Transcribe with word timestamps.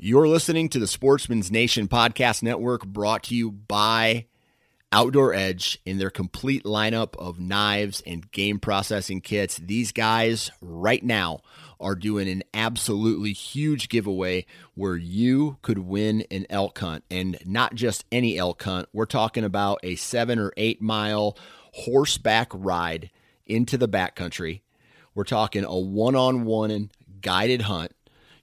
You're 0.00 0.28
listening 0.28 0.68
to 0.68 0.78
the 0.78 0.86
Sportsman's 0.86 1.50
Nation 1.50 1.88
Podcast 1.88 2.40
Network 2.40 2.86
brought 2.86 3.24
to 3.24 3.34
you 3.34 3.50
by 3.50 4.26
Outdoor 4.92 5.34
Edge 5.34 5.80
in 5.84 5.98
their 5.98 6.08
complete 6.08 6.62
lineup 6.62 7.16
of 7.16 7.40
knives 7.40 8.00
and 8.06 8.30
game 8.30 8.60
processing 8.60 9.20
kits. 9.20 9.56
These 9.56 9.90
guys 9.90 10.52
right 10.60 11.02
now 11.02 11.40
are 11.80 11.96
doing 11.96 12.28
an 12.28 12.44
absolutely 12.54 13.32
huge 13.32 13.88
giveaway 13.88 14.46
where 14.76 14.94
you 14.94 15.58
could 15.62 15.80
win 15.80 16.24
an 16.30 16.46
elk 16.48 16.78
hunt 16.78 17.02
and 17.10 17.36
not 17.44 17.74
just 17.74 18.04
any 18.12 18.38
elk 18.38 18.62
hunt. 18.62 18.88
We're 18.92 19.04
talking 19.04 19.42
about 19.42 19.80
a 19.82 19.96
seven 19.96 20.38
or 20.38 20.52
eight 20.56 20.80
mile 20.80 21.36
horseback 21.72 22.52
ride 22.54 23.10
into 23.46 23.76
the 23.76 23.88
backcountry. 23.88 24.60
We're 25.16 25.24
talking 25.24 25.64
a 25.64 25.76
one 25.76 26.14
on 26.14 26.44
one 26.44 26.92
guided 27.20 27.62
hunt 27.62 27.92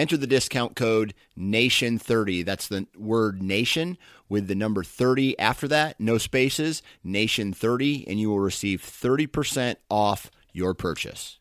enter 0.00 0.16
the 0.16 0.26
discount 0.26 0.74
code 0.76 1.14
NATION30. 1.38 2.44
That's 2.44 2.68
the 2.68 2.86
word 2.96 3.42
nation 3.42 3.98
with 4.28 4.48
the 4.48 4.54
number 4.54 4.82
30 4.82 5.38
after 5.38 5.68
that, 5.68 6.00
no 6.00 6.16
spaces, 6.18 6.82
NATION30, 7.04 8.04
and 8.06 8.18
you 8.18 8.30
will 8.30 8.40
receive 8.40 8.80
30% 8.82 9.76
off 9.90 10.30
your 10.52 10.74
purchase. 10.74 11.38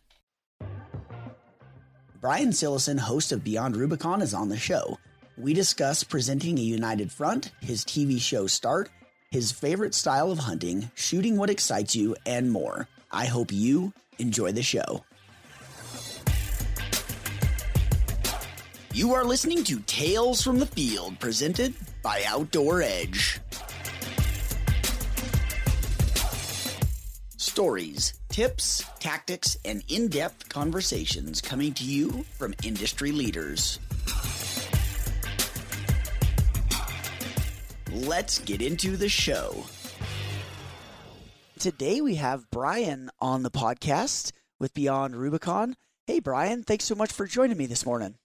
Brian 2.21 2.49
Cillison, 2.49 2.99
host 2.99 3.31
of 3.31 3.45
Beyond 3.45 3.77
Rubicon, 3.77 4.21
is 4.21 4.33
on 4.33 4.49
the 4.49 4.57
show. 4.57 4.97
We 5.37 5.53
discuss 5.53 6.03
presenting 6.03 6.59
a 6.59 6.61
united 6.61 7.13
front, 7.13 7.53
his 7.61 7.85
TV 7.85 8.19
show 8.19 8.45
start, 8.47 8.89
his 9.31 9.53
favorite 9.53 9.95
style 9.95 10.31
of 10.31 10.39
hunting, 10.39 10.91
shooting 10.95 11.37
what 11.37 11.49
excites 11.49 11.95
you, 11.95 12.17
and 12.25 12.51
more. 12.51 12.89
I 13.09 13.25
hope 13.25 13.53
you 13.53 13.93
enjoy 14.17 14.51
the 14.51 14.63
show. 14.63 15.05
You 18.99 19.13
are 19.13 19.23
listening 19.23 19.63
to 19.63 19.79
Tales 19.79 20.43
from 20.43 20.59
the 20.59 20.65
Field, 20.65 21.21
presented 21.21 21.73
by 22.03 22.21
Outdoor 22.27 22.81
Edge. 22.81 23.39
Stories, 27.37 28.15
tips, 28.27 28.83
tactics, 28.99 29.55
and 29.63 29.85
in 29.87 30.09
depth 30.09 30.49
conversations 30.49 31.39
coming 31.39 31.73
to 31.75 31.85
you 31.85 32.25
from 32.37 32.53
industry 32.65 33.13
leaders. 33.13 33.79
Let's 37.93 38.39
get 38.39 38.61
into 38.61 38.97
the 38.97 39.07
show. 39.07 39.63
Today 41.57 42.01
we 42.01 42.15
have 42.15 42.51
Brian 42.51 43.09
on 43.21 43.43
the 43.43 43.51
podcast 43.51 44.33
with 44.59 44.73
Beyond 44.73 45.15
Rubicon. 45.15 45.77
Hey, 46.05 46.19
Brian, 46.19 46.63
thanks 46.63 46.83
so 46.83 46.95
much 46.95 47.13
for 47.13 47.25
joining 47.25 47.55
me 47.55 47.65
this 47.65 47.85
morning. 47.85 48.15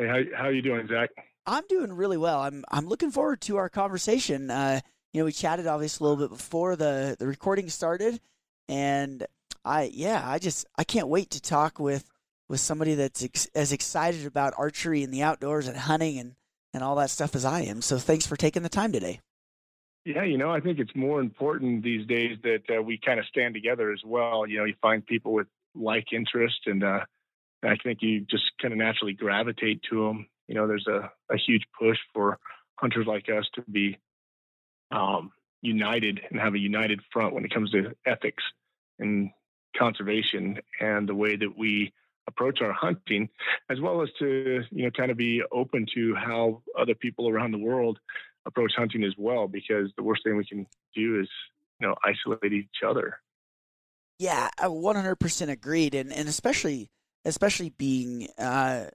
Hey, 0.00 0.06
how 0.06 0.44
how 0.44 0.48
you 0.48 0.62
doing, 0.62 0.88
Zach? 0.88 1.10
I'm 1.46 1.64
doing 1.68 1.92
really 1.92 2.16
well. 2.16 2.40
I'm 2.40 2.64
I'm 2.70 2.86
looking 2.86 3.10
forward 3.10 3.42
to 3.42 3.58
our 3.58 3.68
conversation. 3.68 4.50
Uh, 4.50 4.80
you 5.12 5.20
know, 5.20 5.26
we 5.26 5.32
chatted 5.32 5.66
obviously 5.66 6.06
a 6.06 6.08
little 6.08 6.26
bit 6.26 6.34
before 6.34 6.74
the 6.74 7.16
the 7.18 7.26
recording 7.26 7.68
started, 7.68 8.18
and 8.66 9.26
I 9.62 9.90
yeah, 9.92 10.22
I 10.24 10.38
just 10.38 10.66
I 10.78 10.84
can't 10.84 11.08
wait 11.08 11.30
to 11.30 11.42
talk 11.42 11.78
with 11.78 12.08
with 12.48 12.60
somebody 12.60 12.94
that's 12.94 13.22
ex- 13.22 13.50
as 13.54 13.72
excited 13.72 14.24
about 14.24 14.54
archery 14.56 15.02
and 15.02 15.12
the 15.12 15.22
outdoors 15.22 15.68
and 15.68 15.76
hunting 15.76 16.18
and 16.18 16.34
and 16.72 16.82
all 16.82 16.96
that 16.96 17.10
stuff 17.10 17.34
as 17.34 17.44
I 17.44 17.60
am. 17.62 17.82
So 17.82 17.98
thanks 17.98 18.26
for 18.26 18.36
taking 18.36 18.62
the 18.62 18.70
time 18.70 18.92
today. 18.92 19.20
Yeah, 20.06 20.24
you 20.24 20.38
know, 20.38 20.50
I 20.50 20.60
think 20.60 20.78
it's 20.78 20.96
more 20.96 21.20
important 21.20 21.84
these 21.84 22.06
days 22.06 22.38
that 22.42 22.62
uh, 22.74 22.82
we 22.82 22.98
kind 23.04 23.20
of 23.20 23.26
stand 23.26 23.52
together 23.52 23.92
as 23.92 24.00
well. 24.02 24.46
You 24.46 24.60
know, 24.60 24.64
you 24.64 24.76
find 24.80 25.04
people 25.04 25.34
with 25.34 25.48
like 25.74 26.14
interest 26.14 26.60
and 26.64 26.82
uh, 26.82 27.00
I 27.62 27.76
think 27.76 27.98
you 28.02 28.20
just 28.20 28.44
kind 28.60 28.72
of 28.72 28.78
naturally 28.78 29.12
gravitate 29.12 29.82
to 29.90 30.06
them. 30.06 30.28
You 30.48 30.54
know, 30.54 30.66
there's 30.66 30.86
a, 30.86 31.10
a 31.30 31.36
huge 31.36 31.64
push 31.78 31.98
for 32.14 32.38
hunters 32.76 33.06
like 33.06 33.28
us 33.28 33.46
to 33.54 33.62
be 33.62 33.98
um, 34.90 35.32
united 35.62 36.20
and 36.30 36.40
have 36.40 36.54
a 36.54 36.58
united 36.58 37.00
front 37.12 37.34
when 37.34 37.44
it 37.44 37.52
comes 37.52 37.70
to 37.70 37.94
ethics 38.06 38.42
and 38.98 39.30
conservation 39.76 40.58
and 40.80 41.08
the 41.08 41.14
way 41.14 41.36
that 41.36 41.56
we 41.56 41.92
approach 42.26 42.60
our 42.60 42.72
hunting, 42.72 43.28
as 43.68 43.80
well 43.80 44.02
as 44.02 44.08
to 44.18 44.62
you 44.70 44.84
know 44.84 44.90
kind 44.90 45.10
of 45.10 45.16
be 45.16 45.42
open 45.52 45.86
to 45.94 46.14
how 46.14 46.62
other 46.78 46.94
people 46.94 47.28
around 47.28 47.52
the 47.52 47.58
world 47.58 47.98
approach 48.46 48.72
hunting 48.76 49.04
as 49.04 49.14
well. 49.18 49.48
Because 49.48 49.90
the 49.96 50.02
worst 50.02 50.22
thing 50.24 50.36
we 50.36 50.44
can 50.44 50.66
do 50.94 51.20
is 51.20 51.28
you 51.80 51.86
know 51.86 51.94
isolate 52.04 52.52
each 52.52 52.82
other. 52.86 53.18
Yeah, 54.18 54.50
100% 54.60 55.48
agreed, 55.48 55.94
and 55.94 56.12
and 56.12 56.28
especially 56.28 56.90
especially 57.24 57.70
being 57.70 58.28
uh, 58.38 58.86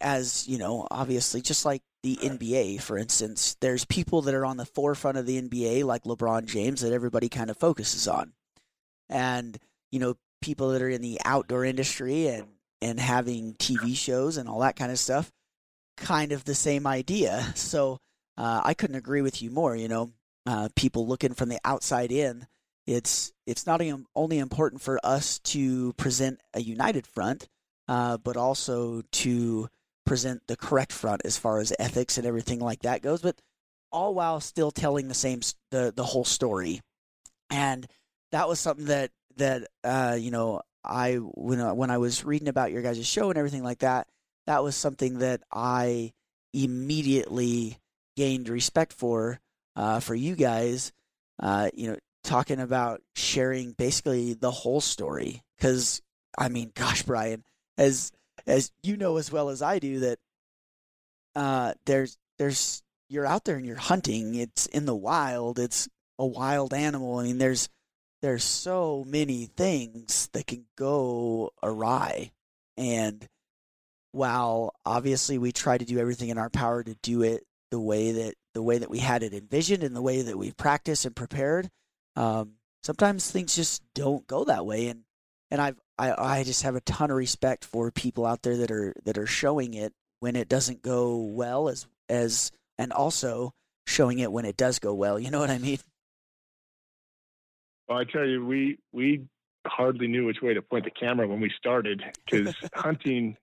as 0.00 0.46
you 0.46 0.58
know, 0.58 0.86
obviously, 0.90 1.40
just 1.40 1.64
like 1.64 1.82
the 2.02 2.16
NBA, 2.16 2.80
for 2.80 2.98
instance, 2.98 3.56
there's 3.60 3.84
people 3.84 4.22
that 4.22 4.34
are 4.34 4.44
on 4.44 4.56
the 4.56 4.66
forefront 4.66 5.18
of 5.18 5.26
the 5.26 5.40
NBA, 5.40 5.84
like 5.84 6.04
LeBron 6.04 6.46
James, 6.46 6.80
that 6.82 6.92
everybody 6.92 7.28
kind 7.28 7.50
of 7.50 7.56
focuses 7.56 8.06
on, 8.06 8.32
and 9.08 9.58
you 9.90 9.98
know, 9.98 10.16
people 10.42 10.70
that 10.70 10.82
are 10.82 10.88
in 10.88 11.02
the 11.02 11.20
outdoor 11.24 11.64
industry 11.64 12.28
and 12.28 12.48
and 12.82 12.98
having 12.98 13.54
TV 13.54 13.94
shows 13.94 14.36
and 14.36 14.48
all 14.48 14.60
that 14.60 14.76
kind 14.76 14.90
of 14.90 14.98
stuff, 14.98 15.30
kind 15.96 16.32
of 16.32 16.44
the 16.44 16.54
same 16.54 16.86
idea. 16.86 17.52
So 17.54 17.98
uh, 18.36 18.62
I 18.64 18.74
couldn't 18.74 18.96
agree 18.96 19.22
with 19.22 19.42
you 19.42 19.50
more. 19.50 19.76
You 19.76 19.88
know, 19.88 20.12
uh, 20.46 20.68
people 20.76 21.06
looking 21.06 21.34
from 21.34 21.48
the 21.48 21.60
outside 21.64 22.12
in, 22.12 22.46
it's 22.90 23.32
it's 23.46 23.66
not 23.66 23.80
only 24.16 24.38
important 24.38 24.82
for 24.82 24.98
us 25.04 25.38
to 25.38 25.92
present 25.92 26.40
a 26.54 26.60
united 26.60 27.06
front, 27.06 27.48
uh, 27.86 28.16
but 28.16 28.36
also 28.36 29.02
to 29.12 29.68
present 30.04 30.42
the 30.48 30.56
correct 30.56 30.92
front 30.92 31.22
as 31.24 31.38
far 31.38 31.60
as 31.60 31.72
ethics 31.78 32.18
and 32.18 32.26
everything 32.26 32.58
like 32.58 32.82
that 32.82 33.00
goes. 33.00 33.22
But 33.22 33.40
all 33.92 34.12
while 34.12 34.40
still 34.40 34.72
telling 34.72 35.06
the 35.06 35.14
same 35.14 35.40
the 35.70 35.92
the 35.94 36.02
whole 36.02 36.24
story, 36.24 36.80
and 37.48 37.86
that 38.32 38.48
was 38.48 38.58
something 38.58 38.86
that 38.86 39.12
that 39.36 39.68
uh, 39.84 40.16
you 40.18 40.32
know 40.32 40.60
I 40.84 41.14
when 41.14 41.60
I, 41.60 41.72
when 41.72 41.90
I 41.90 41.98
was 41.98 42.24
reading 42.24 42.48
about 42.48 42.72
your 42.72 42.82
guys' 42.82 43.06
show 43.06 43.30
and 43.30 43.38
everything 43.38 43.62
like 43.62 43.80
that, 43.80 44.08
that 44.48 44.64
was 44.64 44.74
something 44.74 45.20
that 45.20 45.42
I 45.52 46.12
immediately 46.52 47.78
gained 48.16 48.48
respect 48.48 48.92
for 48.92 49.38
uh, 49.76 50.00
for 50.00 50.16
you 50.16 50.34
guys. 50.34 50.92
Uh, 51.40 51.70
you 51.72 51.88
know, 51.88 51.96
talking 52.22 52.60
about 52.60 53.02
sharing 53.14 53.72
basically 53.72 54.34
the 54.34 54.50
whole 54.50 54.80
story 54.80 55.42
because 55.56 56.02
I 56.36 56.48
mean, 56.48 56.72
gosh, 56.74 57.02
Brian, 57.02 57.44
as 57.78 58.12
as 58.46 58.72
you 58.82 58.96
know 58.96 59.16
as 59.16 59.30
well 59.30 59.48
as 59.48 59.62
I 59.62 59.78
do 59.78 60.00
that 60.00 60.18
uh, 61.34 61.74
there's 61.86 62.16
there's 62.38 62.82
you're 63.08 63.26
out 63.26 63.44
there 63.44 63.56
and 63.56 63.66
you're 63.66 63.76
hunting. 63.76 64.34
It's 64.34 64.66
in 64.66 64.86
the 64.86 64.96
wild. 64.96 65.58
It's 65.58 65.88
a 66.18 66.26
wild 66.26 66.72
animal. 66.72 67.18
I 67.18 67.24
mean, 67.24 67.38
there's 67.38 67.68
there's 68.22 68.44
so 68.44 69.04
many 69.06 69.46
things 69.46 70.28
that 70.32 70.46
can 70.46 70.66
go 70.76 71.52
awry, 71.62 72.32
and 72.76 73.26
while 74.12 74.74
obviously 74.84 75.38
we 75.38 75.52
try 75.52 75.78
to 75.78 75.84
do 75.84 75.98
everything 75.98 76.30
in 76.30 76.38
our 76.38 76.50
power 76.50 76.82
to 76.82 76.94
do 77.02 77.22
it 77.22 77.44
the 77.70 77.80
way 77.80 78.12
that 78.12 78.34
the 78.54 78.62
way 78.62 78.78
that 78.78 78.90
we 78.90 78.98
had 78.98 79.22
it 79.22 79.32
envisioned 79.32 79.82
and 79.82 79.94
the 79.94 80.02
way 80.02 80.22
that 80.22 80.36
we 80.36 80.52
practiced 80.52 81.04
and 81.04 81.14
prepared, 81.14 81.68
um, 82.16 82.52
sometimes 82.82 83.30
things 83.30 83.54
just 83.54 83.82
don't 83.94 84.26
go 84.26 84.44
that 84.44 84.66
way. 84.66 84.88
And 84.88 85.02
and 85.50 85.60
I've 85.60 85.80
I, 85.98 86.38
I 86.38 86.44
just 86.44 86.62
have 86.62 86.76
a 86.76 86.80
ton 86.80 87.10
of 87.10 87.16
respect 87.16 87.64
for 87.64 87.90
people 87.90 88.24
out 88.24 88.42
there 88.42 88.56
that 88.58 88.70
are 88.70 88.94
that 89.04 89.18
are 89.18 89.26
showing 89.26 89.74
it 89.74 89.92
when 90.20 90.36
it 90.36 90.48
doesn't 90.48 90.82
go 90.82 91.16
well 91.16 91.68
as 91.68 91.86
as 92.08 92.52
and 92.78 92.92
also 92.92 93.52
showing 93.86 94.18
it 94.18 94.32
when 94.32 94.44
it 94.44 94.56
does 94.56 94.78
go 94.78 94.94
well. 94.94 95.18
You 95.18 95.30
know 95.30 95.40
what 95.40 95.50
I 95.50 95.58
mean? 95.58 95.78
Well, 97.88 97.98
I 97.98 98.04
tell 98.04 98.26
you, 98.26 98.44
we 98.46 98.78
we 98.92 99.26
hardly 99.66 100.06
knew 100.06 100.26
which 100.26 100.40
way 100.40 100.54
to 100.54 100.62
point 100.62 100.84
the 100.84 100.90
camera 100.90 101.28
when 101.28 101.40
we 101.40 101.50
started 101.58 102.02
because 102.24 102.54
hunting 102.74 103.36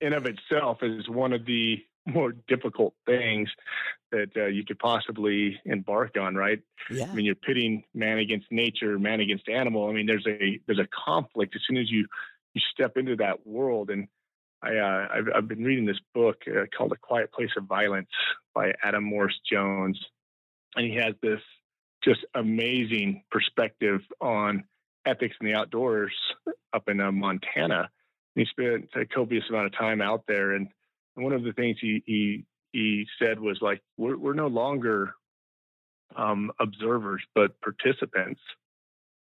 in 0.00 0.12
of 0.12 0.26
itself 0.26 0.78
is 0.82 1.08
one 1.08 1.32
of 1.32 1.44
the 1.44 1.84
more 2.06 2.32
difficult 2.48 2.94
things 3.06 3.48
that 4.10 4.30
uh, 4.36 4.46
you 4.46 4.64
could 4.64 4.78
possibly 4.78 5.60
embark 5.64 6.16
on, 6.18 6.34
right? 6.34 6.60
Yeah. 6.90 7.08
I 7.10 7.14
mean, 7.14 7.24
you're 7.24 7.34
pitting 7.34 7.84
man 7.94 8.18
against 8.18 8.46
nature, 8.50 8.98
man 8.98 9.20
against 9.20 9.48
animal. 9.48 9.88
I 9.88 9.92
mean, 9.92 10.06
there's 10.06 10.26
a 10.26 10.60
there's 10.66 10.78
a 10.78 10.88
conflict 11.04 11.54
as 11.54 11.62
soon 11.66 11.76
as 11.76 11.90
you 11.90 12.06
you 12.54 12.60
step 12.72 12.96
into 12.96 13.16
that 13.16 13.46
world. 13.46 13.90
And 13.90 14.08
I 14.62 14.76
uh, 14.76 15.08
I've, 15.12 15.28
I've 15.36 15.48
been 15.48 15.64
reading 15.64 15.86
this 15.86 16.00
book 16.14 16.42
uh, 16.48 16.64
called 16.76 16.92
A 16.92 16.96
Quiet 16.96 17.32
Place 17.32 17.50
of 17.56 17.64
Violence 17.64 18.10
by 18.54 18.72
Allen 18.82 19.04
Morris 19.04 19.38
Jones, 19.50 19.98
and 20.76 20.86
he 20.86 20.96
has 20.96 21.14
this 21.22 21.40
just 22.02 22.24
amazing 22.34 23.22
perspective 23.30 24.00
on 24.20 24.64
ethics 25.06 25.36
in 25.40 25.46
the 25.46 25.54
outdoors 25.54 26.12
up 26.72 26.88
in 26.88 27.00
uh, 27.00 27.12
Montana. 27.12 27.90
And 28.36 28.46
he 28.46 28.46
spent 28.46 28.88
a 28.94 29.04
copious 29.06 29.44
amount 29.50 29.66
of 29.66 29.76
time 29.76 30.00
out 30.00 30.24
there 30.26 30.52
and 30.52 30.68
one 31.14 31.32
of 31.32 31.44
the 31.44 31.52
things 31.52 31.76
he 31.80 32.02
he 32.06 32.44
he 32.72 33.06
said 33.18 33.40
was 33.40 33.58
like 33.60 33.82
we're 33.96 34.16
we're 34.16 34.34
no 34.34 34.46
longer 34.48 35.14
um, 36.16 36.52
observers 36.60 37.22
but 37.34 37.60
participants 37.60 38.40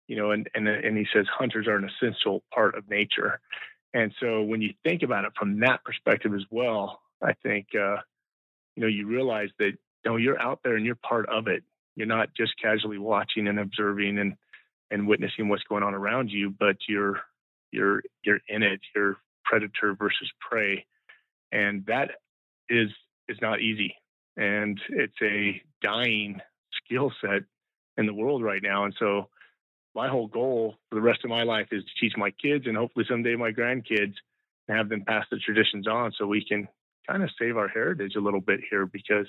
you 0.07 0.15
know 0.17 0.31
and 0.31 0.49
and 0.55 0.67
and 0.67 0.97
he 0.97 1.05
says 1.13 1.25
hunters 1.31 1.67
are 1.67 1.77
an 1.77 1.89
essential 1.89 2.43
part 2.53 2.75
of 2.75 2.89
nature. 2.89 3.39
And 3.93 4.13
so 4.19 4.41
when 4.43 4.61
you 4.61 4.73
think 4.83 5.03
about 5.03 5.25
it 5.25 5.33
from 5.37 5.59
that 5.61 5.83
perspective 5.85 6.33
as 6.33 6.45
well 6.49 7.01
i 7.21 7.33
think 7.43 7.67
uh, 7.75 7.97
you 8.75 8.81
know 8.81 8.87
you 8.87 9.07
realize 9.07 9.49
that 9.59 9.71
you 9.71 10.11
know 10.11 10.17
you're 10.17 10.41
out 10.41 10.59
there 10.63 10.75
and 10.75 10.85
you're 10.85 10.95
part 10.95 11.27
of 11.29 11.47
it. 11.47 11.63
You're 11.95 12.07
not 12.07 12.29
just 12.35 12.53
casually 12.61 12.97
watching 12.97 13.47
and 13.47 13.59
observing 13.59 14.19
and 14.19 14.35
and 14.91 15.07
witnessing 15.07 15.49
what's 15.49 15.63
going 15.63 15.83
on 15.83 15.93
around 15.95 16.29
you 16.31 16.53
but 16.59 16.77
you're 16.87 17.21
you're 17.71 18.03
you're 18.23 18.39
in 18.49 18.63
it. 18.63 18.81
You're 18.95 19.17
predator 19.45 19.95
versus 19.95 20.31
prey 20.39 20.85
and 21.53 21.85
that 21.85 22.11
is 22.69 22.89
is 23.29 23.37
not 23.41 23.61
easy. 23.61 23.95
And 24.35 24.81
it's 24.89 25.13
a 25.21 25.25
mm-hmm. 25.25 25.57
dying 25.81 26.41
skill 26.83 27.13
set 27.21 27.43
in 27.95 28.05
the 28.05 28.13
world 28.13 28.43
right 28.43 28.61
now. 28.61 28.83
And 28.83 28.95
so 28.99 29.29
my 29.95 30.09
whole 30.09 30.27
goal 30.27 30.75
for 30.89 30.95
the 30.95 31.01
rest 31.01 31.21
of 31.23 31.29
my 31.29 31.43
life 31.43 31.67
is 31.71 31.83
to 31.83 31.91
teach 32.01 32.17
my 32.17 32.31
kids 32.31 32.65
and 32.65 32.75
hopefully 32.75 33.05
someday 33.07 33.35
my 33.35 33.51
grandkids 33.51 34.15
and 34.67 34.77
have 34.77 34.89
them 34.89 35.05
pass 35.07 35.25
the 35.29 35.37
traditions 35.37 35.87
on 35.87 36.11
so 36.17 36.25
we 36.25 36.43
can 36.43 36.67
kind 37.07 37.21
of 37.21 37.29
save 37.39 37.55
our 37.55 37.67
heritage 37.67 38.15
a 38.15 38.21
little 38.21 38.41
bit 38.41 38.59
here 38.69 38.87
because 38.87 39.27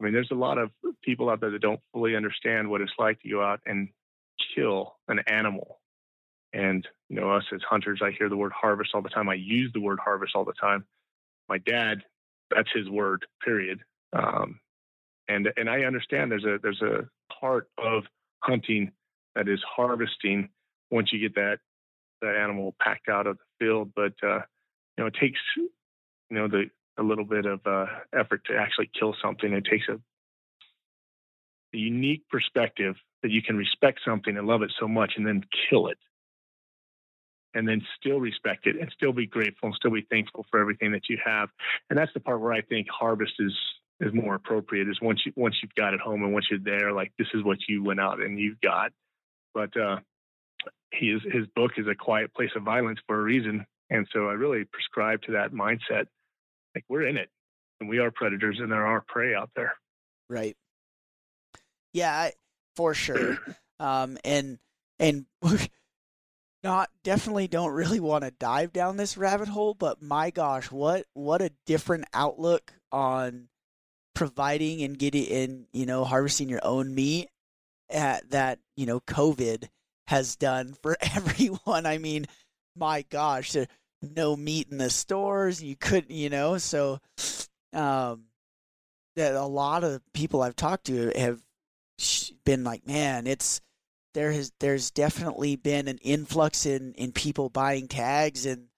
I 0.00 0.04
mean 0.04 0.14
there's 0.14 0.30
a 0.30 0.36
lot 0.36 0.56
of 0.56 0.70
people 1.02 1.28
out 1.28 1.40
there 1.40 1.50
that 1.50 1.60
don't 1.60 1.80
fully 1.92 2.16
understand 2.16 2.70
what 2.70 2.80
it's 2.80 2.92
like 2.98 3.20
to 3.20 3.28
go 3.28 3.42
out 3.42 3.60
and 3.66 3.88
kill 4.54 4.96
an 5.08 5.20
animal. 5.26 5.80
And 6.54 6.86
you 7.10 7.20
know 7.20 7.30
us 7.32 7.44
as 7.52 7.60
hunters 7.68 8.00
I 8.02 8.12
hear 8.12 8.30
the 8.30 8.36
word 8.36 8.52
harvest 8.52 8.92
all 8.94 9.02
the 9.02 9.10
time. 9.10 9.28
I 9.28 9.34
use 9.34 9.70
the 9.74 9.80
word 9.80 9.98
harvest 10.02 10.32
all 10.34 10.44
the 10.44 10.54
time 10.54 10.86
my 11.48 11.58
dad, 11.58 12.02
that's 12.54 12.70
his 12.74 12.88
word, 12.88 13.24
period. 13.44 13.80
Um, 14.12 14.60
and 15.28 15.48
and 15.56 15.68
I 15.68 15.82
understand 15.82 16.30
there's 16.30 16.44
a 16.44 16.58
there's 16.62 16.82
a 16.82 17.08
part 17.40 17.68
of 17.78 18.04
hunting 18.40 18.92
that 19.34 19.48
is 19.48 19.60
harvesting 19.76 20.48
once 20.90 21.12
you 21.12 21.20
get 21.20 21.34
that 21.34 21.58
that 22.22 22.36
animal 22.36 22.74
packed 22.80 23.08
out 23.08 23.26
of 23.26 23.36
the 23.36 23.64
field. 23.64 23.92
But 23.94 24.14
uh, 24.22 24.40
you 24.96 25.04
know, 25.04 25.06
it 25.06 25.16
takes 25.20 25.38
you 25.56 25.70
know 26.30 26.48
the 26.48 26.70
a 26.98 27.02
little 27.02 27.24
bit 27.24 27.44
of 27.44 27.60
uh, 27.66 27.86
effort 28.18 28.42
to 28.46 28.56
actually 28.56 28.90
kill 28.98 29.14
something. 29.22 29.52
It 29.52 29.66
takes 29.70 29.86
a, 29.88 29.94
a 29.94 31.76
unique 31.76 32.22
perspective 32.30 32.94
that 33.22 33.30
you 33.30 33.42
can 33.42 33.56
respect 33.56 34.00
something 34.04 34.36
and 34.36 34.46
love 34.46 34.62
it 34.62 34.72
so 34.78 34.88
much, 34.88 35.14
and 35.16 35.26
then 35.26 35.44
kill 35.68 35.88
it 35.88 35.98
and 37.56 37.66
then 37.66 37.80
still 37.98 38.20
respect 38.20 38.66
it 38.66 38.76
and 38.78 38.92
still 38.94 39.12
be 39.12 39.26
grateful 39.26 39.68
and 39.68 39.74
still 39.74 39.90
be 39.90 40.06
thankful 40.10 40.44
for 40.50 40.60
everything 40.60 40.92
that 40.92 41.08
you 41.08 41.18
have. 41.24 41.48
And 41.88 41.98
that's 41.98 42.12
the 42.12 42.20
part 42.20 42.40
where 42.40 42.52
I 42.52 42.60
think 42.60 42.86
harvest 42.88 43.32
is 43.38 43.52
is 43.98 44.12
more 44.12 44.34
appropriate 44.34 44.88
is 44.88 44.98
once 45.00 45.22
you 45.24 45.32
once 45.36 45.56
you've 45.62 45.74
got 45.74 45.94
it 45.94 46.00
home 46.00 46.22
and 46.22 46.32
once 46.32 46.46
you're 46.50 46.60
there, 46.60 46.92
like 46.92 47.12
this 47.18 47.28
is 47.32 47.42
what 47.42 47.58
you 47.66 47.82
went 47.82 47.98
out 47.98 48.20
and 48.20 48.38
you've 48.38 48.60
got. 48.60 48.92
But 49.54 49.74
uh 49.76 49.96
his 50.92 51.22
his 51.32 51.46
book 51.56 51.72
is 51.78 51.86
a 51.88 51.94
quiet 51.94 52.34
place 52.34 52.50
of 52.54 52.62
violence 52.62 53.00
for 53.06 53.18
a 53.18 53.22
reason. 53.22 53.66
And 53.88 54.06
so 54.12 54.28
I 54.28 54.32
really 54.32 54.64
prescribe 54.64 55.22
to 55.22 55.32
that 55.32 55.52
mindset. 55.52 56.06
Like 56.74 56.84
we're 56.88 57.06
in 57.06 57.16
it 57.16 57.30
and 57.80 57.88
we 57.88 57.98
are 57.98 58.10
predators 58.10 58.58
and 58.60 58.70
there 58.70 58.86
are 58.86 59.02
prey 59.08 59.34
out 59.34 59.50
there. 59.56 59.74
Right. 60.28 60.56
Yeah, 61.94 62.30
for 62.76 62.92
sure. 62.92 63.38
Um 63.80 64.18
and 64.24 64.58
and 64.98 65.24
not 66.66 66.90
definitely 67.04 67.48
don't 67.48 67.72
really 67.72 68.00
want 68.00 68.24
to 68.24 68.30
dive 68.30 68.72
down 68.72 68.96
this 68.96 69.16
rabbit 69.16 69.48
hole, 69.48 69.74
but 69.74 70.02
my 70.02 70.30
gosh, 70.30 70.70
what 70.70 71.06
what 71.14 71.42
a 71.42 71.52
different 71.64 72.04
outlook 72.12 72.72
on 72.92 73.48
providing 74.14 74.82
and 74.82 74.98
getting 74.98 75.30
and 75.30 75.66
you 75.72 75.86
know 75.86 76.04
harvesting 76.04 76.48
your 76.48 76.60
own 76.62 76.94
meat 76.94 77.28
at, 77.90 78.28
that 78.30 78.58
you 78.76 78.86
know 78.86 79.00
COVID 79.00 79.68
has 80.08 80.36
done 80.36 80.74
for 80.82 80.96
everyone. 81.14 81.86
I 81.86 81.98
mean, 81.98 82.26
my 82.76 83.04
gosh, 83.10 83.56
no 84.02 84.36
meat 84.36 84.68
in 84.70 84.78
the 84.78 84.90
stores, 84.90 85.62
you 85.62 85.76
couldn't, 85.76 86.10
you 86.10 86.30
know, 86.30 86.58
so 86.58 87.00
um, 87.72 88.24
that 89.16 89.34
a 89.34 89.44
lot 89.44 89.84
of 89.84 90.00
people 90.12 90.42
I've 90.42 90.56
talked 90.56 90.86
to 90.86 91.12
have 91.16 91.40
been 92.44 92.64
like, 92.64 92.86
man, 92.86 93.26
it's 93.26 93.60
there 94.16 94.32
has 94.32 94.50
there's 94.60 94.90
definitely 94.90 95.56
been 95.56 95.88
an 95.88 95.98
influx 95.98 96.64
in 96.64 96.94
in 96.94 97.12
people 97.12 97.50
buying 97.50 97.86
tags 97.86 98.46
and 98.46 98.68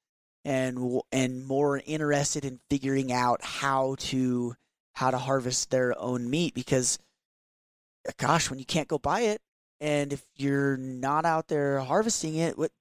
and 0.45 1.01
and 1.13 1.47
more 1.47 1.81
interested 1.87 2.45
in 2.45 2.59
figuring 2.69 3.13
out 3.13 3.41
how 3.45 3.95
to 3.99 4.53
how 4.97 5.13
to 5.13 5.17
harvest 5.17 5.71
their 5.71 5.97
own 5.97 6.29
meat 6.29 6.55
because 6.55 6.99
gosh 8.17 8.51
when 8.51 8.59
you 8.59 8.65
can't 8.65 8.89
go 8.89 8.99
buy 8.99 9.21
it 9.21 9.41
and 9.81 10.13
if 10.13 10.25
you're 10.35 10.77
not 10.77 11.25
out 11.25 11.47
there 11.47 11.79
harvesting 11.79 12.35
it 12.35 12.59
what 12.59 12.73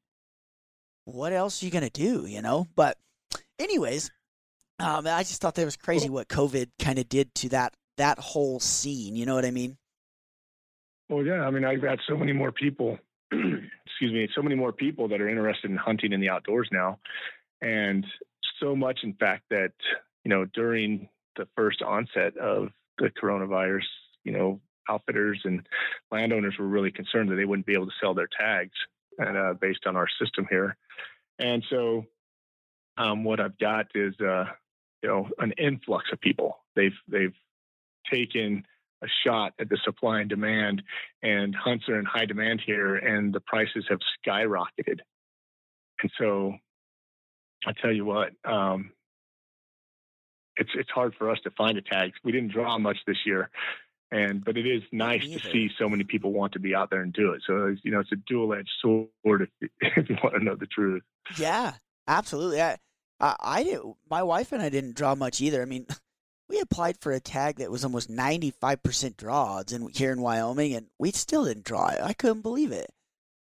what 1.06 1.34
else 1.34 1.62
are 1.62 1.66
you 1.66 1.72
going 1.72 1.84
to 1.84 1.92
do 1.92 2.26
you 2.26 2.42
know? 2.42 2.68
But 2.76 2.98
anyways 3.60 4.10
um, 4.80 5.06
i 5.06 5.22
just 5.22 5.42
thought 5.42 5.54
that 5.56 5.66
was 5.66 5.78
crazy 5.78 6.10
what 6.10 6.28
covid 6.28 6.70
kind 6.80 6.98
of 6.98 7.08
did 7.08 7.36
to 7.36 7.50
that 7.50 7.76
that 7.98 8.18
whole 8.18 8.60
scene 8.60 9.16
you 9.16 9.28
know 9.28 9.36
what 9.36 9.46
i 9.46 9.52
mean 9.52 9.78
well, 11.10 11.26
yeah. 11.26 11.42
I 11.42 11.52
mean, 11.52 11.66
I've 11.66 11.82
got 11.82 12.00
so 12.08 12.18
many 12.18 12.34
more 12.34 12.52
people, 12.52 12.98
excuse 13.32 14.12
me, 14.12 14.28
so 14.36 14.42
many 14.42 14.56
more 14.56 14.72
people 14.72 15.08
that 15.10 15.22
are 15.22 15.30
interested 15.30 15.72
in 15.72 15.78
hunting 15.78 16.14
in 16.14 16.20
the 16.20 16.30
outdoors 16.30 16.70
now. 16.72 17.00
And 17.62 18.06
so 18.60 18.76
much, 18.76 19.00
in 19.04 19.14
fact, 19.14 19.44
that, 19.50 19.74
you 20.24 20.30
know, 20.30 20.46
during 20.46 21.10
the 21.36 21.48
first 21.56 21.82
onset 21.82 22.38
of 22.38 22.70
the 22.98 23.10
coronavirus, 23.10 23.86
you 24.24 24.32
know, 24.32 24.60
outfitters 24.90 25.42
and 25.44 25.68
landowners 26.12 26.56
were 26.58 26.68
really 26.68 26.92
concerned 26.92 27.30
that 27.30 27.36
they 27.36 27.46
wouldn't 27.46 27.66
be 27.66 27.74
able 27.74 27.86
to 27.86 27.92
sell 28.02 28.14
their 28.14 28.30
tags 28.40 28.76
and 29.18 29.38
uh, 29.38 29.54
based 29.54 29.86
on 29.86 29.96
our 29.96 30.08
system 30.22 30.46
here. 30.50 30.76
And 31.40 31.64
so 31.70 32.06
um, 32.98 33.24
what 33.24 33.40
I've 33.40 33.58
got 33.58 33.88
is, 33.96 34.20
uh, 34.20 34.46
you 35.04 35.10
know, 35.10 35.30
an 35.40 35.54
influx 35.54 36.06
of 36.12 36.20
people. 36.20 36.58
They've, 36.76 36.96
they've 37.08 37.36
taken 38.12 38.66
a 39.04 39.08
shot 39.25 39.54
at 39.60 39.70
the 39.70 39.77
supply 39.84 40.22
and 40.22 40.30
demand 40.30 40.82
and 41.22 41.56
hunts 41.56 41.88
are 41.88 42.00
in 42.00 42.06
high 42.06 42.25
demand 42.25 42.62
here 42.66 42.96
and 42.96 43.34
the 43.34 43.39
prices 43.39 43.86
have 43.89 44.00
skyrocketed. 44.25 45.00
And 46.01 46.12
so 46.20 46.54
I 47.66 47.74
tell 47.82 47.92
you 47.92 48.06
what, 48.06 48.32
um, 48.46 48.92
it's 50.58 50.70
it's 50.75 50.89
hard 50.89 51.13
for 51.18 51.30
us 51.30 51.38
to 51.44 51.51
find 51.51 51.77
a 51.77 51.82
tag. 51.82 52.12
We 52.24 52.32
didn't 52.32 52.51
draw 52.51 52.77
much 52.77 52.98
this 53.06 53.18
year, 53.25 53.50
and 54.12 54.44
but 54.44 54.58
it 54.58 54.66
is 54.66 54.82
nice 54.92 55.22
to 55.22 55.39
see 55.39 55.70
so 55.77 55.88
many 55.88 56.04
people 56.04 56.34
want 56.34 56.54
to 56.54 56.60
be 56.60 56.75
out 56.75 56.89
there 56.89 57.01
and 57.01 57.13
do 57.13 57.32
it. 57.34 57.42
So 57.46 57.75
you 57.84 57.92
know, 57.92 58.00
it's 58.00 58.12
a 58.12 58.18
dual 58.27 58.54
edged 58.54 58.70
sword 58.82 59.50
if, 59.62 59.70
if, 59.82 60.10
you 60.10 60.18
want 60.24 60.36
to 60.36 60.44
know 60.44 60.56
the 60.56 60.68
truth. 60.68 61.04
Yeah, 61.38 61.74
absolutely. 62.08 62.62
I, 62.62 62.77
I, 63.20 63.36
I 63.39 63.63
did. 63.63 63.80
My 64.10 64.24
wife 64.24 64.51
and 64.51 64.62
I 64.62 64.70
didn't 64.70 64.96
draw 64.96 65.16
much 65.16 65.42
either. 65.42 65.62
I 65.62 65.66
mean, 65.66 65.86
we 66.50 66.60
applied 66.60 66.98
for 67.01 67.12
a 67.12 67.20
tag 67.20 67.58
that 67.58 67.72
was 67.72 67.84
almost 67.84 68.10
ninety 68.10 68.51
five 68.51 68.82
percent 68.84 69.18
draw 69.18 69.58
odds 69.58 69.74
in 69.74 69.88
here 69.89 70.12
in 70.12 70.22
Wyoming, 70.22 70.75
and 70.75 70.88
we 70.98 71.12
still 71.12 71.46
didn't 71.46 71.66
draw 71.66 71.88
it. 71.89 72.00
I 72.01 72.13
couldn't 72.13 72.42
believe 72.42 72.72
it. 72.72 72.92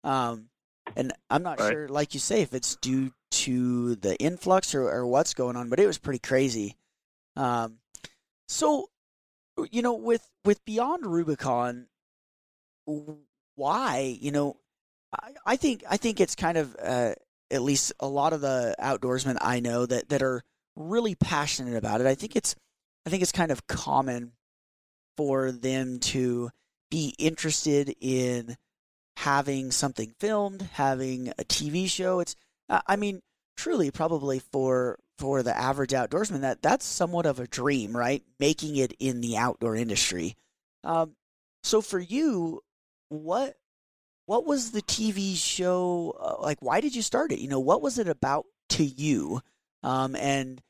Um, 0.03 0.49
and 0.95 1.13
I'm 1.29 1.43
not 1.43 1.59
right. 1.59 1.71
sure, 1.71 1.87
like 1.87 2.13
you 2.13 2.19
say, 2.19 2.41
if 2.41 2.53
it's 2.53 2.75
due 2.77 3.11
to 3.31 3.95
the 3.95 4.15
influx 4.17 4.75
or, 4.75 4.89
or 4.89 5.05
what's 5.05 5.33
going 5.33 5.55
on, 5.55 5.69
but 5.69 5.79
it 5.79 5.87
was 5.87 5.97
pretty 5.97 6.19
crazy. 6.19 6.77
Um, 7.35 7.79
so, 8.47 8.89
you 9.71 9.81
know, 9.81 9.95
with 9.95 10.29
with 10.45 10.63
Beyond 10.63 11.05
Rubicon, 11.05 11.87
why? 13.55 14.17
You 14.21 14.31
know, 14.31 14.57
I, 15.11 15.31
I 15.45 15.55
think 15.55 15.83
I 15.89 15.97
think 15.97 16.21
it's 16.21 16.35
kind 16.35 16.57
of 16.57 16.75
uh, 16.81 17.15
at 17.51 17.61
least 17.61 17.91
a 17.99 18.07
lot 18.07 18.33
of 18.33 18.41
the 18.41 18.75
outdoorsmen 18.79 19.37
I 19.41 19.59
know 19.59 19.85
that 19.85 20.09
that 20.09 20.21
are 20.21 20.43
really 20.75 21.15
passionate 21.15 21.75
about 21.75 21.99
it. 22.01 22.07
I 22.07 22.15
think 22.15 22.35
it's 22.35 22.55
I 23.05 23.09
think 23.09 23.21
it's 23.21 23.31
kind 23.31 23.51
of 23.51 23.67
common 23.67 24.31
for 25.17 25.51
them 25.51 25.99
to 25.99 26.49
be 26.89 27.15
interested 27.17 27.95
in 28.01 28.57
having 29.17 29.71
something 29.71 30.13
filmed, 30.19 30.63
having 30.73 31.29
a 31.29 31.43
TV 31.43 31.89
show. 31.89 32.19
It's 32.19 32.35
I 32.69 32.95
mean, 32.95 33.21
truly 33.57 33.91
probably 33.91 34.39
for 34.39 34.99
for 35.17 35.43
the 35.43 35.57
average 35.57 35.91
outdoorsman 35.91 36.41
that 36.41 36.61
that's 36.61 36.85
somewhat 36.85 37.25
of 37.25 37.39
a 37.39 37.47
dream, 37.47 37.95
right? 37.95 38.23
Making 38.39 38.75
it 38.75 38.93
in 38.99 39.21
the 39.21 39.37
outdoor 39.37 39.75
industry. 39.75 40.35
Um, 40.83 41.15
so 41.63 41.81
for 41.81 41.99
you, 41.99 42.61
what 43.09 43.55
what 44.25 44.45
was 44.45 44.71
the 44.71 44.81
TV 44.81 45.35
show 45.35 46.15
uh, 46.19 46.41
like? 46.41 46.57
Why 46.61 46.81
did 46.81 46.95
you 46.95 47.01
start 47.01 47.31
it? 47.31 47.39
You 47.39 47.47
know, 47.47 47.59
what 47.59 47.81
was 47.81 47.99
it 47.99 48.07
about 48.07 48.45
to 48.69 48.83
you? 48.83 49.41
Um, 49.83 50.15
and 50.15 50.61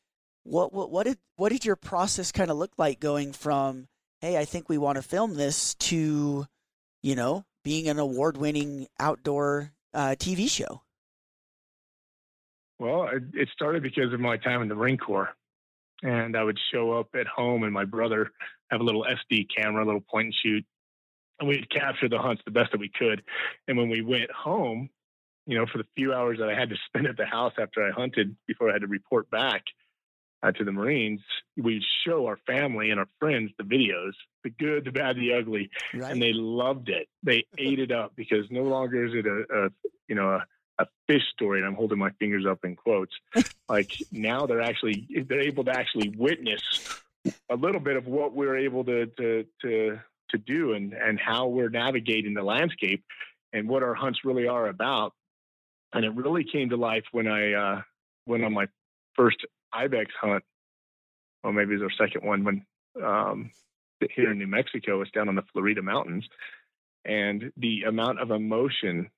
what 0.46 0.72
what 0.72 0.92
what 0.92 1.06
did 1.06 1.18
what 1.36 1.52
did 1.52 1.66
your 1.66 1.75
process 1.75 2.32
kind 2.32 2.50
of 2.50 2.58
look 2.58 2.72
like 2.78 3.00
going 3.00 3.34
from 3.34 3.88
hey, 4.22 4.38
I 4.38 4.46
think 4.46 4.70
we 4.70 4.78
want 4.78 4.96
to 4.96 5.02
film 5.02 5.36
this 5.36 5.75
to 5.75 6.46
you 7.02 7.16
know 7.16 7.46
being 7.64 7.90
an 7.90 8.00
award 8.00 8.38
winning 8.38 8.88
outdoor 9.00 9.72
uh, 9.94 10.16
TV 10.18 10.50
show? 10.50 10.82
Well, 12.80 13.10
it 13.34 13.50
started 13.54 13.84
because 13.84 14.14
of 14.14 14.20
my 14.20 14.38
time 14.38 14.62
in 14.62 14.68
the 14.68 14.75
Marine 14.75 14.98
Corps. 14.98 15.30
And 16.04 16.36
I 16.36 16.44
would 16.44 16.60
show 16.74 16.92
up 16.92 17.08
at 17.16 17.25
home, 17.25 17.64
and 17.64 17.74
my 17.74 17.86
brother 17.86 18.32
have 18.70 18.82
a 18.82 18.84
little 18.84 19.06
SD 19.06 19.48
camera, 19.56 19.84
a 19.84 19.86
little 19.86 20.02
point 20.02 20.25
and 20.25 20.36
shoot, 20.44 20.66
and 21.40 21.48
we'd 21.48 21.70
capture 21.72 22.10
the 22.10 22.20
hunts 22.20 22.42
the 22.46 22.52
best 22.52 22.72
that 22.74 22.80
we 22.80 22.90
could. 22.90 23.24
And 23.68 23.78
when 23.78 23.90
we 23.90 24.02
went 24.02 24.30
home, 24.30 24.90
you 25.48 25.58
know, 25.58 25.66
for 25.72 25.78
the 25.78 25.88
few 25.96 26.14
hours 26.14 26.38
that 26.40 26.50
I 26.50 26.54
had 26.54 26.70
to 26.70 26.75
spend 26.88 27.08
at 27.08 27.16
the 27.16 27.25
house 27.25 27.54
after 27.58 27.82
I 27.82 27.92
hunted 27.92 28.36
before 28.46 28.70
I 28.70 28.74
had 28.74 28.82
to 28.82 28.88
report 28.88 29.30
back 29.32 29.64
uh, 30.46 30.52
to 30.52 30.64
the 30.64 30.72
Marines, 30.72 31.22
we'd 31.58 31.84
show 32.06 32.28
our 32.28 32.38
family 32.46 32.92
and 32.92 33.00
our 33.00 33.08
friends 33.20 33.52
the 33.58 33.64
videos, 33.64 34.12
the 34.44 34.50
good, 34.52 34.86
the 34.86 34.92
bad, 34.92 35.16
the 35.16 35.34
ugly, 35.34 35.70
right. 35.94 36.12
and 36.12 36.22
they 36.22 36.34
loved 36.34 36.90
it. 36.90 37.08
They 37.24 37.46
ate 37.58 37.80
it 37.80 37.92
up 37.92 38.16
because 38.16 38.46
no 38.52 38.64
longer 38.64 39.06
is 39.06 39.14
it 39.14 39.25
a, 39.25 39.66
a 39.66 39.70
you 40.08 40.16
know 40.16 40.30
a 40.30 40.46
a 40.78 40.86
fish 41.08 41.24
story, 41.32 41.60
and 41.60 41.68
I'm 41.68 41.75
holding 41.75 41.98
my 41.98 42.12
fingers 42.20 42.46
up 42.46 42.60
in 42.64 42.75
quotes. 42.75 43.14
like 43.70 43.94
now 44.12 44.46
they're 44.46 44.62
actually 44.62 45.08
they're 45.28 45.42
able 45.42 45.64
to 45.66 45.72
actually 45.72 46.10
witness 46.10 46.62
a 47.50 47.56
little 47.56 47.82
bit 47.82 47.96
of 47.96 48.06
what 48.08 48.34
we're 48.34 48.58
able 48.58 48.84
to 48.84 49.08
to 49.18 49.46
to 49.62 50.00
to 50.30 50.38
do 50.38 50.74
and 50.74 50.94
and 50.94 51.20
how 51.20 51.48
we're 51.48 51.70
navigating 51.70 52.34
the 52.34 52.44
landscape 52.44 53.04
and 53.54 53.68
what 53.70 53.84
our 53.84 53.96
hunts 53.96 54.20
really 54.24 54.48
are 54.48 54.68
about. 54.68 55.14
And 55.94 56.04
it 56.04 56.14
really 56.14 56.44
came 56.44 56.70
to 56.70 56.78
life 56.78 57.06
when 57.14 57.28
I 57.28 57.54
uh, 57.54 57.82
went 58.25 58.44
on 58.44 58.54
my 58.54 58.68
first 59.16 59.38
ibex 59.75 60.13
hunt. 60.20 60.44
Well, 61.44 61.53
maybe 61.53 61.74
it 61.74 61.82
was 61.82 61.91
our 61.91 62.08
second 62.08 62.25
one 62.27 62.44
when 62.44 62.65
um, 63.03 63.51
here 64.15 64.32
in 64.32 64.39
New 64.39 64.48
Mexico. 64.48 65.01
It's 65.01 65.12
down 65.12 65.29
on 65.29 65.36
the 65.36 65.44
Florida 65.53 65.82
Mountains, 65.82 66.25
and 67.03 67.51
the 67.58 67.84
amount 67.84 68.20
of 68.20 68.32
emotion 68.32 69.10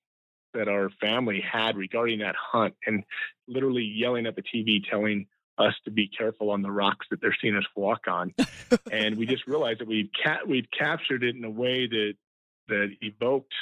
that 0.54 0.68
our 0.68 0.90
family 1.02 1.42
had 1.42 1.78
regarding 1.78 2.20
that 2.20 2.36
hunt 2.36 2.74
and 2.86 3.04
literally 3.48 3.84
yelling 3.84 4.26
at 4.26 4.36
the 4.36 4.42
TV 4.42 4.82
telling 4.90 5.28
us 5.58 5.74
to 5.86 5.92
be 5.92 6.08
careful 6.08 6.52
on 6.52 6.62
the 6.62 6.72
rocks 6.72 7.06
that 7.10 7.22
they're 7.22 7.36
seeing 7.42 7.56
us 7.56 7.66
walk 7.76 8.08
on. 8.08 8.34
and 8.92 9.18
we 9.18 9.26
just 9.26 9.48
realized 9.48 9.80
that 9.80 9.88
we'd 9.88 10.10
ca- 10.24 10.46
we'd 10.48 10.68
captured 10.72 11.24
it 11.24 11.36
in 11.36 11.44
a 11.44 11.50
way 11.50 11.88
that 11.88 12.14
that 12.68 12.90
evoked 13.02 13.54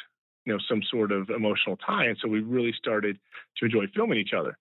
you 0.45 0.53
know 0.53 0.59
some 0.67 0.81
sort 0.89 1.11
of 1.11 1.29
emotional 1.29 1.77
tie 1.77 2.05
and 2.05 2.17
so 2.21 2.27
we 2.27 2.39
really 2.39 2.73
started 2.77 3.19
to 3.57 3.65
enjoy 3.65 3.85
filming 3.95 4.17
each 4.17 4.33
other. 4.37 4.57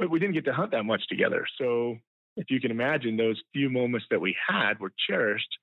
But 0.00 0.10
we 0.10 0.18
didn't 0.18 0.34
get 0.34 0.46
to 0.46 0.52
hunt 0.52 0.72
that 0.72 0.84
much 0.84 1.06
together. 1.08 1.46
So 1.58 1.98
if 2.36 2.50
you 2.50 2.60
can 2.60 2.72
imagine 2.72 3.16
those 3.16 3.40
few 3.52 3.70
moments 3.70 4.06
that 4.10 4.20
we 4.20 4.34
had 4.48 4.80
were 4.80 4.92
cherished 5.08 5.58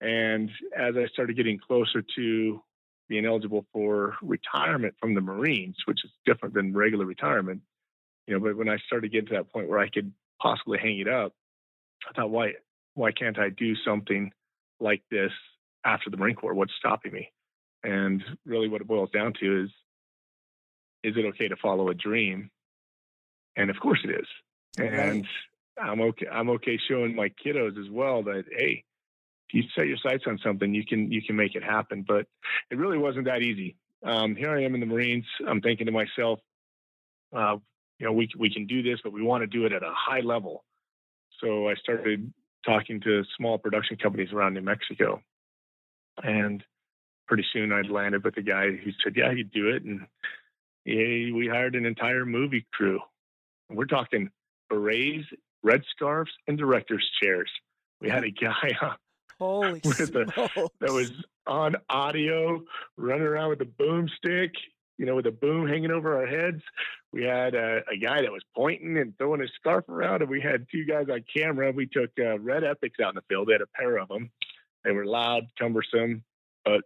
and 0.00 0.50
as 0.76 0.94
I 0.96 1.06
started 1.08 1.36
getting 1.36 1.58
closer 1.58 2.04
to 2.16 2.62
being 3.08 3.24
eligible 3.24 3.64
for 3.72 4.16
retirement 4.22 4.94
from 5.00 5.14
the 5.14 5.20
Marines, 5.20 5.76
which 5.86 6.04
is 6.04 6.10
different 6.26 6.54
than 6.54 6.74
regular 6.74 7.04
retirement. 7.04 7.62
You 8.26 8.34
know, 8.34 8.40
but 8.40 8.56
when 8.56 8.68
I 8.68 8.76
started 8.86 9.10
getting 9.10 9.28
to 9.28 9.34
that 9.36 9.50
point 9.50 9.68
where 9.68 9.78
I 9.78 9.88
could 9.88 10.12
possibly 10.40 10.78
hang 10.78 10.98
it 11.00 11.08
up, 11.08 11.32
I 12.08 12.12
thought, 12.12 12.30
why 12.30 12.52
why 12.94 13.12
can't 13.12 13.38
I 13.38 13.48
do 13.48 13.74
something 13.84 14.30
like 14.80 15.02
this 15.10 15.32
after 15.84 16.10
the 16.10 16.16
Marine 16.16 16.36
Corps? 16.36 16.54
What's 16.54 16.72
stopping 16.78 17.12
me? 17.12 17.32
And 17.82 18.22
really, 18.44 18.68
what 18.68 18.82
it 18.82 18.86
boils 18.86 19.10
down 19.10 19.32
to 19.40 19.64
is, 19.64 19.70
is 21.02 21.16
it 21.16 21.24
okay 21.26 21.48
to 21.48 21.56
follow 21.56 21.88
a 21.88 21.94
dream? 21.94 22.50
And 23.58 23.70
of 23.70 23.78
course, 23.80 23.98
it 24.04 24.10
is. 24.10 24.26
And 24.78 24.96
right. 24.96 25.24
I'm 25.82 26.00
okay. 26.00 26.26
I'm 26.30 26.48
okay 26.50 26.78
showing 26.88 27.14
my 27.14 27.30
kiddos 27.44 27.78
as 27.78 27.90
well 27.90 28.22
that 28.22 28.44
hey, 28.50 28.84
if 29.48 29.54
you 29.54 29.64
set 29.76 29.88
your 29.88 29.98
sights 29.98 30.24
on 30.26 30.38
something, 30.42 30.72
you 30.72 30.86
can 30.86 31.10
you 31.10 31.20
can 31.20 31.36
make 31.36 31.56
it 31.56 31.64
happen. 31.64 32.04
But 32.06 32.26
it 32.70 32.78
really 32.78 32.98
wasn't 32.98 33.26
that 33.26 33.42
easy. 33.42 33.76
Um, 34.04 34.36
here 34.36 34.56
I 34.56 34.62
am 34.62 34.74
in 34.74 34.80
the 34.80 34.86
Marines. 34.86 35.24
I'm 35.46 35.60
thinking 35.60 35.86
to 35.86 35.92
myself, 35.92 36.38
uh, 37.36 37.56
you 37.98 38.06
know, 38.06 38.12
we 38.12 38.28
we 38.38 38.48
can 38.48 38.66
do 38.66 38.82
this, 38.82 39.00
but 39.02 39.12
we 39.12 39.22
want 39.22 39.42
to 39.42 39.48
do 39.48 39.66
it 39.66 39.72
at 39.72 39.82
a 39.82 39.92
high 39.92 40.20
level. 40.20 40.64
So 41.40 41.68
I 41.68 41.74
started 41.74 42.32
talking 42.64 43.00
to 43.00 43.24
small 43.36 43.58
production 43.58 43.96
companies 43.96 44.32
around 44.32 44.54
New 44.54 44.62
Mexico, 44.62 45.20
and 46.22 46.62
pretty 47.26 47.44
soon 47.52 47.72
I'd 47.72 47.90
landed 47.90 48.24
with 48.24 48.36
a 48.36 48.42
guy 48.42 48.70
who 48.70 48.92
said, 49.02 49.14
"Yeah, 49.16 49.32
you 49.32 49.42
do 49.42 49.68
it," 49.68 49.82
and 49.82 50.06
yeah, 50.84 51.32
we 51.34 51.48
hired 51.50 51.74
an 51.74 51.86
entire 51.86 52.24
movie 52.24 52.66
crew. 52.72 53.00
We're 53.70 53.86
talking 53.86 54.30
berets, 54.70 55.26
red 55.62 55.82
scarves, 55.90 56.30
and 56.46 56.56
directors' 56.56 57.08
chairs. 57.22 57.50
We 58.00 58.08
had 58.08 58.24
a 58.24 58.30
guy 58.30 58.76
Holy 59.38 59.80
with 59.84 60.12
that 60.12 60.70
was 60.80 61.12
on 61.46 61.76
audio, 61.88 62.62
running 62.96 63.26
around 63.26 63.50
with 63.50 63.60
a 63.60 63.64
boomstick, 63.64 64.50
you 64.98 65.06
know, 65.06 65.14
with 65.14 65.26
a 65.26 65.32
boom 65.32 65.68
hanging 65.68 65.92
over 65.92 66.18
our 66.18 66.26
heads. 66.26 66.60
We 67.12 67.22
had 67.22 67.54
a, 67.54 67.82
a, 67.90 67.96
guy 67.96 68.20
that 68.22 68.32
was 68.32 68.42
pointing 68.54 68.98
and 68.98 69.16
throwing 69.16 69.40
his 69.40 69.50
scarf 69.58 69.88
around, 69.88 70.22
and 70.22 70.30
we 70.30 70.40
had 70.40 70.66
two 70.70 70.84
guys 70.84 71.06
on 71.10 71.24
camera. 71.34 71.70
We 71.70 71.86
took 71.86 72.10
uh, 72.18 72.38
Red 72.40 72.64
Epics 72.64 72.98
out 73.00 73.10
in 73.10 73.14
the 73.14 73.22
field. 73.28 73.48
They 73.48 73.52
had 73.52 73.62
a 73.62 73.66
pair 73.66 73.96
of 73.98 74.08
them. 74.08 74.30
They 74.84 74.90
were 74.90 75.06
loud, 75.06 75.46
cumbersome, 75.58 76.24
but 76.64 76.82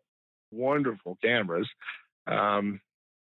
wonderful 0.51 1.19
cameras. 1.23 1.69
Um, 2.27 2.81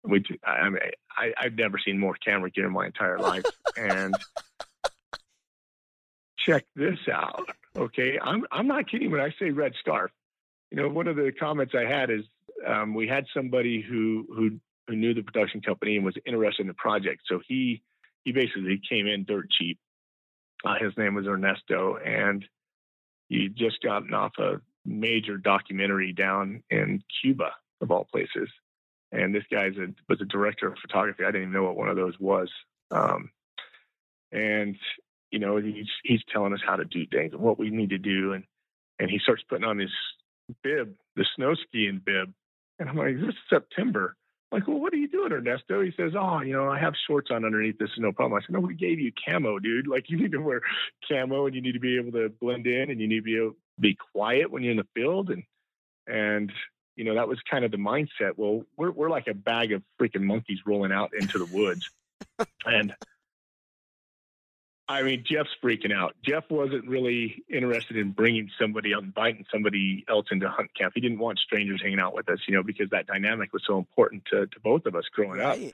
we, 0.03 0.23
I 0.45 0.69
mean, 0.69 0.79
I, 1.17 1.33
I've 1.39 1.55
never 1.55 1.77
seen 1.83 1.99
more 1.99 2.15
camera 2.15 2.49
gear 2.49 2.67
in 2.67 2.73
my 2.73 2.85
entire 2.85 3.19
life, 3.19 3.45
and 3.75 4.15
check 6.39 6.65
this 6.75 6.99
out. 7.11 7.49
Okay, 7.75 8.17
I'm 8.21 8.45
I'm 8.51 8.67
not 8.67 8.89
kidding 8.89 9.11
when 9.11 9.21
I 9.21 9.33
say 9.39 9.51
red 9.51 9.73
scarf. 9.79 10.11
You 10.71 10.77
know, 10.77 10.89
one 10.89 11.07
of 11.07 11.15
the 11.15 11.31
comments 11.31 11.73
I 11.75 11.89
had 11.89 12.09
is 12.09 12.21
um, 12.65 12.93
we 12.93 13.07
had 13.07 13.25
somebody 13.33 13.81
who 13.81 14.25
who 14.29 14.59
who 14.87 14.95
knew 14.95 15.13
the 15.13 15.21
production 15.21 15.61
company 15.61 15.95
and 15.95 16.05
was 16.05 16.15
interested 16.25 16.61
in 16.61 16.67
the 16.67 16.73
project, 16.73 17.21
so 17.27 17.39
he 17.47 17.81
he 18.23 18.31
basically 18.31 18.81
came 18.89 19.07
in 19.07 19.25
dirt 19.25 19.49
cheap. 19.51 19.79
Uh, 20.65 20.75
his 20.79 20.97
name 20.97 21.13
was 21.13 21.27
Ernesto, 21.27 21.97
and 21.97 22.43
he 23.29 23.49
just 23.49 23.81
gotten 23.81 24.13
off 24.13 24.33
a 24.39 24.59
major 24.85 25.37
documentary 25.37 26.13
down 26.13 26.63
in 26.69 27.03
Cuba, 27.21 27.51
of 27.81 27.91
all 27.91 28.05
places. 28.05 28.49
And 29.11 29.33
this 29.33 29.43
guy 29.51 29.67
a, 29.67 29.93
was 30.09 30.21
a 30.21 30.25
director 30.25 30.67
of 30.67 30.77
photography. 30.79 31.23
I 31.23 31.27
didn't 31.27 31.43
even 31.43 31.53
know 31.53 31.63
what 31.63 31.77
one 31.77 31.89
of 31.89 31.95
those 31.95 32.19
was. 32.19 32.49
Um, 32.91 33.31
and 34.31 34.75
you 35.31 35.39
know, 35.39 35.57
he's 35.57 35.87
he's 36.03 36.21
telling 36.31 36.53
us 36.53 36.61
how 36.65 36.75
to 36.75 36.85
do 36.85 37.05
things 37.05 37.33
and 37.33 37.41
what 37.41 37.59
we 37.59 37.69
need 37.69 37.89
to 37.89 37.97
do, 37.97 38.33
and 38.33 38.43
and 38.99 39.09
he 39.09 39.19
starts 39.19 39.43
putting 39.47 39.65
on 39.65 39.77
this 39.77 39.91
bib, 40.63 40.93
the 41.15 41.25
snow 41.35 41.53
skiing 41.55 42.01
bib, 42.03 42.33
and 42.79 42.89
I'm 42.89 42.97
like, 42.97 43.15
this 43.15 43.29
is 43.29 43.35
September. 43.49 44.15
I'm 44.51 44.59
like, 44.59 44.67
well, 44.67 44.79
what 44.79 44.93
are 44.93 44.97
you 44.97 45.09
doing, 45.09 45.33
Ernesto? 45.33 45.81
He 45.81 45.91
says, 45.97 46.13
oh, 46.17 46.39
you 46.39 46.53
know, 46.53 46.69
I 46.69 46.79
have 46.79 46.93
shorts 47.05 47.29
on 47.31 47.43
underneath. 47.43 47.77
This 47.77 47.89
is 47.89 47.99
no 47.99 48.13
problem. 48.13 48.39
I 48.41 48.45
said, 48.45 48.53
no, 48.53 48.61
we 48.61 48.75
gave 48.75 48.97
you 48.97 49.11
camo, 49.25 49.59
dude. 49.59 49.87
Like, 49.87 50.09
you 50.09 50.17
need 50.17 50.31
to 50.31 50.37
wear 50.37 50.61
camo, 51.07 51.47
and 51.47 51.55
you 51.55 51.61
need 51.61 51.73
to 51.73 51.81
be 51.81 51.97
able 51.97 52.13
to 52.13 52.29
blend 52.29 52.65
in, 52.65 52.89
and 52.89 53.01
you 53.01 53.07
need 53.07 53.17
to 53.17 53.23
be 53.23 53.37
able 53.37 53.55
be 53.79 53.97
quiet 54.13 54.49
when 54.49 54.63
you're 54.63 54.71
in 54.71 54.77
the 54.77 54.87
field, 54.95 55.29
and 55.29 55.43
and 56.07 56.51
you 56.97 57.05
know 57.05 57.15
that 57.15 57.27
was 57.27 57.39
kind 57.49 57.63
of 57.63 57.71
the 57.71 57.77
mindset. 57.77 58.33
Well, 58.35 58.63
we're 58.75 58.91
we're 58.91 59.09
like 59.09 59.27
a 59.27 59.33
bag 59.33 59.71
of 59.71 59.83
freaking 60.01 60.23
monkeys 60.23 60.59
rolling 60.65 60.91
out 60.91 61.11
into 61.17 61.37
the 61.37 61.45
woods, 61.45 61.89
and 62.65 62.93
I 64.89 65.03
mean, 65.03 65.23
Jeff's 65.29 65.49
freaking 65.61 65.93
out. 65.93 66.15
Jeff 66.23 66.45
wasn't 66.49 66.87
really 66.87 67.43
interested 67.49 67.97
in 67.97 68.11
bringing 68.11 68.49
somebody 68.59 68.93
out, 68.95 69.03
inviting 69.03 69.45
somebody 69.51 70.05
else 70.07 70.27
into 70.31 70.49
hunt 70.49 70.69
camp. 70.77 70.93
He 70.95 71.01
didn't 71.01 71.19
want 71.19 71.39
strangers 71.39 71.81
hanging 71.81 71.99
out 71.99 72.15
with 72.15 72.29
us, 72.29 72.39
you 72.47 72.55
know, 72.55 72.63
because 72.63 72.89
that 72.91 73.05
dynamic 73.05 73.51
was 73.51 73.63
so 73.67 73.77
important 73.77 74.23
to, 74.31 74.47
to 74.47 74.59
both 74.63 74.85
of 74.85 74.95
us 74.95 75.03
growing 75.13 75.39
right. 75.39 75.73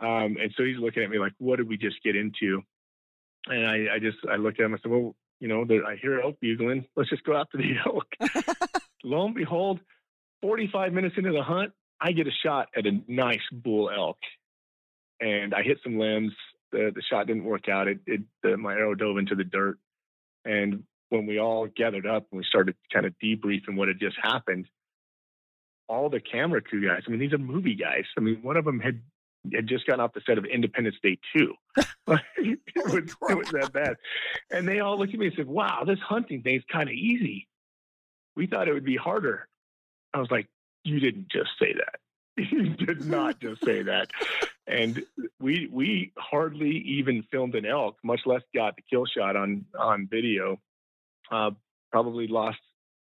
up. 0.00 0.06
Um, 0.06 0.38
and 0.40 0.52
so 0.56 0.64
he's 0.64 0.78
looking 0.78 1.02
at 1.02 1.10
me 1.10 1.18
like, 1.18 1.34
what 1.38 1.56
did 1.56 1.68
we 1.68 1.76
just 1.76 2.02
get 2.02 2.16
into? 2.16 2.62
And 3.46 3.66
I, 3.66 3.96
I 3.96 3.98
just, 3.98 4.18
I 4.30 4.36
looked 4.36 4.58
at 4.58 4.64
him, 4.64 4.74
I 4.74 4.78
said, 4.78 4.90
well, 4.90 5.14
you 5.38 5.48
know, 5.48 5.66
there, 5.66 5.84
I 5.84 5.96
hear 5.96 6.20
elk 6.20 6.40
bugling. 6.40 6.86
Let's 6.96 7.10
just 7.10 7.24
go 7.24 7.36
after 7.36 7.58
the 7.58 7.74
elk. 7.84 8.06
Lo 9.04 9.26
and 9.26 9.34
behold, 9.34 9.80
45 10.42 10.92
minutes 10.92 11.16
into 11.16 11.32
the 11.32 11.42
hunt, 11.42 11.72
I 12.00 12.12
get 12.12 12.26
a 12.26 12.32
shot 12.44 12.68
at 12.76 12.86
a 12.86 13.00
nice 13.08 13.40
bull 13.52 13.90
elk. 13.90 14.18
And 15.20 15.54
I 15.54 15.62
hit 15.62 15.78
some 15.84 15.98
limbs 15.98 16.32
the 16.72 16.92
the 16.94 17.02
shot 17.02 17.26
didn't 17.26 17.44
work 17.44 17.68
out. 17.68 17.88
It, 17.88 18.00
it 18.06 18.20
the, 18.42 18.56
my 18.56 18.74
arrow 18.74 18.94
dove 18.94 19.18
into 19.18 19.34
the 19.34 19.44
dirt, 19.44 19.78
and 20.44 20.84
when 21.08 21.26
we 21.26 21.38
all 21.38 21.66
gathered 21.66 22.06
up 22.06 22.26
and 22.30 22.38
we 22.38 22.44
started 22.44 22.76
kind 22.92 23.06
of 23.06 23.14
debriefing 23.22 23.76
what 23.76 23.88
had 23.88 23.98
just 23.98 24.16
happened, 24.22 24.66
all 25.88 26.08
the 26.08 26.20
camera 26.20 26.60
crew 26.62 26.86
guys. 26.86 27.02
I 27.06 27.10
mean, 27.10 27.20
these 27.20 27.32
are 27.32 27.38
movie 27.38 27.74
guys. 27.74 28.04
I 28.16 28.20
mean, 28.20 28.42
one 28.42 28.56
of 28.56 28.64
them 28.64 28.80
had 28.80 29.00
had 29.54 29.66
just 29.66 29.86
gotten 29.86 30.00
off 30.00 30.12
the 30.12 30.20
set 30.26 30.38
of 30.38 30.44
Independence 30.44 30.96
Day 31.02 31.18
two. 31.36 31.54
it, 32.36 32.58
was, 32.76 33.16
it 33.28 33.38
was 33.38 33.48
that 33.52 33.72
bad, 33.72 33.96
and 34.50 34.66
they 34.66 34.80
all 34.80 34.98
looked 34.98 35.14
at 35.14 35.20
me 35.20 35.26
and 35.26 35.36
said, 35.36 35.46
"Wow, 35.46 35.84
this 35.86 35.98
hunting 36.00 36.42
thing's 36.42 36.64
kind 36.70 36.88
of 36.88 36.94
easy. 36.94 37.46
We 38.36 38.46
thought 38.46 38.68
it 38.68 38.72
would 38.72 38.84
be 38.84 38.96
harder." 38.96 39.46
I 40.14 40.18
was 40.18 40.30
like, 40.30 40.48
"You 40.84 41.00
didn't 41.00 41.28
just 41.30 41.50
say 41.58 41.74
that." 41.74 42.00
you 42.50 42.70
did 42.70 43.04
not 43.04 43.40
just 43.40 43.64
say 43.64 43.82
that. 43.82 44.10
And 44.66 45.02
we 45.40 45.68
we 45.70 46.12
hardly 46.16 46.70
even 46.86 47.24
filmed 47.30 47.54
an 47.54 47.66
elk, 47.66 47.96
much 48.02 48.20
less 48.24 48.42
got 48.54 48.76
the 48.76 48.82
kill 48.88 49.04
shot 49.06 49.36
on 49.36 49.64
on 49.78 50.08
video. 50.10 50.60
Uh, 51.30 51.50
probably 51.90 52.28
lost 52.28 52.58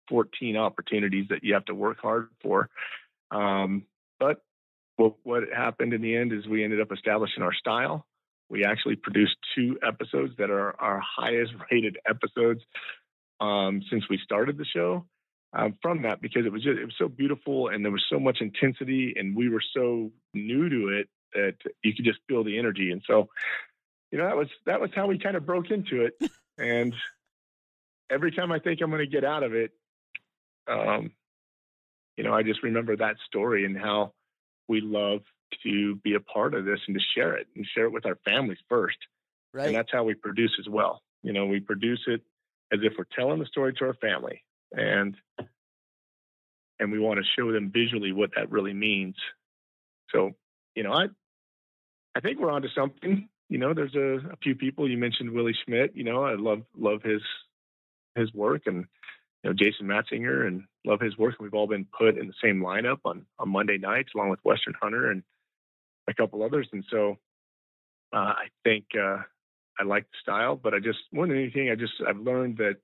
14 0.10 0.58
opportunities 0.58 1.28
that 1.30 1.44
you 1.44 1.54
have 1.54 1.66
to 1.66 1.76
work 1.76 2.00
hard 2.02 2.30
for. 2.42 2.70
Um, 3.30 3.84
but 4.20 4.44
what, 4.98 5.16
what 5.24 5.44
happened 5.56 5.94
in 5.94 6.02
the 6.02 6.16
end 6.16 6.34
is 6.34 6.46
we 6.48 6.64
ended 6.64 6.82
up 6.82 6.92
establishing 6.92 7.44
our 7.44 7.54
style. 7.54 8.06
We 8.50 8.66
actually 8.66 8.96
produced 8.96 9.36
two 9.56 9.80
episodes 9.88 10.34
that 10.38 10.50
are 10.50 10.80
our 10.80 11.00
highest 11.00 11.54
rated 11.72 11.98
episodes 12.08 12.62
um, 13.40 13.82
since 13.90 14.04
we 14.10 14.20
started 14.24 14.58
the 14.58 14.66
show 14.66 15.06
um, 15.54 15.78
from 15.82 16.04
that 16.04 16.22
because 16.22 16.46
it 16.46 16.52
was 16.52 16.64
just 16.64 16.80
it 16.80 16.86
was 16.86 16.96
so 16.98 17.08
beautiful 17.08 17.68
and 17.70 17.84
there 17.84 17.92
was 17.92 18.06
so 18.10 18.20
much 18.20 18.40
intensity 18.42 19.14
and 19.18 19.36
we 19.36 19.50
were 19.50 19.64
so 19.74 20.12
new 20.34 20.70
to 20.70 21.00
it 21.00 21.10
that 21.34 21.56
you 21.84 21.94
could 21.94 22.06
just 22.06 22.20
feel 22.28 22.44
the 22.44 22.58
energy. 22.58 22.92
And 22.92 23.02
so 23.06 23.30
you 24.12 24.18
know 24.18 24.26
that 24.26 24.38
was 24.38 24.48
that 24.66 24.82
was 24.82 24.92
how 24.96 25.08
we 25.08 25.18
kind 25.18 25.36
of 25.36 25.46
broke 25.46 25.72
into 25.72 26.06
it. 26.06 26.32
And 26.58 26.94
every 28.12 28.32
time 28.32 28.52
I 28.52 28.60
think 28.60 28.82
I'm 28.82 28.92
going 28.92 29.00
to 29.00 29.08
get 29.08 29.24
out 29.24 29.42
of 29.42 29.56
it 29.56 29.72
um, 30.68 31.12
you 32.18 32.24
know 32.24 32.34
I 32.34 32.44
just 32.44 32.62
remember 32.62 32.96
that 32.98 33.16
story 33.26 33.66
and 33.66 33.76
how 33.76 34.14
we 34.68 34.80
love 34.82 35.22
to 35.64 35.96
be 35.96 36.14
a 36.14 36.20
part 36.20 36.54
of 36.54 36.66
this 36.66 36.80
and 36.88 36.96
to 36.96 37.02
share 37.16 37.36
it 37.36 37.48
and 37.56 37.66
share 37.74 37.86
it 37.86 37.94
with 37.94 38.06
our 38.06 38.18
families 38.26 38.60
first. 38.70 38.98
Right. 39.54 39.68
and 39.68 39.76
that's 39.76 39.92
how 39.92 40.04
we 40.04 40.14
produce 40.14 40.56
as 40.60 40.70
well. 40.70 41.02
You 41.24 41.34
know 41.34 41.48
we 41.48 41.62
produce 41.62 42.04
it 42.06 42.22
as 42.72 42.82
if 42.84 42.94
we're 42.98 43.06
telling 43.16 43.40
the 43.40 43.46
story 43.48 43.74
to 43.76 43.86
our 43.86 43.96
family 43.96 44.44
and 44.72 45.16
and 46.80 46.92
we 46.92 47.00
want 47.00 47.20
to 47.20 47.26
show 47.38 47.52
them 47.52 47.72
visually 47.72 48.12
what 48.12 48.32
that 48.36 48.52
really 48.52 48.74
means. 48.74 49.16
So, 50.12 50.32
you 50.76 50.84
know, 50.84 50.94
I 50.94 51.06
I 52.16 52.20
think 52.20 52.40
we're 52.40 52.52
onto 52.52 52.70
something. 52.76 53.30
You 53.50 53.58
know, 53.58 53.74
there's 53.74 53.96
a, 53.96 54.34
a 54.34 54.38
few 54.42 54.56
people 54.56 54.90
you 54.90 54.98
mentioned 54.98 55.32
Willie 55.32 55.56
Schmidt. 55.66 55.96
You 55.96 56.04
know, 56.04 56.24
I 56.24 56.36
love 56.36 56.64
love 56.78 57.04
his 57.04 57.22
his 58.16 58.34
work 58.34 58.64
and 58.66 58.86
you 59.44 59.50
know 59.50 59.54
Jason 59.54 59.88
Matzinger 59.88 60.48
and 60.48 60.64
love 60.86 61.00
his 61.00 61.18
work. 61.18 61.36
And 61.38 61.46
we've 61.46 61.54
all 61.54 61.68
been 61.68 61.86
put 61.98 62.18
in 62.18 62.28
the 62.28 62.34
same 62.44 62.62
lineup 62.62 63.00
on 63.06 63.26
on 63.40 63.50
Monday 63.50 63.78
nights 63.78 64.12
along 64.16 64.30
with 64.30 64.40
Western 64.44 64.74
Hunter 64.82 65.12
and 65.12 65.24
a 66.08 66.14
couple 66.14 66.44
others. 66.44 66.68
And 66.72 66.84
so 66.90 67.18
uh, 68.14 68.18
I 68.18 68.48
think 68.64 68.86
uh, 68.96 69.18
I 69.80 69.84
like 69.86 70.04
the 70.04 70.18
style, 70.22 70.56
but 70.56 70.74
I 70.74 70.80
just 70.80 71.00
more 71.12 71.28
than 71.28 71.38
anything, 71.38 71.70
I 71.70 71.76
just 71.76 71.94
I've 72.08 72.20
learned 72.20 72.58
that 72.58 72.78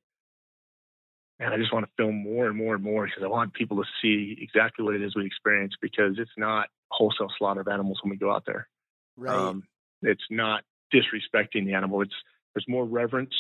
and 1.39 1.54
I 1.54 1.58
just 1.58 1.73
want 1.73 1.86
to 1.86 1.91
film 1.97 2.23
more 2.23 2.47
and 2.47 2.58
more 2.58 2.76
and 2.76 2.84
more 2.84 3.06
because 3.06 3.23
I 3.23 3.28
want 3.28 3.54
people 3.54 3.78
to 3.78 3.84
see 4.02 4.38
exactly 4.41 4.84
what 4.84 4.95
it 4.95 5.02
is 5.02 5.15
we 5.15 5.26
experience 5.26 5.73
because 5.82 6.17
it's 6.17 6.32
not 6.38 6.69
wholesale 6.89 7.32
slaughter 7.38 7.62
of 7.62 7.67
animals 7.67 8.00
when 8.02 8.12
we 8.12 8.17
go 8.17 8.32
out 8.32 8.43
there. 8.45 8.67
Right. 9.15 9.36
Um, 9.36 9.63
it's 10.02 10.23
not 10.30 10.63
disrespecting 10.93 11.65
the 11.65 11.73
animal. 11.73 12.02
It's 12.02 12.13
there's 12.54 12.65
more 12.67 12.86
reverence 12.86 13.36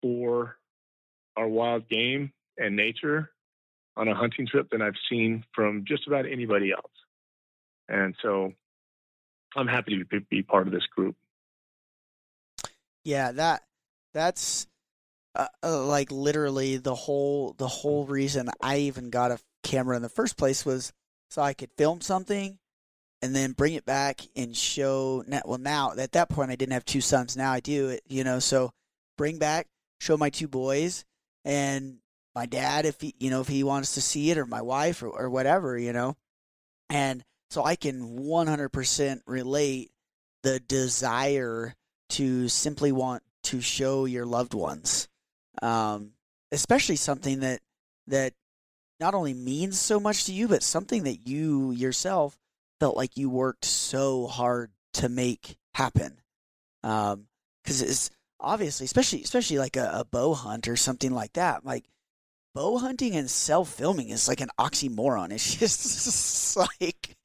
for 0.00 0.56
our 1.36 1.48
wild 1.48 1.88
game 1.88 2.32
and 2.58 2.76
nature 2.76 3.30
on 3.96 4.08
a 4.08 4.14
hunting 4.14 4.46
trip 4.46 4.68
than 4.70 4.82
I've 4.82 4.94
seen 5.08 5.44
from 5.54 5.84
just 5.86 6.06
about 6.06 6.26
anybody 6.26 6.72
else. 6.72 6.92
And 7.88 8.14
so 8.22 8.52
I'm 9.54 9.66
happy 9.68 9.98
to 9.98 10.04
be, 10.04 10.18
be 10.30 10.42
part 10.42 10.66
of 10.66 10.72
this 10.72 10.86
group. 10.94 11.14
Yeah, 13.04 13.32
that 13.32 13.62
that's 14.14 14.66
uh, 15.34 15.46
uh, 15.62 15.84
like 15.86 16.12
literally 16.12 16.76
the 16.76 16.94
whole 16.94 17.54
the 17.58 17.68
whole 17.68 18.06
reason 18.06 18.50
I 18.60 18.78
even 18.78 19.10
got 19.10 19.30
a 19.30 19.38
camera 19.62 19.96
in 19.96 20.02
the 20.02 20.08
first 20.08 20.36
place 20.36 20.66
was 20.66 20.92
so 21.30 21.40
I 21.40 21.54
could 21.54 21.70
film 21.78 22.00
something 22.00 22.58
and 23.22 23.34
then 23.34 23.52
bring 23.52 23.74
it 23.74 23.86
back 23.86 24.20
and 24.36 24.56
show 24.56 25.24
well 25.44 25.58
now 25.58 25.92
at 25.96 26.12
that 26.12 26.28
point 26.28 26.50
I 26.50 26.56
didn't 26.56 26.74
have 26.74 26.84
two 26.84 27.00
sons 27.00 27.36
now 27.36 27.52
I 27.52 27.60
do 27.60 27.98
you 28.08 28.24
know 28.24 28.40
so 28.40 28.72
bring 29.16 29.38
back 29.38 29.68
show 30.00 30.16
my 30.16 30.28
two 30.28 30.48
boys 30.48 31.04
and 31.44 31.98
my 32.34 32.44
dad 32.44 32.84
if 32.84 33.00
he 33.00 33.14
you 33.18 33.30
know 33.30 33.40
if 33.40 33.48
he 33.48 33.64
wants 33.64 33.94
to 33.94 34.02
see 34.02 34.30
it 34.30 34.38
or 34.38 34.44
my 34.44 34.60
wife 34.60 35.02
or, 35.02 35.08
or 35.08 35.30
whatever 35.30 35.78
you 35.78 35.92
know 35.92 36.16
and 36.90 37.24
so 37.48 37.64
I 37.64 37.76
can 37.76 38.18
100% 38.18 39.20
relate 39.26 39.90
the 40.42 40.58
desire 40.58 41.74
to 42.10 42.48
simply 42.48 42.92
want 42.92 43.22
to 43.44 43.60
show 43.60 44.06
your 44.06 44.24
loved 44.24 44.54
ones 44.54 45.08
um, 45.60 46.12
especially 46.50 46.96
something 46.96 47.40
that 47.40 47.60
that 48.06 48.32
not 49.00 49.14
only 49.14 49.34
means 49.34 49.78
so 49.78 49.98
much 49.98 50.24
to 50.24 50.32
you, 50.32 50.48
but 50.48 50.62
something 50.62 51.04
that 51.04 51.26
you 51.26 51.72
yourself 51.72 52.38
felt 52.80 52.96
like 52.96 53.16
you 53.16 53.28
worked 53.28 53.64
so 53.64 54.26
hard 54.26 54.70
to 54.94 55.08
make 55.08 55.56
happen. 55.74 56.20
Because 56.82 57.12
um, 57.14 57.26
it's 57.66 58.10
obviously, 58.40 58.84
especially 58.84 59.22
especially 59.22 59.58
like 59.58 59.76
a, 59.76 59.90
a 59.94 60.04
bow 60.04 60.34
hunt 60.34 60.68
or 60.68 60.76
something 60.76 61.12
like 61.12 61.32
that, 61.34 61.64
like 61.64 61.84
bow 62.54 62.78
hunting 62.78 63.16
and 63.16 63.30
self 63.30 63.72
filming 63.72 64.10
is 64.10 64.28
like 64.28 64.40
an 64.40 64.50
oxymoron. 64.58 65.32
It's 65.32 65.54
just 65.56 66.56
like 66.56 67.16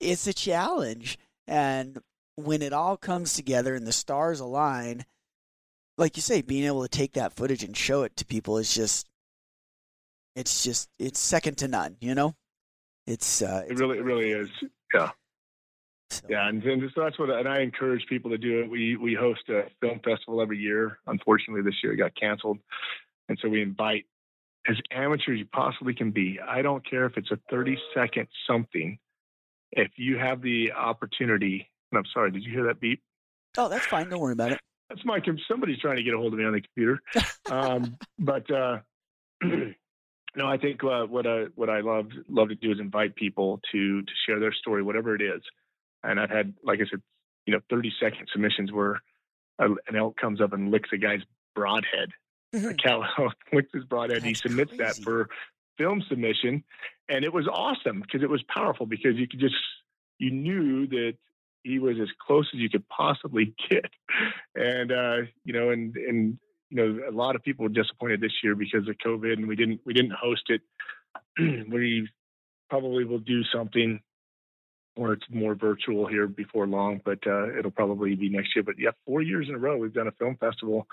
it's 0.00 0.26
a 0.26 0.32
challenge, 0.32 1.18
and 1.46 1.98
when 2.36 2.62
it 2.62 2.72
all 2.72 2.96
comes 2.96 3.34
together 3.34 3.74
and 3.74 3.86
the 3.86 3.92
stars 3.92 4.40
align, 4.40 5.04
like 6.02 6.16
you 6.16 6.22
say, 6.22 6.42
being 6.42 6.64
able 6.64 6.82
to 6.82 6.88
take 6.88 7.12
that 7.12 7.32
footage 7.32 7.62
and 7.62 7.76
show 7.76 8.02
it 8.02 8.16
to 8.16 8.26
people 8.26 8.58
is 8.58 8.74
just, 8.74 9.06
it's 10.34 10.64
just, 10.64 10.88
it's 10.98 11.20
second 11.20 11.58
to 11.58 11.68
none. 11.68 11.96
You 12.00 12.16
know, 12.16 12.34
it's. 13.06 13.40
Uh, 13.40 13.62
it's 13.68 13.80
it 13.80 13.82
really, 13.82 13.98
it 13.98 14.04
really 14.04 14.30
is. 14.32 14.48
Yeah. 14.92 15.10
So. 16.10 16.26
Yeah, 16.28 16.48
and, 16.48 16.62
and 16.64 16.82
so 16.92 17.02
that's 17.04 17.18
what, 17.18 17.30
and 17.30 17.48
I 17.48 17.60
encourage 17.60 18.04
people 18.06 18.32
to 18.32 18.38
do 18.38 18.60
it. 18.60 18.70
We 18.70 18.96
we 18.96 19.14
host 19.14 19.48
a 19.48 19.62
film 19.80 20.00
festival 20.04 20.42
every 20.42 20.58
year. 20.58 20.98
Unfortunately, 21.06 21.62
this 21.62 21.76
year 21.82 21.94
it 21.94 21.96
got 21.96 22.14
canceled, 22.16 22.58
and 23.28 23.38
so 23.40 23.48
we 23.48 23.62
invite 23.62 24.04
as 24.68 24.76
amateur 24.90 25.32
as 25.32 25.38
you 25.38 25.46
possibly 25.46 25.94
can 25.94 26.10
be. 26.10 26.38
I 26.46 26.62
don't 26.62 26.84
care 26.88 27.06
if 27.06 27.16
it's 27.16 27.30
a 27.30 27.38
30 27.48 27.78
second 27.94 28.26
something. 28.46 28.98
If 29.70 29.92
you 29.96 30.18
have 30.18 30.42
the 30.42 30.72
opportunity, 30.72 31.70
and 31.90 31.98
I'm 31.98 32.04
sorry, 32.12 32.30
did 32.30 32.44
you 32.44 32.52
hear 32.52 32.64
that 32.64 32.78
beep? 32.78 33.00
Oh, 33.56 33.70
that's 33.70 33.86
fine. 33.86 34.10
Don't 34.10 34.20
worry 34.20 34.34
about 34.34 34.52
it. 34.52 34.60
That's 34.92 35.06
my 35.06 35.20
somebody's 35.48 35.78
trying 35.78 35.96
to 35.96 36.02
get 36.02 36.12
a 36.12 36.18
hold 36.18 36.34
of 36.34 36.38
me 36.38 36.44
on 36.44 36.52
the 36.52 36.60
computer. 36.60 37.00
Um, 37.50 37.98
but 38.18 38.48
uh, 38.50 38.78
no, 39.42 40.46
I 40.46 40.56
think 40.56 40.82
uh, 40.84 41.06
what 41.06 41.26
I 41.26 41.46
what 41.54 41.68
I 41.68 41.80
love 41.80 42.06
love 42.28 42.48
to 42.48 42.54
do 42.54 42.70
is 42.70 42.78
invite 42.78 43.16
people 43.16 43.60
to 43.72 44.00
to 44.00 44.12
share 44.26 44.38
their 44.38 44.52
story, 44.54 44.82
whatever 44.82 45.14
it 45.14 45.20
is. 45.20 45.42
And 46.04 46.20
I've 46.20 46.30
had, 46.30 46.54
like 46.64 46.78
I 46.78 46.88
said, 46.88 47.02
you 47.46 47.52
know, 47.52 47.60
30 47.68 47.92
second 48.00 48.28
submissions 48.32 48.72
where 48.72 49.02
a, 49.58 49.66
an 49.88 49.96
elk 49.96 50.16
comes 50.16 50.40
up 50.40 50.52
and 50.52 50.70
licks 50.70 50.88
a 50.92 50.98
guy's 50.98 51.20
broadhead. 51.54 52.10
Mm-hmm. 52.54 52.68
A 52.68 52.74
cow 52.74 53.02
licks 53.52 53.70
his 53.74 53.84
broadhead. 53.84 54.22
That's 54.22 54.26
he 54.26 54.34
submits 54.34 54.70
crazy. 54.70 54.84
that 54.84 54.96
for 55.02 55.28
film 55.76 56.02
submission, 56.08 56.62
and 57.08 57.24
it 57.24 57.32
was 57.32 57.48
awesome 57.48 58.00
because 58.00 58.22
it 58.22 58.30
was 58.30 58.42
powerful 58.44 58.86
because 58.86 59.16
you 59.16 59.26
could 59.28 59.40
just 59.40 59.56
you 60.18 60.30
knew 60.30 60.86
that 60.86 61.16
he 61.62 61.78
was 61.78 61.96
as 62.00 62.08
close 62.26 62.48
as 62.54 62.60
you 62.60 62.70
could 62.70 62.88
possibly 62.88 63.54
get, 63.70 63.90
and 64.54 64.92
uh, 64.92 65.16
you 65.44 65.52
know, 65.52 65.70
and 65.70 65.96
and 65.96 66.38
you 66.70 66.76
know, 66.76 67.08
a 67.08 67.12
lot 67.12 67.36
of 67.36 67.42
people 67.42 67.64
were 67.64 67.68
disappointed 67.68 68.20
this 68.20 68.32
year 68.42 68.54
because 68.54 68.88
of 68.88 68.96
COVID, 69.04 69.34
and 69.34 69.46
we 69.46 69.56
didn't 69.56 69.80
we 69.84 69.92
didn't 69.92 70.12
host 70.12 70.48
it. 70.48 70.62
we 71.70 72.08
probably 72.70 73.04
will 73.04 73.18
do 73.18 73.42
something 73.52 74.00
or 74.96 75.14
it's 75.14 75.24
more 75.30 75.54
virtual 75.54 76.06
here 76.06 76.26
before 76.26 76.66
long, 76.66 77.00
but 77.04 77.18
uh, 77.26 77.56
it'll 77.58 77.70
probably 77.70 78.14
be 78.14 78.28
next 78.28 78.54
year. 78.54 78.62
But 78.62 78.78
yeah, 78.78 78.90
four 79.06 79.22
years 79.22 79.48
in 79.48 79.54
a 79.54 79.58
row 79.58 79.76
we've 79.76 79.92
done 79.92 80.08
a 80.08 80.12
film 80.12 80.36
festival 80.38 80.86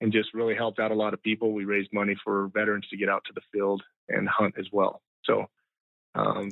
and 0.00 0.12
just 0.12 0.34
really 0.34 0.54
helped 0.54 0.78
out 0.78 0.90
a 0.90 0.94
lot 0.94 1.14
of 1.14 1.22
people. 1.22 1.52
We 1.52 1.64
raised 1.64 1.92
money 1.92 2.16
for 2.22 2.48
veterans 2.48 2.86
to 2.90 2.96
get 2.96 3.08
out 3.08 3.22
to 3.26 3.32
the 3.34 3.40
field 3.52 3.82
and 4.08 4.28
hunt 4.28 4.54
as 4.58 4.66
well. 4.72 5.00
So 5.24 5.46
um, 6.14 6.50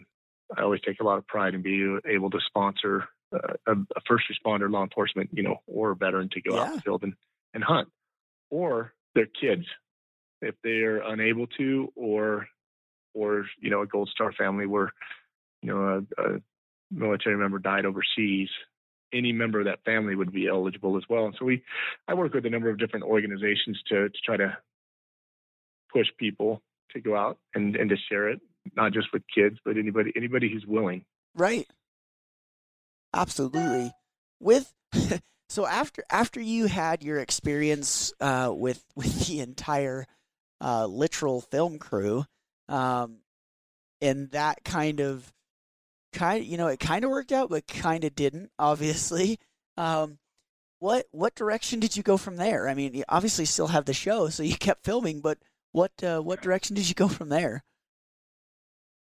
I 0.57 0.63
always 0.63 0.81
take 0.87 1.01
a 1.01 1.05
lot 1.05 1.19
of 1.19 1.27
pride 1.27 1.55
in 1.55 1.63
being 1.63 2.01
able 2.07 2.31
to 2.31 2.39
sponsor 2.47 3.09
a, 3.35 3.73
a, 3.73 4.01
first 4.07 4.25
responder, 4.31 4.71
law 4.71 4.83
enforcement, 4.83 5.31
you 5.33 5.43
know, 5.43 5.57
or 5.67 5.93
a 5.93 5.97
veteran 5.97 6.29
to 6.33 6.41
go 6.41 6.55
yeah. 6.55 6.61
out 6.63 6.69
in 6.69 6.75
the 6.77 6.83
field 6.83 7.03
and, 7.03 7.15
and 7.53 7.65
hunt, 7.65 7.89
or 8.51 8.93
their 9.15 9.27
kids 9.27 9.65
if 10.43 10.55
they're 10.63 10.99
unable 10.99 11.47
to, 11.59 11.93
or 11.97 12.47
or 13.15 13.47
you 13.61 13.71
know 13.71 13.83
a 13.83 13.87
Gold 13.87 14.11
Star 14.13 14.33
family 14.33 14.67
where 14.67 14.93
you 15.63 15.73
know 15.73 16.05
a, 16.19 16.23
a 16.23 16.41
military 16.91 17.37
member 17.37 17.59
died 17.59 17.87
overseas, 17.87 18.49
any 19.13 19.33
member 19.33 19.61
of 19.61 19.67
that 19.67 19.85
family 19.85 20.15
would 20.15 20.33
be 20.33 20.49
eligible 20.49 20.97
as 20.97 21.05
well. 21.09 21.25
And 21.27 21.35
so 21.39 21.45
we, 21.45 21.63
I 22.07 22.15
work 22.15 22.35
with 22.35 22.47
a 22.47 22.51
number 22.51 22.71
of 22.71 22.79
different 22.79 23.07
organizations 23.07 23.81
to 23.89 24.09
to 24.09 24.19
try 24.25 24.37
to 24.37 24.57
push 25.93 26.09
people 26.19 26.61
to 26.91 27.01
go 27.01 27.17
out 27.17 27.39
and 27.55 27.77
and 27.77 27.91
to 27.91 27.97
share 28.09 28.29
it, 28.29 28.41
not 28.77 28.93
just 28.93 29.09
with 29.13 29.23
kids, 29.35 29.59
but 29.65 29.77
anybody 29.77 30.13
anybody 30.17 30.51
who's 30.53 30.67
willing. 30.67 31.05
Right. 31.35 31.67
Absolutely. 33.15 33.93
With 34.41 34.73
so 35.49 35.67
after 35.67 36.05
after 36.11 36.41
you 36.41 36.67
had 36.67 37.03
your 37.03 37.19
experience 37.19 38.13
uh, 38.21 38.53
with 38.55 38.85
with 38.97 39.27
the 39.27 39.41
entire 39.41 40.07
uh, 40.61 40.87
literal 40.87 41.41
film 41.41 41.79
crew, 41.79 42.25
um, 42.69 43.19
and 44.01 44.31
that 44.33 44.65
kind 44.65 45.01
of 45.01 45.33
kind 46.13 46.45
you 46.45 46.57
know 46.57 46.69
it 46.69 46.79
kind 46.79 47.05
of 47.05 47.11
worked 47.11 47.33
out 47.33 47.51
but 47.51 47.67
kind 47.67 48.05
of 48.05 48.15
didn't 48.15 48.51
obviously 48.59 49.39
um, 49.77 50.19
what 50.79 51.07
what 51.11 51.35
direction 51.35 51.81
did 51.81 51.97
you 51.97 52.05
go 52.05 52.17
from 52.17 52.37
there 52.37 52.69
i 52.69 52.75
mean 52.75 52.95
you 52.95 53.03
obviously 53.09 53.45
still 53.45 53.67
have 53.67 53.85
the 53.85 53.93
show 53.93 54.29
so 54.29 54.45
you 54.45 54.57
kept 54.57 54.85
filming 54.85 55.21
but 55.21 55.39
what 55.73 55.91
uh, 56.05 56.21
what 56.21 56.41
direction 56.41 56.77
did 56.77 56.89
you 56.89 56.95
go 56.95 57.09
from 57.09 57.31
there 57.31 57.65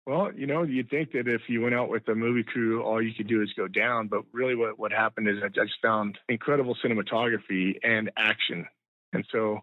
well 0.06 0.30
you 0.34 0.46
know 0.46 0.62
you'd 0.62 0.90
think 0.90 1.12
that 1.12 1.28
if 1.28 1.42
you 1.48 1.60
went 1.60 1.74
out 1.74 1.88
with 1.88 2.06
a 2.08 2.14
movie 2.14 2.44
crew 2.44 2.82
all 2.82 3.02
you 3.02 3.14
could 3.14 3.28
do 3.28 3.42
is 3.42 3.52
go 3.56 3.68
down 3.68 4.08
but 4.08 4.22
really 4.32 4.54
what 4.54 4.78
what 4.78 4.92
happened 4.92 5.28
is 5.28 5.36
i 5.44 5.48
just 5.48 5.72
found 5.82 6.18
incredible 6.28 6.76
cinematography 6.84 7.78
and 7.82 8.10
action 8.16 8.66
and 9.12 9.24
so 9.30 9.60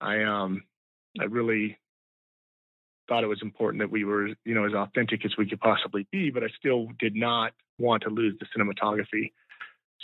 i 0.00 0.22
um 0.22 0.62
i 1.20 1.24
really 1.24 1.78
thought 3.08 3.24
it 3.24 3.28
was 3.28 3.42
important 3.42 3.80
that 3.82 3.90
we 3.90 4.04
were, 4.04 4.28
you 4.44 4.54
know, 4.54 4.64
as 4.64 4.74
authentic 4.74 5.24
as 5.24 5.32
we 5.36 5.48
could 5.48 5.60
possibly 5.60 6.06
be, 6.10 6.30
but 6.30 6.42
I 6.42 6.48
still 6.58 6.88
did 6.98 7.14
not 7.14 7.52
want 7.78 8.02
to 8.02 8.10
lose 8.10 8.38
the 8.38 8.46
cinematography. 8.56 9.32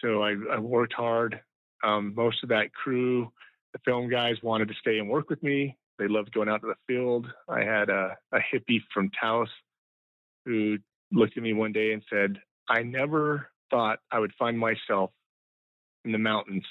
So 0.01 0.23
I, 0.23 0.37
I 0.53 0.59
worked 0.59 0.93
hard. 0.93 1.41
Um, 1.85 2.15
most 2.15 2.43
of 2.43 2.49
that 2.51 2.73
crew, 2.73 3.33
the 3.73 3.81
film 3.85 4.09
guys 4.09 4.37
wanted 4.43 4.69
to 4.69 4.75
stay 4.81 4.99
and 4.99 5.09
work 5.09 5.31
with 5.31 5.43
me. 5.43 5.77
They 5.99 6.09
loved 6.09 6.33
going 6.33 6.49
out 6.49 6.61
to 6.63 6.69
the 6.69 6.75
field. 6.87 7.27
I 7.49 7.61
had 7.61 7.89
a, 7.91 8.17
a 8.33 8.39
hippie 8.39 8.81
from 8.93 9.11
Taos 9.21 9.49
who 10.45 10.79
looked 11.11 11.37
at 11.37 11.43
me 11.43 11.53
one 11.53 11.73
day 11.73 11.93
and 11.93 12.03
said, 12.11 12.41
I 12.69 12.83
never 12.83 13.49
thought 13.71 13.99
I 14.11 14.19
would 14.19 14.33
find 14.39 14.59
myself 14.59 15.11
in 16.05 16.13
the 16.13 16.19
mountains 16.19 16.65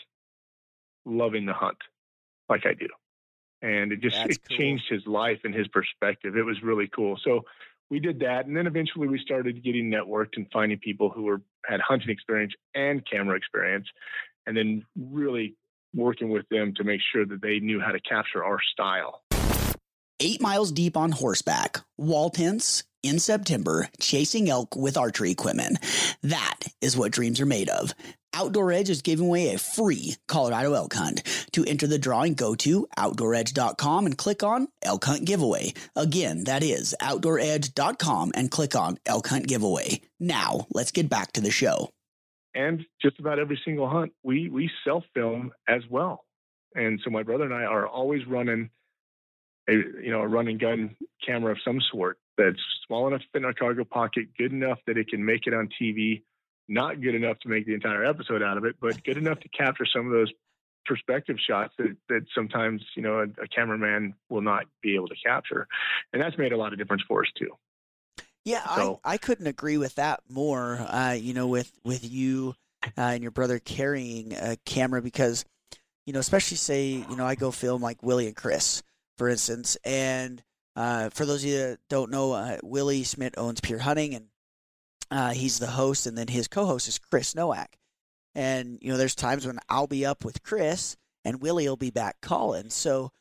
loving 1.06 1.46
the 1.46 1.54
hunt 1.54 1.78
like 2.50 2.66
I 2.66 2.74
do 2.74 2.88
and 3.62 3.92
it 3.92 4.02
just 4.02 4.16
That's 4.16 4.36
it 4.36 4.42
cool. 4.48 4.58
changed 4.58 4.86
his 4.90 5.06
life 5.06 5.40
and 5.44 5.54
his 5.54 5.68
perspective. 5.68 6.36
It 6.36 6.44
was 6.44 6.62
really 6.64 6.90
cool. 6.94 7.18
So 7.24 7.42
we 7.90 8.00
did 8.00 8.20
that, 8.22 8.46
and 8.46 8.56
then 8.56 8.68
eventually 8.68 9.08
we 9.08 9.20
started 9.20 9.64
getting 9.64 9.92
networked 9.92 10.38
and 10.38 10.48
finding 10.52 10.80
people 10.80 11.10
who 11.10 11.24
were 11.24 11.42
had 11.66 11.82
hunting 11.82 12.10
experience 12.10 12.54
and 12.74 13.06
camera 13.06 13.38
experience, 13.38 13.88
and 14.48 14.56
then 14.56 14.86
really 14.96 15.56
working 15.94 16.30
with 16.30 16.48
them 16.50 16.74
to 16.78 16.84
make 16.84 17.02
sure 17.12 17.26
that 17.26 17.42
they 17.42 17.60
knew 17.60 17.80
how 17.80 17.92
to 17.92 18.00
capture 18.00 18.44
our 18.44 18.60
style. 18.72 19.22
Eight 20.20 20.42
miles 20.42 20.72
deep 20.72 20.96
on 20.96 21.12
horseback, 21.12 21.80
wall 21.98 22.30
tents 22.30 22.84
in 23.04 23.20
September, 23.20 23.90
chasing 24.00 24.50
elk 24.50 24.76
with 24.76 24.98
archery 24.98 25.32
equipment. 25.32 25.78
That 26.24 26.60
is 26.82 26.98
what 26.98 27.12
dreams 27.12 27.40
are 27.40 27.46
made 27.46 27.70
of. 27.70 27.94
Outdoor 28.34 28.72
Edge 28.72 28.90
is 28.90 29.02
giving 29.02 29.28
away 29.28 29.54
a 29.54 29.58
free 29.60 30.16
Colorado 30.28 30.74
elk 30.74 30.94
hunt. 30.94 31.22
To 31.52 31.66
enter 31.66 31.86
the 31.86 32.00
drawing, 32.00 32.34
go 32.34 32.56
to 32.56 32.88
OutdoorEdge.com 32.98 34.06
and 34.06 34.18
click 34.18 34.42
on 34.42 34.68
Elk 34.84 35.04
Hunt 35.04 35.26
Giveaway. 35.26 35.74
Again, 35.96 36.46
that 36.46 36.64
is 36.64 36.96
OutdoorEdge.com 37.02 38.32
and 38.36 38.50
click 38.50 38.76
on 38.76 38.98
Elk 39.06 39.28
Hunt 39.28 39.48
Giveaway. 39.48 40.02
Now, 40.20 40.66
let's 40.74 40.92
get 40.92 41.10
back 41.10 41.34
to 41.34 41.42
the 41.42 41.52
show. 41.52 41.90
And 42.56 42.86
just 43.02 43.20
about 43.20 43.40
every 43.40 43.60
single 43.64 43.90
hunt, 43.90 44.14
we 44.24 44.50
we 44.50 44.70
self 44.84 45.04
film 45.14 45.52
as 45.68 45.84
well. 45.90 46.26
And 46.76 47.00
so 47.04 47.10
my 47.10 47.24
brother 47.24 47.46
and 47.46 47.54
I 47.54 47.64
are 47.64 47.88
always 47.88 48.26
running 48.28 48.70
a 49.70 49.74
you 49.74 50.12
know 50.12 50.22
a 50.22 50.28
running 50.28 50.58
gun 50.58 50.96
camera 51.26 51.52
of 51.52 51.60
some 51.64 51.80
sort 51.92 52.18
that's 52.44 52.62
small 52.88 53.08
enough 53.08 53.22
to 53.22 53.28
fit 53.34 53.40
in 53.40 53.46
our 53.46 53.54
cargo 53.54 53.84
pocket, 53.84 54.28
good 54.38 54.52
enough 54.52 54.80
that 54.88 54.98
it 54.98 55.08
can 55.08 55.24
make 55.24 55.48
it 55.48 55.54
on 55.54 55.70
TV 55.82 56.24
not 56.72 57.02
good 57.02 57.16
enough 57.16 57.38
to 57.40 57.50
make 57.50 57.66
the 57.66 57.74
entire 57.74 58.06
episode 58.06 58.42
out 58.42 58.58
of 58.58 58.64
it, 58.64 58.76
but 58.80 59.04
good 59.04 59.18
enough 59.18 59.40
to 59.42 59.50
capture 59.50 59.86
some 59.86 60.06
of 60.06 60.12
those 60.14 60.32
perspective 60.86 61.36
shots 61.46 61.74
that, 61.78 61.96
that 62.08 62.22
sometimes 62.34 62.82
you 62.96 63.04
know 63.04 63.20
a, 63.20 63.24
a, 63.44 63.48
cameraman 63.54 64.16
will 64.30 64.42
not 64.42 64.66
be 64.82 64.96
able 64.96 65.08
to 65.08 65.16
capture, 65.24 65.68
and 66.14 66.22
that's 66.22 66.38
made 66.38 66.54
a 66.54 66.58
lot 66.58 66.72
of 66.72 66.80
difference 66.80 67.04
for 67.08 67.22
us 67.22 67.30
too. 67.38 67.52
Yeah, 68.46 68.66
so, 68.76 69.00
I, 69.04 69.14
I 69.14 69.18
couldn't 69.18 69.48
agree 69.48 69.78
with 69.78 69.96
that 69.96 70.22
more. 70.30 70.78
Uh, 70.88 71.16
you 71.20 71.34
know, 71.34 71.48
with 71.48 71.72
with 71.84 72.10
you 72.10 72.56
uh, 72.84 72.90
and 73.02 73.22
your 73.22 73.32
brother 73.32 73.60
carrying 73.60 74.34
a 74.34 74.56
camera 74.66 75.02
because 75.02 75.46
you 76.06 76.14
know, 76.14 76.20
especially 76.20 76.58
say 76.58 76.86
you 76.88 77.16
know 77.18 77.26
I 77.26 77.36
go 77.36 77.52
film 77.52 77.82
like 77.82 78.02
Willie 78.02 78.28
and 78.28 78.36
Chris, 78.36 78.82
for 79.18 79.28
instance, 79.28 79.78
and 79.84 80.42
uh, 80.76 81.10
for 81.10 81.26
those 81.26 81.44
of 81.44 81.50
you 81.50 81.58
that 81.58 81.80
don't 81.90 82.12
know, 82.12 82.34
uh, 82.34 82.58
Willie 82.64 83.04
Schmidt 83.04 83.36
owns 83.38 83.62
Pure 83.62 83.80
Hunting 83.80 84.16
and 84.16 84.28
uh, 85.12 85.32
he's 85.32 85.60
the 85.60 85.68
host, 85.68 86.08
and 86.08 86.18
then 86.18 86.30
his 86.30 86.48
co-host 86.48 86.88
is 86.88 86.98
Chris 86.98 87.36
Nowak. 87.36 87.76
And 88.34 88.80
you 88.82 88.92
know, 88.92 88.98
there's 88.98 89.14
times 89.14 89.46
when 89.46 89.60
I'll 89.68 89.88
be 89.88 90.06
up 90.06 90.24
with 90.24 90.42
Chris, 90.42 90.96
and 91.26 91.42
Willie 91.42 91.68
will 91.68 91.76
be 91.76 91.92
back 91.92 92.16
calling. 92.22 92.70
So 92.70 93.12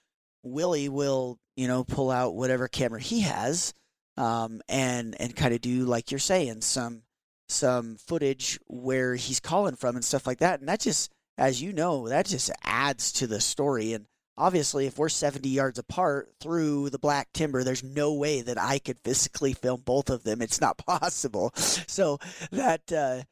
Willie 0.45 0.89
will, 0.89 1.39
you 1.57 1.67
know, 1.67 1.83
pull 1.83 2.11
out 2.11 2.37
whatever 2.37 2.69
camera 2.69 3.01
he 3.01 3.23
has, 3.23 3.75
um, 4.17 4.63
and 4.69 5.21
and 5.21 5.35
kind 5.35 5.53
of 5.53 5.61
do 5.61 5.85
like 5.85 6.13
you're 6.13 6.21
saying 6.21 6.61
some 6.61 7.03
some 7.49 7.97
footage 7.97 8.61
where 8.69 9.17
he's 9.17 9.41
calling 9.41 9.75
from 9.75 9.97
and 9.97 10.05
stuff 10.05 10.29
like 10.29 10.39
that. 10.39 10.61
And 10.61 10.69
that 10.69 10.79
just, 10.79 11.11
as 11.37 11.61
you 11.61 11.73
know, 11.73 12.09
that 12.09 12.27
just 12.27 12.53
adds 12.63 13.11
to 13.15 13.27
the 13.27 13.41
story. 13.41 13.93
And 13.93 14.07
obviously, 14.41 14.87
if 14.87 14.99
we're 14.99 15.11
70 15.11 15.49
yards 15.49 15.79
apart 15.79 16.31
through 16.41 16.89
the 16.89 16.99
black 16.99 17.29
timber, 17.35 17.63
there's 17.63 17.85
no 17.85 18.15
way 18.15 18.41
that 18.41 18.59
I 18.59 18.79
could 18.79 18.99
physically 18.99 19.53
film 19.53 19.83
both 19.85 20.09
of 20.09 20.25
them. 20.25 20.41
It's 20.41 20.61
not 20.61 20.79
possible. 20.87 21.53
So 21.55 22.19
that, 22.51 22.91
uh, 22.91 23.23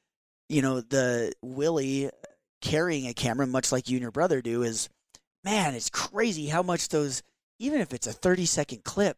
you 0.48 0.62
know, 0.62 0.82
the 0.82 1.32
Willie 1.42 2.10
carrying 2.60 3.08
a 3.08 3.14
camera, 3.14 3.46
much 3.46 3.72
like 3.72 3.88
you 3.88 3.96
and 3.96 4.02
your 4.02 4.10
brother 4.10 4.42
do, 4.42 4.62
is 4.62 4.88
man, 5.44 5.74
it's 5.74 5.90
crazy 5.90 6.46
how 6.46 6.62
much 6.62 6.88
those, 6.88 7.22
even 7.58 7.80
if 7.80 7.94
it's 7.94 8.06
a 8.06 8.12
30 8.12 8.44
second 8.44 8.84
clip, 8.84 9.16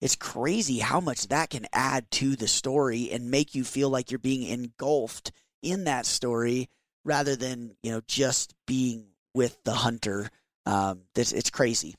it's 0.00 0.16
crazy 0.16 0.78
how 0.78 1.00
much 1.00 1.28
that 1.28 1.50
can 1.50 1.66
add 1.72 2.10
to 2.12 2.36
the 2.36 2.48
story 2.48 3.10
and 3.10 3.30
make 3.30 3.54
you 3.54 3.64
feel 3.64 3.90
like 3.90 4.10
you're 4.10 4.18
being 4.18 4.44
engulfed 4.44 5.32
in 5.62 5.84
that 5.84 6.06
story 6.06 6.68
rather 7.04 7.34
than, 7.34 7.74
you 7.82 7.90
know, 7.90 8.00
just 8.06 8.54
being 8.66 9.06
with 9.34 9.62
the 9.64 9.72
hunter 9.72 10.28
um, 10.66 11.02
this 11.14 11.32
it's 11.32 11.50
crazy. 11.50 11.94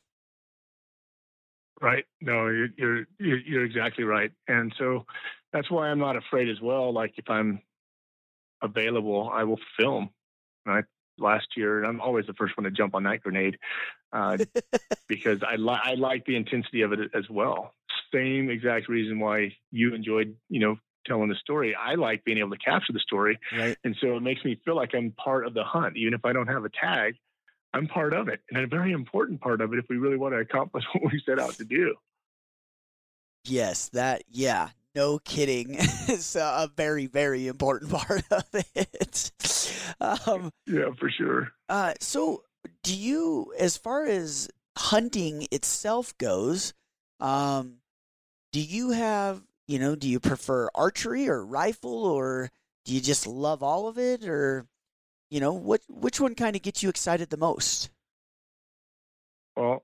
Right. 1.82 2.06
No, 2.22 2.48
you're, 2.48 2.70
you're 2.78 3.06
you're 3.20 3.66
exactly 3.66 4.04
right, 4.06 4.32
and 4.48 4.74
so 4.78 5.06
that's 5.52 5.70
why 5.70 5.90
I'm 5.90 6.00
not 6.00 6.16
afraid 6.16 6.50
as 6.50 6.62
well. 6.62 6.94
Like 6.94 7.14
if 7.18 7.30
I'm 7.30 7.62
available, 8.62 9.30
I 9.32 9.44
will 9.44 9.60
film. 9.78 10.10
I 10.66 10.82
last 11.18 11.48
year, 11.58 11.80
and 11.80 11.88
I'm 11.88 12.00
always 12.02 12.26
the 12.26 12.34
first 12.34 12.58
one 12.58 12.64
to 12.64 12.72
jump 12.72 12.96
on 12.96 13.04
that 13.04 13.22
grenade 13.22 13.58
uh, 14.14 14.38
because 15.08 15.40
I 15.48 15.56
like 15.56 15.82
I 15.84 15.96
like 15.96 16.26
the 16.26 16.36
intensity 16.36 16.82
of 16.82 16.94
it 16.94 17.00
as 17.14 17.30
well. 17.30 17.74
Same 18.14 18.50
exact 18.50 18.88
reason 18.88 19.20
why 19.20 19.56
you 19.72 19.94
enjoyed, 19.94 20.36
you 20.50 20.60
know, 20.60 20.78
telling 21.06 21.30
the 21.30 21.36
story. 21.36 21.76
I 21.76 21.96
like 21.96 22.24
being 22.24 22.38
able 22.38 22.52
to 22.52 22.58
capture 22.58 22.94
the 22.94 23.00
story, 23.00 23.38
Right. 23.58 23.78
and 23.84 23.96
so 24.00 24.16
it 24.16 24.22
makes 24.22 24.44
me 24.46 24.60
feel 24.64 24.76
like 24.76 24.92
I'm 24.96 25.12
part 25.12 25.46
of 25.46 25.54
the 25.54 25.64
hunt, 25.64 25.98
even 25.98 26.14
if 26.14 26.24
I 26.24 26.34
don't 26.34 26.48
have 26.48 26.64
a 26.64 26.70
tag. 26.70 27.16
I'm 27.74 27.88
part 27.88 28.14
of 28.14 28.28
it, 28.28 28.42
and 28.50 28.64
a 28.64 28.68
very 28.68 28.92
important 28.92 29.42
part 29.42 29.62
of 29.62 29.74
it 29.74 29.80
if 29.80 29.86
we 29.90 29.98
really 29.98 30.18
want 30.18 30.34
to 30.34 30.40
accomplish 30.40 30.84
what 30.94 31.12
we 31.12 31.22
set 31.26 31.40
out 31.40 31.54
to 31.56 31.66
do. 31.66 31.96
Yes, 33.46 33.90
that 33.90 34.24
yeah, 34.30 34.70
no 34.96 35.20
kidding. 35.20 35.68
it's 35.80 36.36
a 36.36 36.70
very 36.76 37.08
very 37.08 37.48
important 37.48 37.92
part 38.08 38.24
of 38.32 38.46
it. 38.76 39.32
Um, 40.00 40.52
Yeah, 40.66 40.92
for 41.00 41.10
sure. 41.10 41.50
uh, 41.70 41.94
so, 42.00 42.44
do 42.84 42.96
you, 42.96 43.54
as 43.60 43.78
far 43.78 44.06
as 44.06 44.50
hunting 44.78 45.48
itself 45.52 46.18
goes, 46.18 46.74
um, 47.20 47.78
do 48.52 48.62
you 48.62 48.92
have 48.92 49.42
you 49.68 49.80
know, 49.80 49.96
do 49.96 50.10
you 50.10 50.20
prefer 50.20 50.70
archery 50.76 51.28
or 51.30 51.44
rifle, 51.46 52.06
or 52.06 52.50
do 52.86 52.94
you 52.94 53.02
just 53.02 53.26
love 53.26 53.64
all 53.64 53.88
of 53.88 53.98
it, 53.98 54.26
or 54.26 54.66
you 55.34 55.40
know, 55.40 55.52
what 55.52 55.82
which 55.90 56.22
one 56.22 56.36
kind 56.36 56.56
of 56.56 56.62
gets 56.62 56.84
you 56.84 56.90
excited 56.90 57.32
the 57.32 57.38
most? 57.38 57.90
Well, 59.58 59.84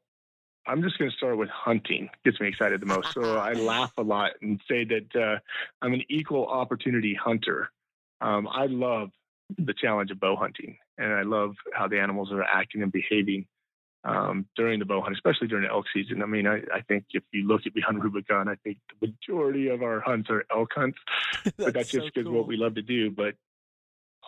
I'm 0.68 0.84
just 0.84 1.00
going 1.00 1.10
to 1.10 1.18
start 1.18 1.40
with 1.40 1.50
hunting. 1.50 2.08
Gets 2.24 2.40
me 2.40 2.48
excited 2.48 2.80
the 2.82 2.86
most. 2.86 3.14
So 3.14 3.36
I 3.38 3.54
laugh 3.54 3.92
a 3.98 4.04
lot 4.04 4.34
and 4.44 4.62
say 4.70 4.86
that 4.86 5.16
uh, 5.16 5.40
I'm 5.82 5.94
an 5.94 6.04
equal 6.08 6.46
opportunity 6.46 7.16
hunter. 7.16 7.72
Um, 8.22 8.48
I 8.48 8.68
love 8.68 9.10
the 9.58 9.74
challenge 9.74 10.12
of 10.12 10.20
bow 10.20 10.36
hunting, 10.36 10.78
and 11.00 11.12
I 11.12 11.24
love 11.24 11.56
how 11.74 11.88
the 11.88 12.00
animals 12.00 12.32
are 12.32 12.44
acting 12.44 12.84
and 12.84 12.92
behaving 12.92 13.48
um, 14.04 14.46
during 14.56 14.78
the 14.78 14.86
bow 14.86 15.02
hunt, 15.02 15.16
especially 15.16 15.48
during 15.48 15.64
the 15.64 15.72
elk 15.72 15.86
season. 15.92 16.22
I 16.22 16.28
mean, 16.28 16.46
I, 16.46 16.58
I 16.72 16.82
think 16.88 17.06
if 17.10 17.24
you 17.34 17.48
look 17.48 17.62
at 17.66 17.74
Beyond 17.74 18.04
Rubicon, 18.04 18.48
I 18.48 18.56
think 18.64 18.78
the 19.02 19.08
majority 19.08 19.70
of 19.70 19.82
our 19.82 20.00
hunts 20.00 20.30
are 20.30 20.46
elk 20.56 20.70
hunts, 20.76 21.00
but 21.58 21.74
that's 21.74 21.90
just 21.90 22.06
so 22.06 22.12
because 22.14 22.26
cool. 22.26 22.34
what 22.34 22.48
we 22.48 22.56
love 22.56 22.76
to 22.76 22.84
do. 22.84 23.10
But 23.10 23.34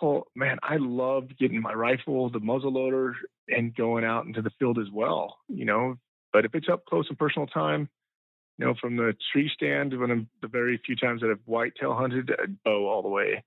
oh 0.00 0.24
man, 0.34 0.58
I 0.62 0.76
love 0.76 1.36
getting 1.38 1.60
my 1.60 1.72
rifle, 1.72 2.30
the 2.30 2.40
muzzle 2.40 2.72
loader, 2.72 3.14
and 3.48 3.74
going 3.74 4.04
out 4.04 4.26
into 4.26 4.42
the 4.42 4.50
field 4.58 4.78
as 4.78 4.90
well. 4.92 5.38
You 5.48 5.64
know, 5.64 5.96
but 6.32 6.44
if 6.44 6.54
it's 6.54 6.68
up 6.70 6.84
close 6.86 7.06
and 7.08 7.18
personal 7.18 7.46
time, 7.46 7.88
you 8.58 8.66
know, 8.66 8.74
from 8.80 8.96
the 8.96 9.14
tree 9.32 9.50
stand, 9.52 9.98
when 9.98 10.10
I'm 10.10 10.28
the 10.40 10.48
very 10.48 10.80
few 10.84 10.96
times 10.96 11.20
that 11.20 11.30
I've 11.30 11.40
whitetail 11.46 11.94
hunted, 11.94 12.30
I'd 12.30 12.62
bow 12.62 12.88
all 12.88 13.02
the 13.02 13.08
way. 13.08 13.44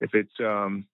If 0.00 0.14
it's 0.14 0.32
um, 0.40 0.86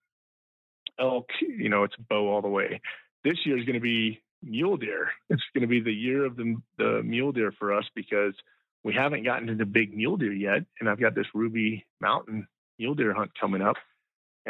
elk, 0.99 1.29
you 1.41 1.69
know, 1.69 1.85
it's 1.85 1.97
bow 1.97 2.29
all 2.29 2.43
the 2.43 2.49
way. 2.49 2.81
This 3.25 3.45
year 3.45 3.59
is 3.59 3.65
going 3.65 3.75
to 3.75 3.81
be 3.81 4.23
mule 4.43 4.77
deer. 4.77 5.11
It's 5.29 5.43
going 5.55 5.63
to 5.63 5.69
be 5.69 5.81
the 5.81 5.93
year 5.93 6.25
of 6.25 6.37
the 6.37 6.57
the 6.79 7.03
mule 7.05 7.33
deer 7.33 7.53
for 7.53 7.73
us 7.75 7.85
because 7.95 8.35
we 8.83 8.95
haven't 8.95 9.25
gotten 9.25 9.49
to 9.49 9.55
the 9.55 9.67
big 9.67 9.95
mule 9.95 10.17
deer 10.17 10.33
yet, 10.33 10.65
and 10.81 10.89
I've 10.89 11.01
got 11.01 11.15
this 11.15 11.27
Ruby 11.35 11.87
Mountain 12.01 12.49
mule 12.79 12.95
deer 12.95 13.13
hunt 13.13 13.33
coming 13.39 13.63
up, 13.63 13.77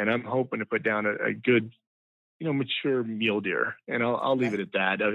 and 0.01 0.09
I'm 0.09 0.23
hoping 0.23 0.59
to 0.59 0.65
put 0.65 0.81
down 0.81 1.05
a, 1.05 1.13
a 1.27 1.33
good, 1.33 1.71
you 2.39 2.47
know, 2.47 2.53
mature 2.53 3.03
mule 3.03 3.39
deer, 3.39 3.75
and 3.87 4.01
I'll 4.01 4.17
I'll 4.17 4.35
leave 4.35 4.55
it 4.55 4.59
at 4.59 4.71
that. 4.73 5.01
Uh, 5.01 5.11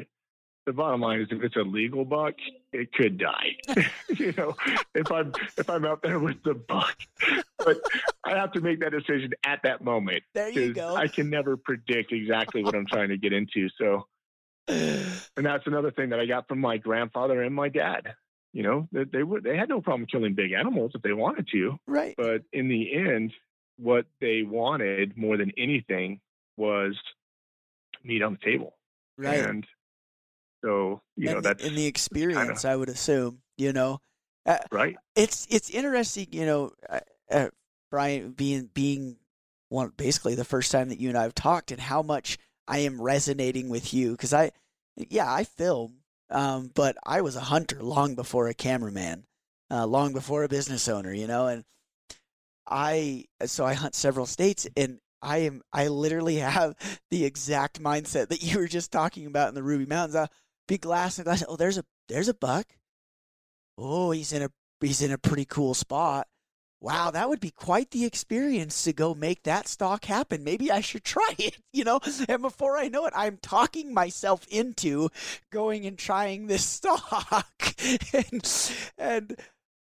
the 0.64 0.72
bottom 0.72 1.01
line 1.01 1.20
is, 1.20 1.29
if 1.31 1.42
it's 1.42 1.57
a 1.57 1.61
legal 1.61 2.05
buck, 2.05 2.35
it 2.72 2.92
could 2.92 3.18
die. 3.18 3.57
you 4.16 4.33
know, 4.37 4.55
if 4.94 5.11
I'm 5.11 5.33
if 5.57 5.68
I'm 5.68 5.85
out 5.85 6.03
there 6.03 6.20
with 6.20 6.42
the 6.44 6.55
buck, 6.55 6.96
but 7.59 7.81
I 8.25 8.37
have 8.37 8.53
to 8.53 8.61
make 8.61 8.81
that 8.81 8.92
decision 8.92 9.33
at 9.44 9.61
that 9.64 9.83
moment 9.83 10.22
There 10.35 10.51
you 10.51 10.72
go. 10.72 10.94
I 10.94 11.09
can 11.09 11.31
never 11.31 11.57
predict 11.57 12.12
exactly 12.12 12.62
what 12.62 12.77
I'm 12.77 12.87
trying 12.87 13.09
to 13.09 13.16
get 13.16 13.33
into. 13.33 13.68
So, 13.77 14.07
and 14.68 15.46
that's 15.46 15.66
another 15.66 15.90
thing 15.90 16.11
that 16.11 16.20
I 16.20 16.27
got 16.27 16.46
from 16.46 16.61
my 16.61 16.77
grandfather 16.77 17.42
and 17.42 17.55
my 17.55 17.68
dad. 17.68 18.14
You 18.53 18.62
know, 18.62 18.88
they, 18.92 19.05
they 19.05 19.22
would 19.22 19.42
they 19.42 19.57
had 19.57 19.68
no 19.68 19.81
problem 19.81 20.07
killing 20.07 20.35
big 20.35 20.53
animals 20.53 20.92
if 20.94 21.03
they 21.03 21.12
wanted 21.12 21.49
to, 21.53 21.77
right. 21.88 22.14
but 22.16 22.42
in 22.53 22.68
the 22.68 22.94
end, 22.94 23.33
what 23.78 24.06
they 24.20 24.42
wanted 24.42 25.16
more 25.16 25.36
than 25.36 25.52
anything 25.56 26.20
was 26.56 26.96
meat 28.02 28.22
on 28.22 28.32
the 28.32 28.50
table. 28.50 28.74
Right. 29.18 29.40
And 29.40 29.66
so, 30.64 31.00
you 31.16 31.26
know, 31.26 31.36
and, 31.36 31.44
the- 31.44 31.48
that's 31.48 31.64
and 31.64 31.76
the 31.76 31.86
experience, 31.86 32.64
I 32.64 32.76
would 32.76 32.88
assume. 32.88 33.40
You 33.56 33.72
know, 33.72 34.00
uh, 34.44 34.58
right. 34.70 34.96
it's 35.14 35.46
it's 35.50 35.70
interesting. 35.70 36.28
You 36.30 36.46
know, 36.46 36.70
uh, 36.88 37.00
uh, 37.30 37.48
Brian 37.90 38.32
being 38.32 38.68
being 38.74 39.16
one 39.68 39.92
basically 39.96 40.34
the 40.34 40.44
first 40.44 40.70
time 40.70 40.88
that 40.90 41.00
you 41.00 41.08
and 41.08 41.18
I 41.18 41.22
have 41.22 41.34
talked, 41.34 41.70
and 41.70 41.80
how 41.80 42.02
much 42.02 42.38
I 42.68 42.78
am 42.78 43.00
resonating 43.00 43.68
with 43.68 43.94
you 43.94 44.12
because 44.12 44.34
I, 44.34 44.50
yeah, 44.96 45.32
I 45.32 45.44
film, 45.44 46.00
um, 46.30 46.70
but 46.74 46.96
I 47.04 47.20
was 47.20 47.36
a 47.36 47.40
hunter 47.40 47.82
long 47.82 48.14
before 48.14 48.48
a 48.48 48.54
cameraman, 48.54 49.24
uh, 49.70 49.86
long 49.86 50.12
before 50.12 50.44
a 50.44 50.48
business 50.48 50.88
owner. 50.88 51.12
You 51.12 51.26
know, 51.26 51.46
and 51.46 51.64
I 52.68 53.26
uh, 53.40 53.46
so 53.46 53.64
I 53.64 53.74
hunt 53.74 53.94
several 53.94 54.26
states 54.26 54.66
and. 54.76 54.98
I 55.22 55.38
am. 55.38 55.62
I 55.72 55.88
literally 55.88 56.37
have 56.37 56.76
the 57.11 57.24
exact 57.24 57.83
mindset 57.83 58.29
that 58.29 58.42
you 58.42 58.59
were 58.59 58.68
just 58.68 58.92
talking 58.92 59.26
about 59.26 59.48
in 59.48 59.55
the 59.55 59.62
Ruby 59.62 59.87
Mountains. 59.87 60.14
Uh, 60.14 60.26
I 60.26 60.29
be 60.68 60.79
glass 60.79 61.18
and 61.18 61.24
glass. 61.24 61.42
Oh, 61.48 61.57
there's 61.57 61.79
a 61.79 61.85
there's 62.09 62.29
a 62.29 62.35
buck. 62.35 62.66
Oh, 63.79 64.11
he's 64.11 64.33
in 64.33 64.42
a 64.42 64.50
he's 64.81 65.02
in 65.02 65.11
a 65.11 65.18
pretty 65.18 65.46
cool 65.46 65.74
spot. 65.74 66.29
Wow, 66.81 67.11
that 67.11 67.29
would 67.29 67.40
be 67.40 67.50
quite 67.50 67.90
the 67.90 68.05
experience 68.05 68.83
to 68.83 68.92
go 68.92 69.14
make 69.14 69.42
that 69.44 69.66
stalk 69.66 70.05
happen. 70.05 70.44
Maybe 70.44 70.70
I 70.70 70.81
should 70.81 71.05
try 71.05 71.35
it, 71.38 71.57
you 71.72 71.85
know? 71.85 72.00
And 72.29 72.42
before 72.42 72.76
I 72.76 72.88
know 72.88 73.07
it, 73.07 73.14
I'm 73.16 73.38
talking 73.38 73.94
myself 73.94 74.46
into 74.48 75.09
going 75.50 75.87
and 75.87 75.98
trying 75.98 76.46
this 76.46 76.64
stalk. 76.66 77.74
and 78.12 78.72
and 78.98 79.37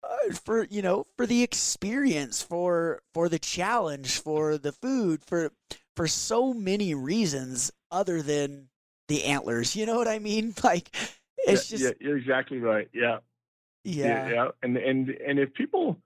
uh, 0.05 0.33
for, 0.33 0.65
you 0.65 0.81
know, 0.81 1.07
for 1.17 1.25
the 1.25 1.43
experience, 1.43 2.41
for 2.41 3.01
for 3.13 3.29
the 3.29 3.39
challenge, 3.39 4.19
for 4.19 4.57
the 4.57 4.71
food, 4.71 5.23
for 5.25 5.51
for 5.95 6.07
so 6.07 6.53
many 6.53 6.93
reasons 6.93 7.71
other 7.91 8.21
than 8.21 8.69
the 9.07 9.23
antlers. 9.25 9.75
You 9.75 9.85
know 9.85 9.95
what 9.95 10.07
I 10.07 10.19
mean? 10.19 10.53
Like 10.63 10.95
it's 11.37 11.71
yeah, 11.71 11.77
just 11.77 11.83
yeah, 11.83 12.07
you're 12.07 12.17
exactly 12.17 12.59
right. 12.59 12.89
Yeah. 12.93 13.17
yeah. 13.83 14.29
yeah. 14.29 14.47
And 14.63 14.77
and 14.77 15.09
and 15.09 15.39
if 15.39 15.53
people, 15.53 15.97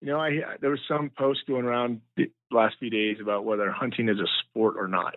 you 0.00 0.08
know, 0.08 0.20
I 0.20 0.40
there 0.60 0.70
was 0.70 0.80
some 0.88 1.10
post 1.10 1.40
going 1.46 1.64
around 1.64 2.00
the 2.16 2.30
last 2.50 2.76
few 2.78 2.90
days 2.90 3.18
about 3.20 3.44
whether 3.44 3.70
hunting 3.70 4.08
is 4.08 4.18
a 4.18 4.26
sport 4.42 4.76
or 4.78 4.88
not. 4.88 5.16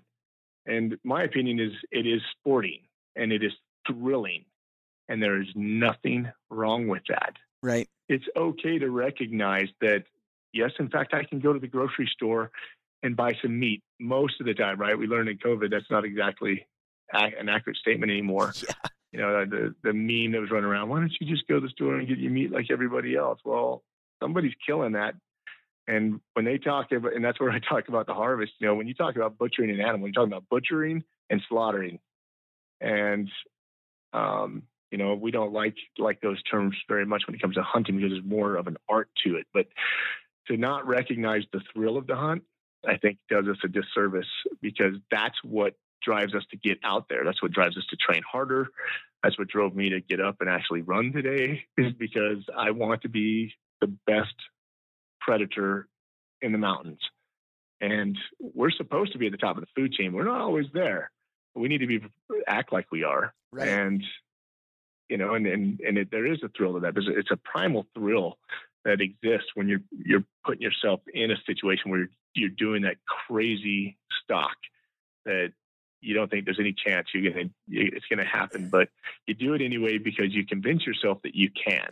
And 0.66 0.98
my 1.04 1.24
opinion 1.24 1.60
is 1.60 1.72
it 1.92 2.06
is 2.08 2.22
sporting 2.40 2.82
and 3.16 3.32
it 3.32 3.44
is 3.44 3.52
thrilling, 3.88 4.46
and 5.10 5.22
there 5.22 5.42
is 5.42 5.48
nothing 5.56 6.32
wrong 6.50 6.88
with 6.88 7.04
that. 7.10 7.36
Right. 7.64 7.88
It's 8.12 8.26
okay 8.36 8.78
to 8.80 8.90
recognize 8.90 9.70
that. 9.80 10.04
Yes, 10.54 10.72
in 10.80 10.90
fact, 10.90 11.14
I 11.14 11.24
can 11.24 11.40
go 11.40 11.54
to 11.54 11.60
the 11.60 11.68
grocery 11.68 12.10
store 12.14 12.52
and 13.02 13.16
buy 13.16 13.32
some 13.42 13.58
meat 13.58 13.82
most 14.00 14.42
of 14.42 14.46
the 14.46 14.54
time. 14.54 14.80
Right? 14.80 14.98
We 14.98 15.08
learned 15.08 15.30
in 15.30 15.38
COVID 15.38 15.72
that's 15.72 15.90
not 15.90 16.04
exactly 16.04 16.68
an 17.14 17.50
accurate 17.50 17.78
statement 17.78 18.12
anymore 18.12 18.54
Yeah. 18.64 18.74
you 19.12 19.20
know, 19.20 19.46
the 19.46 19.76
the 19.84 19.94
meme 19.94 20.32
that 20.34 20.42
was 20.42 20.52
running 20.52 20.70
around. 20.70 20.90
Why 20.90 21.00
don't 21.00 21.12
you 21.20 21.28
just 21.28 21.48
go 21.48 21.56
to 21.56 21.62
the 21.62 21.70
store 21.70 21.96
and 21.96 22.08
get 22.08 22.18
your 22.18 22.32
meat 22.32 22.52
like 22.52 22.68
everybody 22.72 23.16
else? 23.16 23.40
Well, 23.44 23.84
somebody's 24.22 24.54
killing 24.66 24.94
that. 24.94 25.16
And 25.88 26.22
when 26.34 26.46
they 26.46 26.58
talk 26.58 26.92
about, 26.92 27.14
and 27.14 27.24
that's 27.26 27.40
where 27.40 27.52
I 27.52 27.60
talk 27.60 27.90
about 27.90 28.08
the 28.08 28.14
harvest. 28.14 28.54
You 28.60 28.68
know, 28.68 28.76
when 28.76 28.88
you 28.88 28.94
talk 28.94 29.16
about 29.16 29.38
butchering 29.38 29.70
an 29.70 29.82
animal, 29.82 30.08
you're 30.08 30.14
talking 30.14 30.32
about 30.32 30.48
butchering 30.50 31.04
and 31.30 31.42
slaughtering. 31.50 32.00
And 32.80 33.30
um, 34.14 34.64
you 34.92 34.98
know, 34.98 35.16
we 35.16 35.32
don't 35.32 35.54
like 35.54 35.76
like 35.98 36.22
those 36.22 36.42
terms 36.44 36.76
very 36.88 37.06
much 37.06 37.24
when 37.26 37.36
it 37.36 37.42
comes 37.42 37.56
to 37.56 37.64
hunting 37.64 37.96
because 37.96 38.12
there's 38.12 38.26
more 38.26 38.56
of 38.56 38.68
an 38.68 38.78
art 38.90 39.10
to 39.26 39.38
it. 39.38 39.48
But 39.54 39.68
to 40.48 40.58
not 40.58 40.86
recognize 40.86 41.44
the 41.52 41.62
thrill 41.74 41.98
of 41.98 42.08
the 42.08 42.16
hunt, 42.16 42.44
I 42.88 42.98
think 42.98 43.18
does 43.30 43.46
us 43.48 43.58
a 43.64 43.68
disservice 43.68 44.28
because 44.62 44.96
that's 45.10 45.38
what 45.44 45.76
drives 46.04 46.36
us 46.36 46.44
to 46.52 46.58
get 46.58 46.80
out 46.84 47.08
there. 47.10 47.24
That's 47.24 47.42
what 47.42 47.52
drives 47.52 47.78
us 47.78 47.86
to 47.90 47.96
train 47.96 48.24
harder. 48.30 48.68
That's 49.24 49.38
what 49.38 49.48
drove 49.48 49.76
me 49.76 49.90
to 49.90 50.02
get 50.02 50.20
up 50.20 50.38
and 50.42 50.50
actually 50.50 50.82
run 50.82 51.12
today 51.14 51.64
is 51.78 51.94
because 51.94 52.44
I 52.56 52.72
want 52.72 53.04
to 53.04 53.10
be 53.10 53.54
the 53.80 53.88
best 54.08 54.34
predator 55.20 55.88
in 56.42 56.52
the 56.52 56.58
mountains. 56.58 57.00
And 57.80 58.18
we're 58.40 58.72
supposed 58.72 59.14
to 59.14 59.18
be 59.18 59.28
at 59.28 59.32
the 59.32 59.38
top 59.38 59.58
of 59.58 59.62
the 59.62 59.70
food 59.76 59.94
chain. 59.94 60.14
We're 60.14 60.26
not 60.26 60.42
always 60.42 60.68
there. 60.74 61.12
We 61.56 61.68
need 61.68 61.80
to 61.80 61.88
be 61.88 62.02
act 62.48 62.72
like 62.72 62.88
we 62.92 63.04
are. 63.04 63.34
Right. 63.52 63.68
And 63.68 64.04
you 65.12 65.18
know, 65.18 65.34
and 65.34 65.46
and 65.46 65.80
and 65.82 65.98
it, 65.98 66.10
there 66.10 66.26
is 66.26 66.40
a 66.42 66.48
thrill 66.56 66.74
to 66.76 66.80
that. 66.80 66.94
There's 66.94 67.10
it's 67.10 67.32
a 67.32 67.38
primal 67.38 67.86
thrill 67.94 68.38
that 68.86 69.02
exists 69.02 69.50
when 69.56 69.68
you're 69.68 69.82
you're 69.92 70.24
putting 70.46 70.62
yourself 70.62 71.02
in 71.14 71.32
a 71.32 71.36
situation 71.46 71.92
where 71.92 72.00
you're, 72.00 72.10
you're 72.34 72.50
doing 72.50 72.84
that 72.84 72.96
crazy 73.28 73.98
stalk 74.24 74.56
that 75.26 75.52
you 76.00 76.14
don't 76.14 76.32
think 76.32 76.46
there's 76.46 76.62
any 76.62 76.74
chance 76.74 77.10
you're 77.14 77.30
gonna 77.30 77.50
it's 77.68 78.06
gonna 78.10 78.26
happen, 78.26 78.70
but 78.70 78.88
you 79.28 79.34
do 79.34 79.54
it 79.54 79.62
anyway 79.62 79.98
because 79.98 80.34
you 80.34 80.46
convince 80.46 80.88
yourself 80.88 81.18
that 81.24 81.36
you 81.36 81.50
can. 81.52 81.90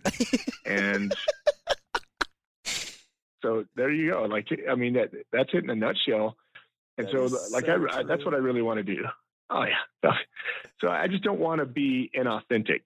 and 0.66 1.14
so 3.44 3.66
there 3.76 3.92
you 3.92 4.12
go. 4.12 4.24
Like 4.24 4.48
I 4.70 4.76
mean 4.76 4.94
that 4.94 5.12
that's 5.34 5.50
it 5.54 5.66
in 5.66 5.70
a 5.70 5.76
nutshell. 5.76 6.38
And 6.98 7.08
so, 7.12 7.26
like, 7.52 7.66
so 7.66 7.88
I, 7.92 8.00
I, 8.00 8.04
that's 8.04 8.24
what 8.24 8.34
I 8.34 8.38
really 8.38 8.62
want 8.62 8.78
to 8.78 8.84
do. 8.84 9.04
Oh 9.50 9.66
yeah. 9.66 10.12
So 10.82 10.88
I 10.88 11.10
just 11.10 11.24
don't 11.24 11.42
want 11.42 11.60
to 11.60 11.66
be 11.66 12.10
inauthentic. 12.18 12.84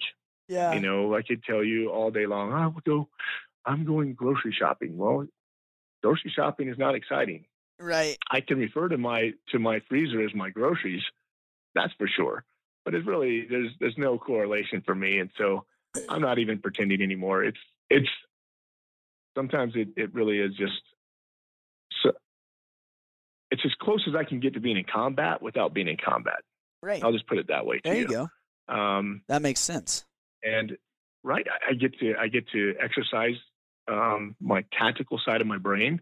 Yeah. 0.47 0.73
You 0.73 0.81
know, 0.81 1.15
I 1.15 1.21
could 1.21 1.43
tell 1.43 1.63
you 1.63 1.89
all 1.89 2.11
day 2.11 2.25
long, 2.25 2.51
I 2.53 2.67
will 2.67 2.81
go, 2.85 3.09
I'm 3.65 3.85
going 3.85 4.13
grocery 4.13 4.55
shopping. 4.57 4.97
Well, 4.97 5.27
grocery 6.01 6.31
shopping 6.35 6.69
is 6.69 6.77
not 6.77 6.95
exciting. 6.95 7.45
Right. 7.79 8.17
I 8.29 8.41
can 8.41 8.59
refer 8.59 8.89
to 8.89 8.97
my 8.97 9.31
to 9.49 9.59
my 9.59 9.81
freezer 9.89 10.23
as 10.23 10.33
my 10.33 10.49
groceries. 10.49 11.01
That's 11.75 11.93
for 11.97 12.07
sure. 12.07 12.45
But 12.85 12.93
it's 12.93 13.07
really 13.07 13.47
there's 13.49 13.71
there's 13.79 13.97
no 13.97 14.17
correlation 14.17 14.81
for 14.85 14.93
me, 14.93 15.19
and 15.19 15.29
so 15.37 15.65
I'm 16.09 16.21
not 16.21 16.39
even 16.39 16.59
pretending 16.59 17.01
anymore. 17.01 17.43
It's 17.43 17.57
it's 17.89 18.09
sometimes 19.35 19.73
it 19.75 19.89
it 19.95 20.13
really 20.13 20.39
is 20.39 20.51
just 20.55 20.81
so 22.03 22.11
it's 23.51 23.63
as 23.65 23.71
close 23.81 24.03
as 24.07 24.15
I 24.15 24.23
can 24.23 24.39
get 24.39 24.53
to 24.53 24.59
being 24.59 24.77
in 24.77 24.85
combat 24.85 25.41
without 25.41 25.73
being 25.73 25.87
in 25.87 25.97
combat. 25.97 26.41
Right. 26.81 27.03
I'll 27.03 27.13
just 27.13 27.27
put 27.27 27.37
it 27.37 27.47
that 27.47 27.65
way. 27.65 27.79
There 27.83 27.95
you, 27.95 28.01
you 28.01 28.07
go. 28.07 28.73
Um, 28.73 29.21
that 29.27 29.41
makes 29.41 29.61
sense. 29.61 30.05
And 30.43 30.77
right, 31.23 31.45
I 31.67 31.73
get 31.73 31.97
to 31.99 32.15
I 32.19 32.27
get 32.27 32.47
to 32.49 32.75
exercise 32.81 33.35
um, 33.87 34.35
my 34.39 34.63
tactical 34.77 35.19
side 35.25 35.41
of 35.41 35.47
my 35.47 35.57
brain. 35.57 36.01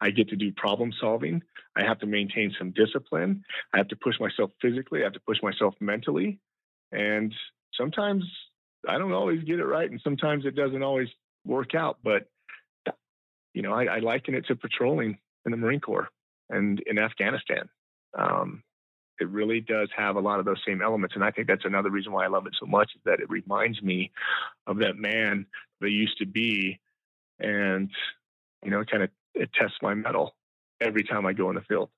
I 0.00 0.10
get 0.10 0.28
to 0.30 0.36
do 0.36 0.52
problem 0.52 0.92
solving. 1.00 1.42
I 1.76 1.84
have 1.84 1.98
to 2.00 2.06
maintain 2.06 2.54
some 2.58 2.72
discipline. 2.72 3.44
I 3.72 3.78
have 3.78 3.88
to 3.88 3.96
push 3.96 4.18
myself 4.18 4.50
physically. 4.60 5.00
I 5.00 5.04
have 5.04 5.12
to 5.14 5.20
push 5.20 5.38
myself 5.42 5.74
mentally. 5.80 6.40
And 6.92 7.32
sometimes 7.74 8.24
I 8.88 8.98
don't 8.98 9.12
always 9.12 9.44
get 9.44 9.60
it 9.60 9.64
right, 9.64 9.90
and 9.90 10.00
sometimes 10.02 10.44
it 10.44 10.56
doesn't 10.56 10.82
always 10.82 11.08
work 11.44 11.74
out. 11.74 11.98
But 12.02 12.26
you 13.54 13.62
know, 13.62 13.72
I, 13.72 13.84
I 13.84 13.98
liken 13.98 14.34
it 14.34 14.46
to 14.46 14.56
patrolling 14.56 15.18
in 15.44 15.50
the 15.50 15.56
Marine 15.56 15.80
Corps 15.80 16.08
and 16.48 16.80
in 16.86 16.98
Afghanistan. 16.98 17.68
Um, 18.16 18.62
it 19.20 19.28
really 19.28 19.60
does 19.60 19.88
have 19.96 20.16
a 20.16 20.20
lot 20.20 20.38
of 20.38 20.46
those 20.46 20.60
same 20.66 20.82
elements. 20.82 21.14
And 21.14 21.22
I 21.22 21.30
think 21.30 21.46
that's 21.46 21.64
another 21.64 21.90
reason 21.90 22.12
why 22.12 22.24
I 22.24 22.28
love 22.28 22.46
it 22.46 22.56
so 22.58 22.66
much 22.66 22.90
is 22.94 23.02
that 23.04 23.20
it 23.20 23.28
reminds 23.28 23.82
me 23.82 24.10
of 24.66 24.78
that 24.78 24.96
man 24.96 25.46
that 25.80 25.90
used 25.90 26.18
to 26.18 26.26
be. 26.26 26.80
And, 27.38 27.90
you 28.64 28.70
know, 28.70 28.84
kind 28.84 29.02
of 29.02 29.10
it 29.34 29.50
tests 29.52 29.76
my 29.82 29.94
mettle 29.94 30.34
every 30.80 31.04
time 31.04 31.26
I 31.26 31.32
go 31.32 31.50
in 31.50 31.56
the 31.56 31.62
field. 31.62 31.90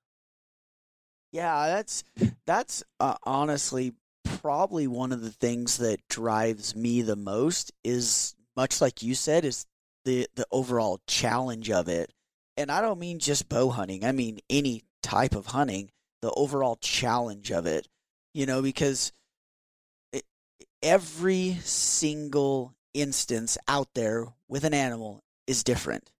Yeah, 1.31 1.67
that's 1.67 2.03
that's 2.45 2.83
uh, 2.99 3.15
honestly 3.23 3.93
probably 4.23 4.87
one 4.87 5.11
of 5.11 5.21
the 5.21 5.31
things 5.31 5.77
that 5.77 6.07
drives 6.07 6.75
me 6.75 7.01
the 7.01 7.15
most 7.15 7.71
is 7.83 8.35
much 8.55 8.81
like 8.81 9.01
you 9.01 9.15
said 9.15 9.43
is 9.43 9.65
the 10.05 10.27
the 10.35 10.45
overall 10.51 10.99
challenge 11.07 11.71
of 11.71 11.87
it. 11.87 12.11
And 12.55 12.71
I 12.71 12.81
don't 12.81 12.99
mean 12.99 13.19
just 13.19 13.49
bow 13.49 13.69
hunting. 13.69 14.05
I 14.05 14.11
mean 14.11 14.39
any 14.49 14.83
type 15.01 15.35
of 15.35 15.47
hunting 15.47 15.89
the 16.23 16.31
overall 16.37 16.77
challenge 16.77 17.51
of 17.51 17.65
it, 17.65 17.89
you 18.33 18.45
know, 18.45 18.61
because 18.61 19.11
it, 20.13 20.23
every 20.81 21.57
single 21.61 22.73
instance 22.93 23.57
out 23.67 23.89
there 23.93 24.27
with 24.47 24.63
an 24.63 24.73
animal 24.73 25.21
is 25.47 25.65
different. 25.65 26.11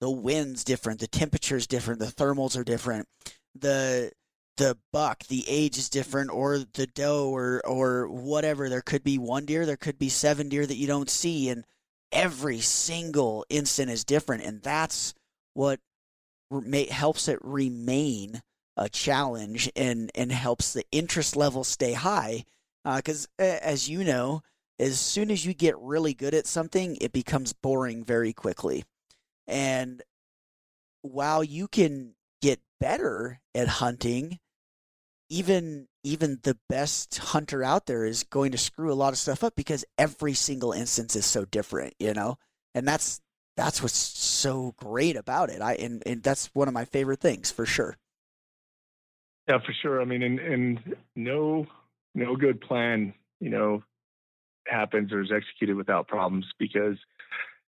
The 0.00 0.10
wind's 0.10 0.64
different, 0.64 1.00
the 1.00 1.06
temperature's 1.06 1.66
different, 1.66 2.00
the 2.00 2.06
thermals 2.06 2.58
are 2.58 2.64
different, 2.64 3.06
the 3.54 4.10
the 4.56 4.78
buck, 4.90 5.24
the 5.24 5.44
age 5.46 5.76
is 5.76 5.90
different, 5.90 6.30
or 6.30 6.58
the 6.58 6.86
doe, 6.86 7.28
or 7.28 7.60
or 7.66 8.08
whatever. 8.08 8.70
There 8.70 8.80
could 8.80 9.04
be 9.04 9.18
one 9.18 9.44
deer, 9.44 9.66
there 9.66 9.76
could 9.76 9.98
be 9.98 10.08
seven 10.08 10.48
deer 10.48 10.64
that 10.64 10.76
you 10.76 10.86
don't 10.86 11.10
see, 11.10 11.50
and 11.50 11.66
every 12.10 12.60
single 12.60 13.44
instant 13.50 13.90
is 13.90 14.02
different, 14.02 14.44
and 14.44 14.62
that's 14.62 15.12
what 15.52 15.78
helps 16.90 17.28
it 17.28 17.38
remain 17.42 18.40
a 18.76 18.88
challenge 18.88 19.70
and 19.76 20.10
and 20.14 20.32
helps 20.32 20.72
the 20.72 20.84
interest 20.92 21.36
level 21.36 21.64
stay 21.64 21.92
high 21.92 22.44
because 22.96 23.28
uh, 23.38 23.42
as 23.42 23.88
you 23.88 24.02
know 24.02 24.42
as 24.78 24.98
soon 24.98 25.30
as 25.30 25.44
you 25.44 25.54
get 25.54 25.78
really 25.78 26.14
good 26.14 26.34
at 26.34 26.46
something 26.46 26.96
it 27.00 27.12
becomes 27.12 27.52
boring 27.52 28.04
very 28.04 28.32
quickly. 28.32 28.84
And 29.46 30.02
while 31.02 31.44
you 31.44 31.68
can 31.68 32.14
get 32.40 32.60
better 32.80 33.40
at 33.54 33.68
hunting 33.68 34.38
even 35.28 35.88
even 36.04 36.40
the 36.42 36.58
best 36.68 37.18
hunter 37.18 37.62
out 37.62 37.86
there 37.86 38.04
is 38.04 38.24
going 38.24 38.52
to 38.52 38.58
screw 38.58 38.92
a 38.92 38.94
lot 38.94 39.12
of 39.12 39.18
stuff 39.18 39.44
up 39.44 39.54
because 39.54 39.84
every 39.98 40.34
single 40.34 40.72
instance 40.72 41.14
is 41.14 41.26
so 41.26 41.44
different 41.44 41.94
you 41.98 42.14
know? 42.14 42.38
And 42.74 42.88
that's 42.88 43.20
that's 43.54 43.82
what's 43.82 43.98
so 43.98 44.74
great 44.78 45.14
about 45.14 45.50
it. 45.50 45.60
I 45.60 45.74
and, 45.74 46.02
and 46.06 46.22
that's 46.22 46.46
one 46.54 46.68
of 46.68 46.74
my 46.74 46.86
favorite 46.86 47.20
things 47.20 47.50
for 47.50 47.66
sure 47.66 47.98
yeah, 49.48 49.58
for 49.58 49.72
sure. 49.82 50.00
I 50.00 50.04
mean, 50.04 50.22
and, 50.22 50.38
and 50.38 50.96
no 51.16 51.66
no 52.14 52.36
good 52.36 52.60
plan, 52.60 53.14
you 53.40 53.50
know, 53.50 53.82
happens 54.66 55.12
or 55.12 55.20
is 55.20 55.32
executed 55.34 55.76
without 55.76 56.08
problems 56.08 56.46
because 56.58 56.96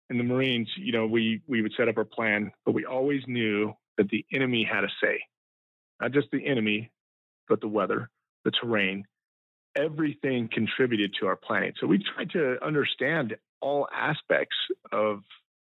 in 0.10 0.18
the 0.18 0.24
Marines, 0.24 0.68
you 0.78 0.92
know, 0.92 1.08
we 1.08 1.42
we 1.48 1.62
would 1.62 1.74
set 1.78 1.88
up 1.88 1.98
our 1.98 2.06
plan, 2.06 2.52
but 2.66 2.74
we 2.74 2.86
always 2.86 3.22
knew 3.28 3.74
that 3.98 4.10
the 4.10 4.26
enemy 4.34 4.68
had 4.70 4.84
a 4.84 4.90
say. 5.02 5.22
Not 6.02 6.12
just 6.12 6.28
the 6.32 6.46
enemy, 6.46 6.92
but 7.48 7.62
the 7.62 7.68
weather, 7.68 8.10
the 8.44 8.52
terrain, 8.52 9.06
everything 9.76 10.50
contributed 10.52 11.14
to 11.20 11.28
our 11.28 11.36
planning. 11.36 11.74
So 11.80 11.88
we 11.88 12.04
tried 12.16 12.32
to 12.32 12.64
understand 12.66 13.38
all 13.62 13.88
aspects 13.94 14.56
of 14.92 15.22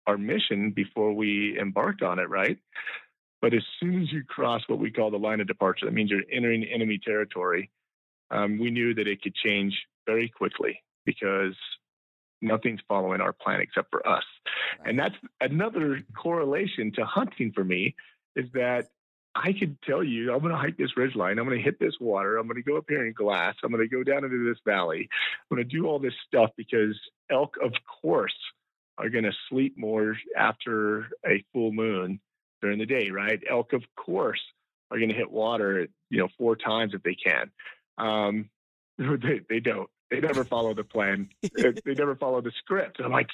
our 0.06 0.18
mission 0.18 0.70
before 0.70 1.12
we 1.12 1.58
embarked 1.58 2.02
on 2.02 2.18
it, 2.18 2.28
right? 2.28 2.58
But 3.46 3.54
as 3.54 3.62
soon 3.78 4.02
as 4.02 4.10
you 4.10 4.24
cross 4.24 4.62
what 4.66 4.80
we 4.80 4.90
call 4.90 5.12
the 5.12 5.18
line 5.18 5.40
of 5.40 5.46
departure, 5.46 5.86
that 5.86 5.92
means 5.92 6.10
you're 6.10 6.24
entering 6.32 6.64
enemy 6.64 6.98
territory. 6.98 7.70
Um, 8.32 8.58
we 8.58 8.72
knew 8.72 8.92
that 8.94 9.06
it 9.06 9.22
could 9.22 9.36
change 9.36 9.72
very 10.04 10.28
quickly 10.28 10.82
because 11.04 11.54
nothing's 12.42 12.80
following 12.88 13.20
our 13.20 13.32
plan 13.32 13.60
except 13.60 13.92
for 13.92 14.04
us. 14.04 14.24
And 14.84 14.98
that's 14.98 15.14
another 15.40 16.02
correlation 16.20 16.90
to 16.96 17.04
hunting 17.04 17.52
for 17.52 17.62
me 17.62 17.94
is 18.34 18.46
that 18.54 18.88
I 19.36 19.52
could 19.52 19.80
tell 19.82 20.02
you, 20.02 20.32
I'm 20.32 20.40
going 20.40 20.50
to 20.50 20.58
hike 20.58 20.76
this 20.76 20.96
ridge 20.96 21.14
line. 21.14 21.38
I'm 21.38 21.46
going 21.46 21.58
to 21.58 21.64
hit 21.64 21.78
this 21.78 21.94
water. 22.00 22.38
I'm 22.38 22.48
going 22.48 22.60
to 22.60 22.68
go 22.68 22.76
up 22.76 22.86
here 22.88 23.06
in 23.06 23.12
glass. 23.12 23.54
I'm 23.62 23.70
going 23.70 23.88
to 23.88 23.96
go 23.96 24.02
down 24.02 24.24
into 24.24 24.44
this 24.44 24.58
valley. 24.66 25.08
I'm 25.48 25.56
going 25.56 25.68
to 25.68 25.76
do 25.76 25.86
all 25.86 26.00
this 26.00 26.14
stuff 26.26 26.50
because 26.56 26.98
elk, 27.30 27.54
of 27.62 27.74
course, 28.02 28.34
are 28.98 29.08
going 29.08 29.22
to 29.22 29.32
sleep 29.48 29.78
more 29.78 30.16
after 30.36 31.10
a 31.24 31.44
full 31.52 31.70
moon 31.70 32.18
during 32.62 32.78
the 32.78 32.86
day, 32.86 33.10
right? 33.10 33.40
Elk, 33.48 33.72
of 33.72 33.82
course, 33.96 34.40
are 34.90 34.98
going 34.98 35.10
to 35.10 35.14
hit 35.14 35.30
water, 35.30 35.88
you 36.10 36.18
know, 36.18 36.28
four 36.38 36.56
times 36.56 36.94
if 36.94 37.02
they 37.02 37.14
can. 37.14 37.50
Um, 37.98 38.50
they, 38.98 39.40
they 39.48 39.60
don't. 39.60 39.88
They 40.10 40.20
never 40.20 40.44
follow 40.44 40.72
the 40.72 40.84
plan. 40.84 41.30
they 41.42 41.94
never 41.94 42.14
follow 42.14 42.40
the 42.40 42.52
script. 42.60 43.00
I'm 43.04 43.10
like, 43.10 43.26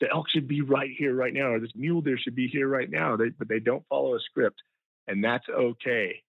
the 0.00 0.06
elk 0.12 0.26
should 0.30 0.46
be 0.46 0.60
right 0.60 0.90
here, 0.96 1.12
right 1.12 1.34
now, 1.34 1.54
or 1.54 1.60
this 1.60 1.72
mule 1.74 2.02
deer 2.02 2.16
should 2.18 2.36
be 2.36 2.46
here 2.46 2.68
right 2.68 2.88
now. 2.88 3.16
They, 3.16 3.30
but 3.30 3.48
they 3.48 3.58
don't 3.58 3.84
follow 3.88 4.14
a 4.14 4.20
script, 4.20 4.62
and 5.08 5.24
that's 5.24 5.46
okay. 5.48 6.22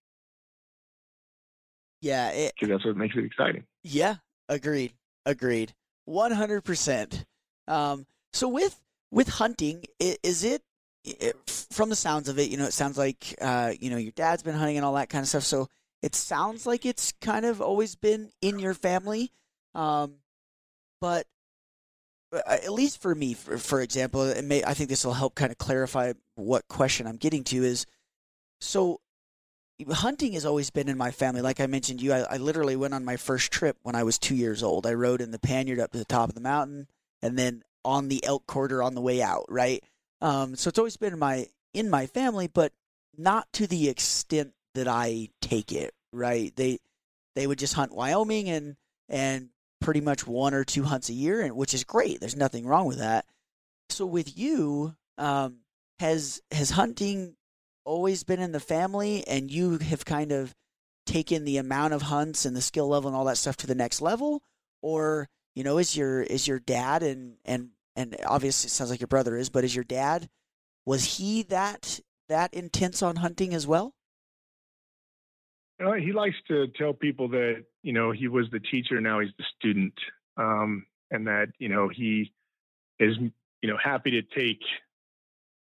Yeah, 2.01 2.47
because 2.47 2.69
that's 2.69 2.85
what 2.85 2.97
makes 2.97 3.15
it 3.15 3.25
exciting. 3.25 3.63
Yeah, 3.83 4.15
agreed, 4.47 4.93
agreed, 5.25 5.73
one 6.05 6.31
hundred 6.31 6.61
percent. 6.61 7.25
Um, 7.67 8.07
so 8.33 8.47
with 8.47 8.81
with 9.11 9.27
hunting, 9.29 9.83
is 9.99 10.43
it 10.43 10.63
it, 11.03 11.35
from 11.71 11.89
the 11.89 11.95
sounds 11.95 12.29
of 12.29 12.39
it, 12.39 12.49
you 12.49 12.57
know, 12.57 12.65
it 12.65 12.73
sounds 12.73 12.97
like 12.97 13.35
uh, 13.41 13.73
you 13.79 13.89
know 13.89 13.97
your 13.97 14.11
dad's 14.11 14.43
been 14.43 14.55
hunting 14.55 14.77
and 14.77 14.85
all 14.85 14.93
that 14.93 15.09
kind 15.09 15.21
of 15.21 15.29
stuff. 15.29 15.43
So 15.43 15.67
it 16.01 16.15
sounds 16.15 16.65
like 16.65 16.85
it's 16.85 17.13
kind 17.21 17.45
of 17.45 17.61
always 17.61 17.95
been 17.95 18.31
in 18.41 18.59
your 18.59 18.73
family. 18.73 19.31
Um, 19.75 20.15
but 21.01 21.25
uh, 22.33 22.39
at 22.47 22.71
least 22.71 23.01
for 23.01 23.13
me, 23.13 23.33
for, 23.33 23.57
for 23.57 23.81
example, 23.81 24.33
may, 24.43 24.63
I 24.63 24.73
think 24.73 24.89
this 24.89 25.05
will 25.05 25.13
help 25.13 25.35
kind 25.35 25.51
of 25.51 25.57
clarify 25.57 26.13
what 26.35 26.67
question 26.67 27.07
I'm 27.07 27.17
getting 27.17 27.43
to 27.45 27.63
is 27.63 27.85
so 28.61 28.99
hunting 29.91 30.33
has 30.33 30.45
always 30.45 30.69
been 30.69 30.89
in 30.89 30.97
my 30.97 31.11
family. 31.11 31.41
Like 31.41 31.59
I 31.59 31.67
mentioned 31.67 32.01
you, 32.01 32.13
I, 32.13 32.19
I, 32.19 32.37
literally 32.37 32.75
went 32.75 32.93
on 32.93 33.05
my 33.05 33.15
first 33.15 33.51
trip 33.51 33.77
when 33.81 33.95
I 33.95 34.03
was 34.03 34.19
two 34.19 34.35
years 34.35 34.61
old. 34.61 34.85
I 34.85 34.93
rode 34.93 35.21
in 35.21 35.31
the 35.31 35.39
pannier 35.39 35.81
up 35.81 35.91
to 35.93 35.97
the 35.97 36.05
top 36.05 36.29
of 36.29 36.35
the 36.35 36.41
mountain 36.41 36.87
and 37.21 37.37
then 37.37 37.63
on 37.85 38.09
the 38.09 38.23
elk 38.25 38.45
quarter 38.45 38.83
on 38.83 38.93
the 38.93 39.01
way 39.01 39.21
out, 39.21 39.45
right? 39.47 39.81
Um, 40.21 40.55
so 40.55 40.69
it's 40.69 40.79
always 40.79 40.97
been 40.97 41.13
in 41.13 41.19
my 41.19 41.47
in 41.73 41.89
my 41.89 42.07
family, 42.07 42.47
but 42.47 42.73
not 43.17 43.51
to 43.53 43.67
the 43.67 43.89
extent 43.89 44.53
that 44.75 44.87
I 44.87 45.29
take 45.41 45.71
it. 45.71 45.93
Right? 46.11 46.55
They 46.55 46.79
they 47.35 47.47
would 47.47 47.59
just 47.59 47.73
hunt 47.73 47.93
Wyoming 47.93 48.49
and 48.49 48.75
and 49.07 49.49
pretty 49.81 50.01
much 50.01 50.27
one 50.27 50.53
or 50.53 50.63
two 50.63 50.83
hunts 50.83 51.09
a 51.09 51.13
year, 51.13 51.41
and 51.41 51.55
which 51.55 51.73
is 51.73 51.83
great. 51.83 52.19
There's 52.19 52.35
nothing 52.35 52.65
wrong 52.65 52.85
with 52.85 52.99
that. 52.99 53.25
So 53.89 54.05
with 54.05 54.37
you, 54.37 54.95
um, 55.17 55.59
has 55.99 56.41
has 56.51 56.71
hunting 56.71 57.35
always 57.85 58.23
been 58.23 58.39
in 58.39 58.51
the 58.51 58.59
family, 58.59 59.25
and 59.27 59.49
you 59.49 59.77
have 59.77 60.05
kind 60.05 60.31
of 60.31 60.55
taken 61.05 61.43
the 61.43 61.57
amount 61.57 61.93
of 61.93 62.03
hunts 62.03 62.45
and 62.45 62.55
the 62.55 62.61
skill 62.61 62.87
level 62.87 63.07
and 63.07 63.17
all 63.17 63.25
that 63.25 63.37
stuff 63.37 63.57
to 63.57 63.67
the 63.67 63.75
next 63.75 64.01
level, 64.01 64.43
or 64.81 65.27
you 65.55 65.63
know, 65.63 65.77
is 65.77 65.95
your 65.97 66.21
is 66.21 66.47
your 66.47 66.59
dad 66.59 67.03
and 67.03 67.37
and 67.45 67.69
and 67.99 68.15
obviously 68.25 68.67
it 68.67 68.71
sounds 68.71 68.89
like 68.89 68.99
your 68.99 69.07
brother 69.07 69.35
is, 69.35 69.49
but 69.49 69.63
is 69.63 69.75
your 69.75 69.83
dad 69.83 70.29
was 70.89 71.17
he 71.17 71.43
that 71.43 71.99
that 72.29 72.53
intense 72.53 73.03
on 73.03 73.17
hunting 73.17 73.53
as 73.53 73.67
well? 73.67 73.93
Uh, 75.83 75.93
he 75.93 76.11
likes 76.11 76.35
to 76.47 76.67
tell 76.77 76.93
people 76.93 77.27
that 77.29 77.63
you 77.83 77.93
know 77.93 78.11
he 78.11 78.27
was 78.27 78.47
the 78.51 78.59
teacher, 78.59 78.99
now 78.99 79.19
he's 79.19 79.29
the 79.37 79.45
student, 79.57 79.93
um, 80.37 80.85
and 81.11 81.27
that 81.27 81.49
you 81.59 81.69
know 81.69 81.87
he 81.87 82.33
is 82.99 83.15
you 83.61 83.69
know 83.69 83.77
happy 83.81 84.09
to 84.11 84.21
take 84.21 84.61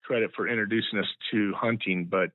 credit 0.04 0.32
for 0.36 0.48
introducing 0.48 1.00
us 1.00 1.08
to 1.32 1.54
hunting, 1.54 2.06
but 2.06 2.32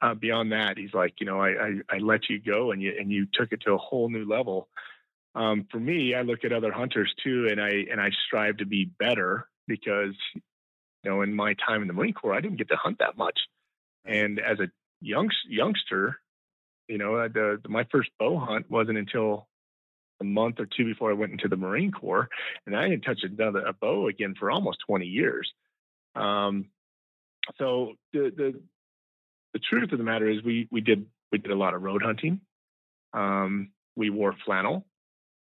uh, 0.00 0.14
beyond 0.14 0.50
that, 0.52 0.78
he's 0.78 0.94
like, 0.94 1.14
you 1.20 1.26
know, 1.26 1.40
I, 1.40 1.48
I, 1.50 1.80
I 1.90 1.98
let 1.98 2.30
you 2.30 2.40
go 2.40 2.72
and 2.72 2.80
you 2.80 2.94
and 2.98 3.12
you 3.12 3.26
took 3.34 3.52
it 3.52 3.60
to 3.66 3.72
a 3.72 3.78
whole 3.78 4.08
new 4.08 4.26
level. 4.26 4.68
Um, 5.36 5.66
for 5.70 5.78
me, 5.78 6.14
I 6.14 6.22
look 6.22 6.44
at 6.44 6.52
other 6.52 6.72
hunters 6.72 7.14
too, 7.22 7.48
and 7.48 7.60
I 7.60 7.84
and 7.90 8.00
I 8.00 8.10
strive 8.26 8.56
to 8.56 8.66
be 8.66 8.86
better 8.86 9.46
because 9.68 10.14
you 10.34 11.10
know 11.10 11.20
in 11.20 11.34
my 11.34 11.54
time 11.54 11.82
in 11.82 11.88
the 11.88 11.94
Marine 11.94 12.14
Corps, 12.14 12.34
I 12.34 12.40
didn't 12.40 12.56
get 12.56 12.70
to 12.70 12.76
hunt 12.76 12.98
that 13.00 13.18
much, 13.18 13.38
and 14.06 14.40
as 14.40 14.58
a 14.60 14.68
young 15.02 15.28
youngster, 15.46 16.18
you 16.88 16.96
know, 16.96 17.28
the, 17.28 17.60
the 17.62 17.68
my 17.68 17.84
first 17.90 18.10
bow 18.18 18.38
hunt 18.38 18.70
wasn't 18.70 18.96
until 18.96 19.46
a 20.20 20.24
month 20.24 20.58
or 20.58 20.66
two 20.66 20.86
before 20.86 21.10
I 21.10 21.14
went 21.14 21.32
into 21.32 21.48
the 21.48 21.56
Marine 21.56 21.92
Corps, 21.92 22.28
and 22.66 22.74
I 22.74 22.88
didn't 22.88 23.04
touch 23.04 23.22
another 23.22 23.60
a 23.60 23.74
bow 23.74 24.08
again 24.08 24.34
for 24.38 24.50
almost 24.50 24.78
20 24.86 25.04
years. 25.04 25.52
Um, 26.14 26.70
so 27.58 27.92
the 28.14 28.32
the 28.34 28.60
the 29.52 29.58
truth 29.58 29.92
of 29.92 29.98
the 29.98 30.04
matter 30.04 30.28
is 30.28 30.42
we 30.42 30.66
we 30.70 30.80
did 30.80 31.06
we 31.30 31.38
did 31.38 31.50
a 31.50 31.56
lot 31.56 31.74
of 31.74 31.82
road 31.82 32.02
hunting. 32.02 32.40
Um, 33.12 33.70
we 33.96 34.10
wore 34.10 34.34
flannel, 34.44 34.86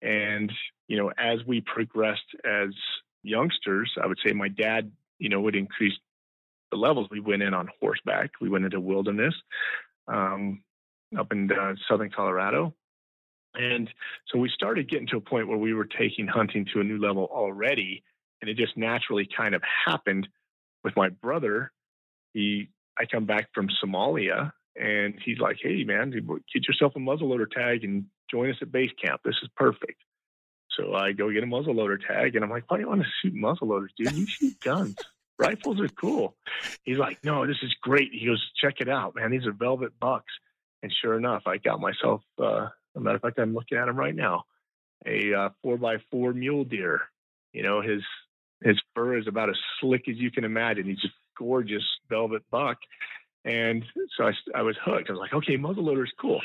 and 0.01 0.51
you 0.87 0.97
know 0.97 1.11
as 1.17 1.39
we 1.45 1.61
progressed 1.61 2.21
as 2.45 2.69
youngsters, 3.23 3.91
I 4.01 4.07
would 4.07 4.19
say 4.25 4.33
my 4.33 4.47
dad 4.47 4.91
you 5.17 5.29
know 5.29 5.41
would 5.41 5.55
increase 5.55 5.93
the 6.71 6.77
levels. 6.77 7.07
We 7.09 7.19
went 7.19 7.41
in 7.41 7.53
on 7.53 7.69
horseback. 7.79 8.31
We 8.41 8.49
went 8.49 8.65
into 8.65 8.79
wilderness 8.79 9.33
um, 10.07 10.61
up 11.17 11.31
in 11.31 11.51
uh, 11.51 11.75
southern 11.89 12.11
Colorado. 12.11 12.73
And 13.55 13.89
so 14.27 14.37
we 14.37 14.49
started 14.53 14.89
getting 14.89 15.07
to 15.07 15.17
a 15.17 15.21
point 15.21 15.47
where 15.47 15.57
we 15.57 15.73
were 15.73 15.85
taking 15.85 16.27
hunting 16.27 16.67
to 16.73 16.81
a 16.81 16.83
new 16.83 16.99
level 16.99 17.27
already. 17.31 18.03
And 18.41 18.49
it 18.49 18.57
just 18.57 18.77
naturally 18.77 19.27
kind 19.35 19.55
of 19.55 19.61
happened 19.85 20.27
with 20.83 20.95
my 20.95 21.09
brother. 21.09 21.71
He 22.33 22.69
I 22.97 23.05
come 23.05 23.25
back 23.25 23.49
from 23.53 23.69
Somalia 23.83 24.51
and 24.75 25.15
he's 25.23 25.39
like, 25.39 25.57
hey, 25.61 25.83
man, 25.83 26.11
get 26.11 26.67
yourself 26.67 26.93
a 26.95 26.99
muzzleloader 26.99 27.49
tag 27.49 27.83
and 27.83 28.05
join 28.29 28.49
us 28.49 28.57
at 28.61 28.71
base 28.71 28.91
camp. 29.03 29.21
This 29.23 29.35
is 29.41 29.49
perfect. 29.55 30.01
So 30.77 30.93
I 30.93 31.11
go 31.11 31.31
get 31.31 31.43
a 31.43 31.47
muzzleloader 31.47 31.97
tag 32.05 32.35
and 32.35 32.43
I'm 32.43 32.51
like, 32.51 32.69
why 32.69 32.77
do 32.77 32.83
you 32.83 32.89
want 32.89 33.01
to 33.01 33.07
shoot 33.21 33.33
muzzleloaders, 33.33 33.89
dude? 33.97 34.13
You 34.13 34.27
shoot 34.27 34.59
guns. 34.63 34.95
Rifles 35.37 35.79
are 35.79 35.87
cool. 35.89 36.35
He's 36.83 36.97
like, 36.97 37.23
no, 37.23 37.47
this 37.47 37.57
is 37.63 37.73
great. 37.81 38.09
He 38.11 38.25
goes, 38.25 38.45
check 38.61 38.75
it 38.81 38.89
out, 38.89 39.15
man. 39.15 39.31
These 39.31 39.45
are 39.45 39.53
velvet 39.53 39.93
bucks. 39.99 40.31
And 40.83 40.93
sure 41.01 41.17
enough, 41.17 41.43
I 41.45 41.57
got 41.57 41.79
myself, 41.79 42.21
uh, 42.39 42.67
a 42.95 42.99
matter 42.99 43.15
of 43.15 43.21
fact, 43.21 43.39
I'm 43.39 43.53
looking 43.53 43.77
at 43.77 43.87
him 43.87 43.97
right 43.97 44.15
now, 44.15 44.43
a 45.05 45.33
uh, 45.33 45.49
four 45.61 45.77
by 45.77 45.97
four 46.11 46.33
mule 46.33 46.63
deer. 46.63 47.01
You 47.53 47.63
know, 47.63 47.81
his 47.81 48.01
his 48.63 48.79
fur 48.93 49.17
is 49.17 49.27
about 49.27 49.49
as 49.49 49.55
slick 49.79 50.07
as 50.09 50.17
you 50.17 50.31
can 50.31 50.43
imagine. 50.43 50.85
He's 50.85 51.03
a 51.05 51.09
gorgeous 51.37 51.83
velvet 52.09 52.43
buck. 52.51 52.77
And 53.45 53.85
so 54.17 54.25
I, 54.25 54.33
I 54.55 54.61
was 54.61 54.75
hooked. 54.83 55.09
I 55.09 55.13
was 55.13 55.19
like, 55.19 55.33
okay, 55.33 55.57
muzzleloader 55.57 56.03
is 56.03 56.11
cool. 56.19 56.41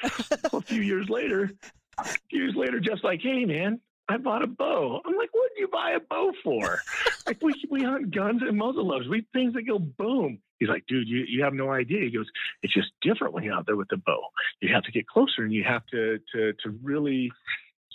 well, 0.53 0.61
a 0.61 0.63
few 0.63 0.81
years 0.81 1.09
later, 1.09 1.51
a 1.99 2.05
few 2.05 2.43
years 2.43 2.55
later, 2.55 2.81
just 2.81 3.03
like, 3.05 3.21
hey, 3.21 3.45
man, 3.45 3.81
I 4.09 4.17
bought 4.19 4.43
a 4.43 4.47
bow. 4.47 5.01
I'm 5.05 5.17
like, 5.17 5.31
what 5.33 5.51
did 5.55 5.61
you 5.61 5.69
buy 5.69 5.93
a 5.93 6.01
bow 6.01 6.33
for? 6.43 6.81
like, 7.27 7.39
we, 7.43 7.55
we 7.71 7.83
hunt 7.83 8.15
guns 8.15 8.43
and 8.43 8.61
muzzleloaders. 8.61 9.09
We 9.09 9.27
things 9.33 9.55
that 9.55 9.63
go 9.63 9.79
boom. 9.79 10.39
He's 10.59 10.69
like, 10.69 10.85
dude, 10.87 11.09
you, 11.09 11.25
you 11.29 11.43
have 11.43 11.55
no 11.55 11.71
idea. 11.73 12.05
He 12.05 12.11
goes, 12.11 12.31
it's 12.63 12.73
just 12.73 12.89
different 13.03 13.35
when 13.35 13.43
you're 13.43 13.55
out 13.55 13.67
there 13.67 13.77
with 13.77 13.89
the 13.89 13.97
bow. 13.97 14.21
You 14.61 14.73
have 14.73 14.85
to 14.85 14.93
get 14.93 15.07
closer 15.07 15.43
and 15.43 15.53
you 15.53 15.65
have 15.65 15.85
to 15.87 16.21
to 16.33 16.53
to 16.63 16.71
really 16.83 17.33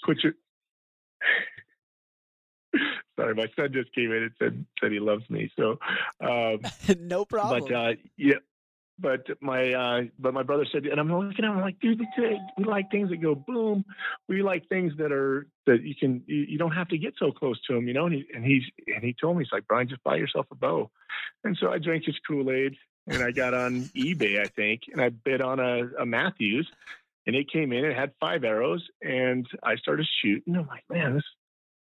put 0.06 0.22
your 0.24 0.34
Sorry, 3.20 3.34
my 3.36 3.48
son 3.56 3.74
just 3.74 3.94
came 3.94 4.12
in 4.12 4.24
and 4.24 4.32
said 4.40 4.66
said 4.80 4.92
he 4.92 5.00
loves 5.00 5.30
me. 5.30 5.52
So, 5.58 5.80
um, 6.22 6.60
no 7.00 7.26
problem. 7.26 7.64
But 7.68 7.74
uh, 7.74 7.94
yeah, 8.18 8.36
but 9.00 9.28
my 9.42 9.74
uh, 9.74 10.02
but 10.18 10.34
my 10.34 10.44
brother 10.44 10.66
said, 10.72 10.86
and 10.86 11.00
I'm 11.00 11.12
looking 11.12 11.46
at 11.46 11.50
him 11.50 11.58
I'm 11.58 11.62
like, 11.62 11.80
dude, 11.80 12.02
we 12.58 12.64
like 12.64 12.92
things 12.92 13.10
that 13.10 13.18
go 13.18 13.36
boom. 13.36 13.86
We 14.28 14.42
like 14.44 14.68
things 14.68 14.94
that 14.98 15.12
are 15.12 15.48
that 15.66 15.82
you 15.84 15.96
can 15.96 16.24
you, 16.28 16.46
you 16.50 16.58
don't 16.58 16.72
have 16.72 16.90
to 16.90 16.98
get 16.98 17.14
so 17.18 17.32
close 17.32 17.60
to 17.68 17.74
them, 17.74 17.88
you 17.88 17.94
know. 17.94 18.06
And 18.06 18.16
he 18.16 18.26
and 18.34 18.46
he's 18.46 18.64
and 18.88 19.04
he 19.04 19.16
told 19.20 19.38
me 19.38 19.44
he's 19.44 19.52
like, 19.52 19.68
Brian, 19.68 19.88
just 19.88 20.04
buy 20.04 20.18
yourself 20.18 20.48
a 20.52 20.56
bow. 20.56 20.90
And 21.44 21.58
so 21.60 21.72
I 21.72 21.80
drank 21.80 22.06
his 22.06 22.18
Kool 22.28 22.52
Aid, 22.52 22.76
and 23.08 23.24
I 23.24 23.32
got 23.32 23.54
on 23.54 23.82
eBay, 23.96 24.40
I 24.40 24.46
think, 24.46 24.84
and 24.92 25.02
I 25.02 25.10
bid 25.10 25.42
on 25.42 25.60
a, 25.60 25.90
a 26.00 26.06
Mathews, 26.06 26.70
And 27.26 27.36
it 27.36 27.52
came 27.52 27.72
in, 27.72 27.86
it 27.86 27.96
had 27.96 28.14
five 28.20 28.44
arrows, 28.44 28.86
and 29.02 29.48
I 29.64 29.76
started 29.76 30.08
shooting. 30.22 30.56
I'm 30.56 30.68
like, 30.68 30.84
man, 30.90 31.16
this 31.16 31.24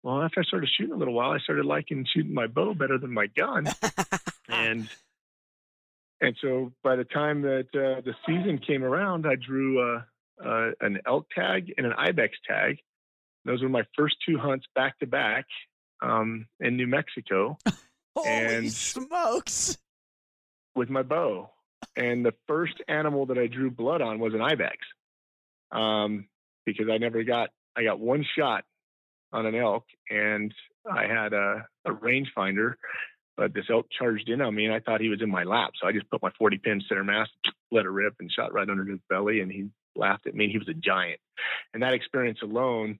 well, 0.03 0.21
after 0.21 0.39
I 0.39 0.43
started 0.43 0.69
shooting 0.75 0.93
a 0.93 0.97
little 0.97 1.13
while, 1.13 1.31
I 1.31 1.39
started 1.39 1.65
liking 1.65 2.05
shooting 2.11 2.33
my 2.33 2.47
bow 2.47 2.73
better 2.73 2.97
than 2.97 3.13
my 3.13 3.27
gun. 3.27 3.67
and 4.49 4.89
and 6.21 6.37
so 6.39 6.71
by 6.83 6.95
the 6.95 7.03
time 7.03 7.41
that 7.41 7.67
uh, 7.73 8.01
the 8.01 8.13
season 8.27 8.59
came 8.59 8.83
around, 8.83 9.25
I 9.25 9.35
drew 9.35 9.79
uh, 9.81 10.01
uh, 10.43 10.71
an 10.79 10.99
elk 11.05 11.27
tag 11.35 11.73
and 11.77 11.85
an 11.87 11.93
ibex 11.93 12.37
tag. 12.47 12.77
Those 13.43 13.63
were 13.63 13.69
my 13.69 13.83
first 13.97 14.15
two 14.27 14.37
hunts 14.37 14.65
back 14.75 14.99
to 14.99 15.07
back 15.07 15.45
um, 16.01 16.45
in 16.59 16.77
New 16.77 16.87
Mexico. 16.87 17.57
Holy 18.15 18.29
and 18.29 18.71
smokes! 18.71 19.77
With 20.75 20.89
my 20.89 21.01
bow, 21.01 21.49
and 21.95 22.25
the 22.25 22.33
first 22.47 22.75
animal 22.87 23.25
that 23.27 23.37
I 23.37 23.47
drew 23.47 23.71
blood 23.71 24.01
on 24.01 24.19
was 24.19 24.33
an 24.33 24.41
ibex, 24.41 24.77
um, 25.71 26.27
because 26.65 26.87
I 26.91 26.97
never 26.97 27.23
got 27.23 27.49
I 27.75 27.83
got 27.83 27.99
one 27.99 28.25
shot 28.37 28.63
on 29.33 29.45
an 29.45 29.55
elk, 29.55 29.85
and 30.09 30.53
I 30.89 31.07
had 31.07 31.33
a, 31.33 31.65
a 31.85 31.91
rangefinder, 31.91 32.75
but 33.37 33.53
this 33.53 33.65
elk 33.69 33.87
charged 33.97 34.29
in 34.29 34.41
on 34.41 34.53
me, 34.53 34.65
and 34.65 34.73
I 34.73 34.79
thought 34.79 35.01
he 35.01 35.09
was 35.09 35.21
in 35.21 35.29
my 35.29 35.43
lap. 35.43 35.71
So 35.79 35.87
I 35.87 35.91
just 35.91 36.09
put 36.09 36.21
my 36.21 36.31
40 36.37 36.57
pin 36.57 36.81
center 36.87 37.03
mass, 37.03 37.27
let 37.71 37.85
it 37.85 37.89
rip, 37.89 38.15
and 38.19 38.31
shot 38.31 38.53
right 38.53 38.69
under 38.69 38.85
his 38.85 38.99
belly, 39.09 39.41
and 39.41 39.51
he 39.51 39.69
laughed 39.95 40.27
at 40.27 40.35
me. 40.35 40.49
He 40.49 40.57
was 40.57 40.69
a 40.69 40.73
giant, 40.73 41.19
and 41.73 41.83
that 41.83 41.93
experience 41.93 42.39
alone 42.41 42.99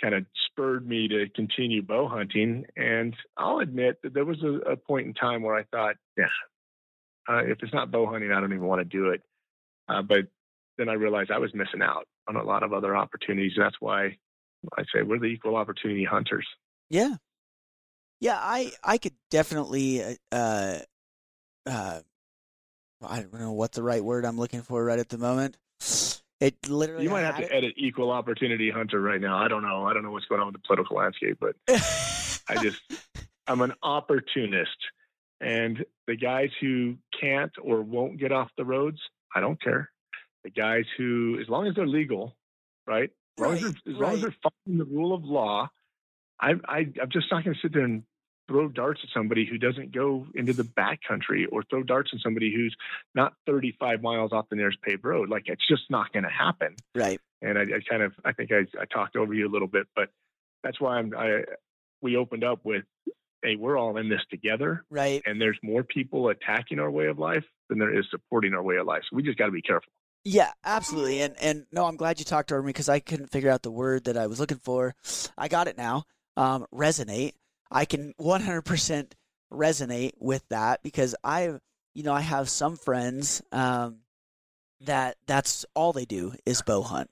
kind 0.00 0.14
of 0.14 0.26
spurred 0.46 0.86
me 0.86 1.08
to 1.08 1.28
continue 1.34 1.82
bow 1.82 2.08
hunting. 2.08 2.64
And 2.76 3.14
I'll 3.36 3.60
admit 3.60 3.98
that 4.02 4.12
there 4.12 4.24
was 4.24 4.42
a, 4.42 4.72
a 4.72 4.76
point 4.76 5.06
in 5.06 5.14
time 5.14 5.42
where 5.42 5.54
I 5.54 5.62
thought, 5.64 5.96
yeah, 6.16 6.24
uh, 7.28 7.44
if 7.44 7.58
it's 7.62 7.72
not 7.72 7.90
bow 7.90 8.06
hunting, 8.06 8.32
I 8.32 8.40
don't 8.40 8.52
even 8.52 8.66
want 8.66 8.80
to 8.80 8.84
do 8.84 9.10
it. 9.10 9.22
Uh, 9.88 10.02
but 10.02 10.26
then 10.78 10.88
I 10.88 10.94
realized 10.94 11.30
I 11.30 11.38
was 11.38 11.54
missing 11.54 11.82
out 11.82 12.06
on 12.28 12.36
a 12.36 12.42
lot 12.42 12.62
of 12.62 12.72
other 12.72 12.96
opportunities. 12.96 13.52
And 13.56 13.64
that's 13.64 13.80
why 13.80 14.16
I 14.76 14.82
say 14.94 15.02
we're 15.02 15.18
the 15.18 15.26
equal 15.26 15.56
opportunity 15.56 16.04
hunters. 16.04 16.46
Yeah, 16.90 17.14
yeah. 18.22 18.38
I 18.40 18.72
I 18.82 18.98
could 18.98 19.14
definitely. 19.30 20.02
Uh, 20.02 20.14
uh, 20.32 20.78
uh, 21.66 22.00
I 23.06 23.20
don't 23.20 23.34
know 23.34 23.52
what 23.52 23.72
the 23.72 23.82
right 23.82 24.02
word 24.02 24.24
I'm 24.24 24.38
looking 24.38 24.62
for 24.62 24.84
right 24.84 24.98
at 24.98 25.08
the 25.08 25.18
moment. 25.18 25.56
It 26.40 26.56
literally. 26.68 27.04
You 27.04 27.10
might 27.10 27.22
have 27.22 27.36
to 27.36 27.52
edit 27.52 27.74
equal 27.76 28.10
opportunity 28.10 28.70
hunter 28.70 29.00
right 29.00 29.20
now. 29.20 29.36
I 29.36 29.48
don't 29.48 29.62
know. 29.62 29.86
I 29.86 29.92
don't 29.92 30.02
know 30.02 30.10
what's 30.10 30.26
going 30.26 30.40
on 30.40 30.48
with 30.48 30.54
the 30.54 30.66
political 30.66 30.96
landscape, 30.96 31.38
but 31.40 31.54
I 32.48 32.56
just 32.62 32.80
I'm 33.46 33.60
an 33.60 33.74
opportunist, 33.82 34.76
and 35.40 35.84
the 36.06 36.16
guys 36.16 36.50
who 36.60 36.96
can't 37.20 37.52
or 37.62 37.82
won't 37.82 38.18
get 38.18 38.32
off 38.32 38.50
the 38.56 38.64
roads, 38.64 38.98
I 39.34 39.40
don't 39.40 39.60
care. 39.62 39.90
The 40.44 40.50
guys 40.50 40.84
who, 40.96 41.38
as 41.40 41.48
long 41.48 41.66
as 41.68 41.74
they're 41.74 41.86
legal, 41.86 42.36
right? 42.86 43.10
As 43.38 43.42
long, 43.42 43.52
right, 43.52 43.62
as, 43.62 43.74
as, 43.86 43.94
long 43.94 44.14
as 44.14 44.20
they're 44.22 44.36
following 44.42 44.78
the 44.78 44.84
rule 44.84 45.14
of 45.14 45.24
law, 45.24 45.70
I, 46.40 46.54
I, 46.66 46.78
I'm 47.00 47.10
just 47.10 47.26
not 47.30 47.44
going 47.44 47.54
to 47.54 47.60
sit 47.60 47.72
there 47.72 47.84
and 47.84 48.02
throw 48.52 48.68
darts 48.68 49.00
at 49.02 49.08
somebody 49.14 49.46
who 49.46 49.56
doesn't 49.56 49.92
go 49.92 50.26
into 50.34 50.52
the 50.52 50.62
backcountry 50.62 51.46
or 51.50 51.62
throw 51.62 51.82
darts 51.82 52.10
at 52.12 52.20
somebody 52.20 52.52
who's 52.54 52.76
not 53.14 53.32
35 53.46 54.02
miles 54.02 54.30
off 54.30 54.48
the 54.50 54.56
nearest 54.56 54.80
paved 54.82 55.04
road. 55.04 55.30
Like 55.30 55.44
it's 55.46 55.66
just 55.66 55.84
not 55.88 56.12
going 56.12 56.24
to 56.24 56.30
happen. 56.30 56.76
Right. 56.94 57.18
And 57.40 57.58
I, 57.58 57.62
I, 57.62 57.80
kind 57.88 58.02
of, 58.02 58.12
I 58.26 58.32
think 58.32 58.50
I, 58.52 58.66
I 58.78 58.84
talked 58.84 59.16
over 59.16 59.32
you 59.32 59.48
a 59.48 59.50
little 59.50 59.68
bit, 59.68 59.86
but 59.96 60.10
that's 60.62 60.78
why 60.78 60.98
I'm, 60.98 61.14
I, 61.16 61.44
we 62.02 62.16
opened 62.16 62.44
up 62.44 62.60
with, 62.62 62.84
hey, 63.42 63.56
we're 63.56 63.78
all 63.78 63.96
in 63.96 64.10
this 64.10 64.20
together. 64.30 64.84
Right. 64.90 65.22
And 65.24 65.40
there's 65.40 65.58
more 65.62 65.82
people 65.82 66.28
attacking 66.28 66.78
our 66.78 66.90
way 66.90 67.06
of 67.06 67.18
life 67.18 67.44
than 67.70 67.78
there 67.78 67.98
is 67.98 68.04
supporting 68.10 68.52
our 68.52 68.62
way 68.62 68.76
of 68.76 68.86
life. 68.86 69.02
So 69.10 69.16
we 69.16 69.22
just 69.22 69.38
got 69.38 69.46
to 69.46 69.52
be 69.52 69.62
careful. 69.62 69.90
Yeah, 70.24 70.52
absolutely. 70.64 71.20
And 71.22 71.34
and 71.40 71.66
no, 71.72 71.84
I'm 71.84 71.96
glad 71.96 72.20
you 72.20 72.24
talked 72.24 72.52
over 72.52 72.62
me 72.62 72.68
because 72.68 72.88
I 72.88 73.00
couldn't 73.00 73.32
figure 73.32 73.50
out 73.50 73.62
the 73.62 73.72
word 73.72 74.04
that 74.04 74.16
I 74.16 74.28
was 74.28 74.38
looking 74.38 74.58
for. 74.58 74.94
I 75.36 75.48
got 75.48 75.66
it 75.66 75.76
now. 75.76 76.04
Um, 76.36 76.64
resonate. 76.72 77.32
I 77.72 77.86
can 77.86 78.12
100% 78.20 79.12
resonate 79.52 80.12
with 80.18 80.46
that 80.50 80.82
because 80.82 81.14
I, 81.24 81.54
you 81.94 82.02
know, 82.02 82.12
I 82.12 82.20
have 82.20 82.48
some 82.48 82.76
friends 82.76 83.42
um, 83.50 84.00
that 84.80 85.16
that's 85.26 85.64
all 85.74 85.92
they 85.92 86.04
do 86.04 86.34
is 86.44 86.62
bow 86.62 86.82
hunt, 86.82 87.10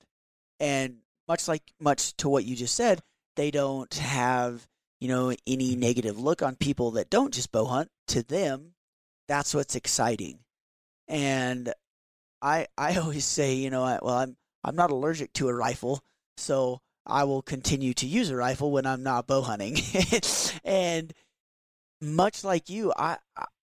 and 0.59 0.99
much 1.29 1.49
like 1.49 1.63
much 1.81 2.17
to 2.19 2.29
what 2.29 2.45
you 2.45 2.57
just 2.57 2.75
said, 2.75 3.01
they 3.37 3.51
don't 3.51 3.93
have 3.95 4.67
you 5.01 5.09
know 5.09 5.33
any 5.47 5.77
negative 5.77 6.19
look 6.19 6.43
on 6.43 6.57
people 6.57 6.93
that 6.93 7.11
don't 7.11 7.35
just 7.35 7.53
bow 7.53 7.65
hunt. 7.65 7.89
To 8.09 8.23
them, 8.23 8.75
that's 9.29 9.55
what's 9.55 9.77
exciting, 9.77 10.41
and 11.09 11.73
I 12.43 12.67
I 12.77 12.97
always 12.99 13.25
say, 13.25 13.55
you 13.55 13.71
know, 13.71 13.85
I, 13.85 13.99
well, 14.03 14.17
I'm 14.17 14.37
I'm 14.65 14.77
not 14.77 14.91
allergic 14.91 15.33
to 15.35 15.49
a 15.49 15.55
rifle, 15.55 16.03
so 16.37 16.81
I 17.07 17.25
will 17.25 17.43
continue 17.43 17.95
to 17.95 18.07
use 18.07 18.31
a 18.31 18.37
rifle 18.37 18.71
when 18.71 18.87
I'm 18.87 19.03
not 19.03 19.27
bow 19.27 19.43
hunting. 19.43 19.79
and 20.65 21.13
much 22.01 22.45
like 22.45 22.69
you, 22.69 22.93
I 22.97 23.19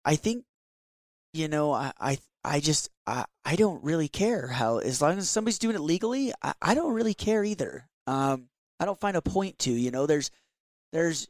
I 0.03 0.15
think, 0.15 0.45
you 1.33 1.47
know, 1.47 1.71
I 1.71 1.91
I, 1.99 2.17
I 2.43 2.59
just 2.59 2.89
I, 3.07 3.25
I 3.43 3.55
don't 3.55 3.83
really 3.83 4.07
care 4.07 4.47
how 4.47 4.77
as 4.77 5.01
long 5.01 5.17
as 5.17 5.29
somebody's 5.29 5.59
doing 5.59 5.75
it 5.75 5.81
legally, 5.81 6.33
I, 6.41 6.53
I 6.61 6.73
don't 6.73 6.93
really 6.93 7.13
care 7.13 7.43
either. 7.43 7.87
Um, 8.07 8.49
I 8.79 8.85
don't 8.85 8.99
find 8.99 9.17
a 9.17 9.21
point 9.21 9.59
to. 9.59 9.71
You 9.71 9.91
know, 9.91 10.05
there's 10.05 10.31
there's 10.93 11.27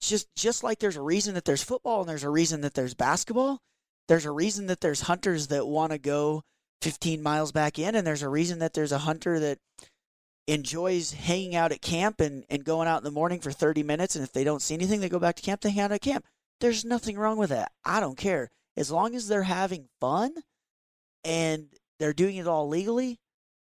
just 0.00 0.28
just 0.34 0.64
like 0.64 0.78
there's 0.78 0.96
a 0.96 1.02
reason 1.02 1.34
that 1.34 1.44
there's 1.44 1.62
football 1.62 2.00
and 2.00 2.08
there's 2.08 2.24
a 2.24 2.30
reason 2.30 2.62
that 2.62 2.74
there's 2.74 2.94
basketball. 2.94 3.60
There's 4.08 4.26
a 4.26 4.30
reason 4.32 4.66
that 4.66 4.80
there's 4.80 5.02
hunters 5.02 5.48
that 5.48 5.66
want 5.66 5.92
to 5.92 5.98
go 5.98 6.42
15 6.82 7.22
miles 7.22 7.52
back 7.52 7.78
in, 7.78 7.94
and 7.94 8.06
there's 8.06 8.22
a 8.22 8.28
reason 8.28 8.58
that 8.60 8.72
there's 8.72 8.92
a 8.92 8.98
hunter 8.98 9.38
that 9.38 9.58
enjoys 10.46 11.12
hanging 11.12 11.54
out 11.54 11.72
at 11.72 11.82
camp 11.82 12.20
and, 12.20 12.44
and 12.48 12.64
going 12.64 12.88
out 12.88 12.98
in 12.98 13.04
the 13.04 13.10
morning 13.10 13.40
for 13.40 13.52
30 13.52 13.82
minutes. 13.82 14.16
And 14.16 14.24
if 14.24 14.32
they 14.32 14.44
don't 14.44 14.62
see 14.62 14.74
anything, 14.74 15.00
they 15.00 15.08
go 15.08 15.18
back 15.18 15.36
to 15.36 15.42
camp, 15.42 15.60
they 15.60 15.70
hang 15.70 15.84
out 15.84 15.92
at 15.92 16.00
camp. 16.00 16.24
There's 16.60 16.84
nothing 16.84 17.16
wrong 17.16 17.38
with 17.38 17.50
that. 17.50 17.72
I 17.84 18.00
don't 18.00 18.18
care. 18.18 18.50
As 18.76 18.90
long 18.90 19.14
as 19.14 19.28
they're 19.28 19.44
having 19.44 19.88
fun 20.00 20.32
and 21.24 21.68
they're 21.98 22.12
doing 22.12 22.36
it 22.36 22.46
all 22.46 22.68
legally, 22.68 23.18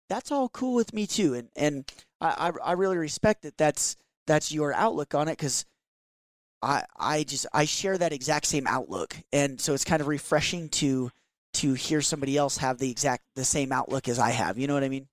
that's 0.10 0.32
all 0.32 0.50
cool 0.50 0.76
with 0.76 0.94
me 0.94 1.08
too. 1.08 1.34
And 1.34 1.50
and 1.56 1.92
I, 2.22 2.50
I, 2.50 2.70
I 2.70 2.72
really 2.74 2.98
respect 2.98 3.44
that 3.44 3.58
that's 3.58 3.96
that's 4.28 4.52
your 4.52 4.74
outlook 4.74 5.16
on 5.16 5.28
it 5.28 5.38
because 5.38 5.66
I 6.62 6.84
I 6.98 7.24
just 7.24 7.46
I 7.54 7.66
share 7.66 7.98
that 7.98 8.14
exact 8.14 8.46
same 8.46 8.68
outlook. 8.68 9.16
And 9.32 9.60
so 9.60 9.74
it's 9.74 9.86
kind 9.86 10.02
of 10.02 10.08
refreshing 10.08 10.70
to 10.70 11.12
to 11.56 11.74
hear 11.74 12.02
somebody 12.02 12.38
else 12.38 12.58
have 12.58 12.80
the 12.80 12.90
exact 12.90 13.24
the 13.36 13.46
same 13.46 13.72
outlook 13.72 14.08
as 14.08 14.20
I 14.20 14.32
have. 14.32 14.58
You 14.58 14.68
know 14.68 14.74
what 14.74 14.84
I 14.84 14.90
mean? 14.90 15.08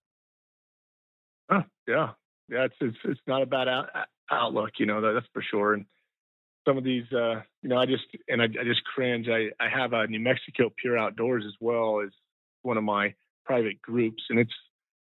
Yeah, 1.91 2.11
yeah. 2.49 2.65
It's 2.65 2.75
it's 2.81 2.97
it's 3.05 3.21
not 3.27 3.43
a 3.43 3.47
bad 3.47 3.69
out, 3.69 3.89
outlook, 4.31 4.71
you 4.79 4.87
know. 4.87 5.01
That, 5.01 5.13
that's 5.15 5.27
for 5.33 5.43
sure. 5.43 5.75
And 5.75 5.87
some 6.67 6.79
of 6.79 6.85
these, 6.85 7.11
uh, 7.13 7.41
you 7.63 7.69
know, 7.69 7.79
I 7.79 7.87
just 7.87 8.05
and 8.29 8.41
I, 8.41 8.45
I 8.45 8.65
just 8.65 8.85
cringe. 8.85 9.29
I 9.29 9.51
I 9.63 9.69
have 9.69 9.93
a 9.93 10.07
New 10.07 10.21
Mexico 10.21 10.71
Pure 10.81 10.99
Outdoors 10.99 11.45
as 11.47 11.55
well 11.61 12.01
as 12.05 12.11
one 12.63 12.77
of 12.77 12.85
my 12.85 13.15
private 13.45 13.81
groups, 13.83 14.23
and 14.31 14.39
it's 14.39 14.53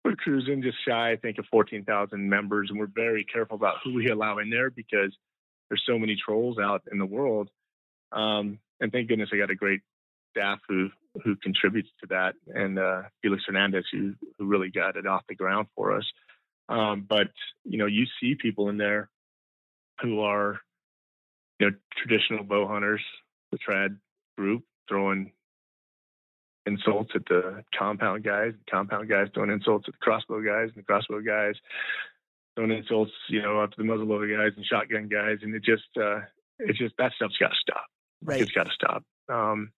we're 0.04 0.16
cruising 0.16 0.62
just 0.62 0.78
shy, 0.86 1.12
I 1.12 1.16
think, 1.16 1.38
of 1.38 1.46
fourteen 1.50 1.84
thousand 1.84 2.28
members, 2.28 2.70
and 2.70 2.78
we're 2.78 2.88
very 2.94 3.24
careful 3.24 3.56
about 3.56 3.76
who 3.84 3.94
we 3.94 4.10
allow 4.10 4.38
in 4.38 4.50
there 4.50 4.70
because 4.70 5.16
there's 5.68 5.84
so 5.86 5.98
many 5.98 6.16
trolls 6.16 6.58
out 6.58 6.82
in 6.90 6.98
the 6.98 7.06
world. 7.06 7.48
Um, 8.12 8.58
and 8.80 8.92
thank 8.92 9.08
goodness 9.08 9.30
I 9.32 9.38
got 9.38 9.50
a 9.50 9.54
great 9.54 9.80
staff 10.30 10.58
who 10.68 10.90
who 11.22 11.36
contributes 11.36 11.90
to 12.00 12.06
that, 12.08 12.34
and 12.54 12.78
uh, 12.78 13.02
Felix 13.22 13.44
Hernandez 13.46 13.84
who 13.92 14.14
who 14.38 14.46
really 14.46 14.70
got 14.70 14.96
it 14.96 15.06
off 15.06 15.22
the 15.28 15.34
ground 15.34 15.68
for 15.76 15.96
us. 15.96 16.04
Um, 16.68 17.06
but 17.08 17.28
you 17.64 17.78
know, 17.78 17.86
you 17.86 18.06
see 18.20 18.34
people 18.34 18.68
in 18.68 18.76
there 18.76 19.10
who 20.00 20.20
are 20.20 20.60
you 21.58 21.70
know 21.70 21.76
traditional 21.96 22.44
bow 22.44 22.66
hunters, 22.66 23.02
the 23.52 23.58
trad 23.58 23.96
group 24.36 24.64
throwing 24.88 25.32
insults 26.66 27.10
at 27.14 27.24
the 27.26 27.64
compound 27.78 28.24
guys, 28.24 28.52
the 28.52 28.70
compound 28.70 29.08
guys 29.08 29.28
throwing 29.34 29.50
insults 29.50 29.86
at 29.88 29.94
the 29.94 29.98
crossbow 29.98 30.40
guys, 30.40 30.70
and 30.74 30.82
the 30.82 30.86
crossbow 30.86 31.20
guys 31.20 31.54
throwing 32.54 32.70
insults, 32.70 33.12
you 33.28 33.42
know, 33.42 33.60
up 33.60 33.70
to 33.72 33.76
the 33.82 33.88
muzzleloader 33.88 34.36
guys 34.36 34.52
and 34.56 34.64
shotgun 34.64 35.08
guys, 35.08 35.38
and 35.42 35.54
it 35.54 35.62
just 35.64 35.84
uh, 36.00 36.20
it's 36.58 36.78
just 36.78 36.94
that 36.98 37.12
stuff's 37.16 37.36
got 37.38 37.48
to 37.48 37.56
stop. 37.60 37.86
Right. 38.22 38.40
It's 38.40 38.52
got 38.52 38.64
to 38.64 38.72
stop. 38.72 39.04
Um, 39.28 39.70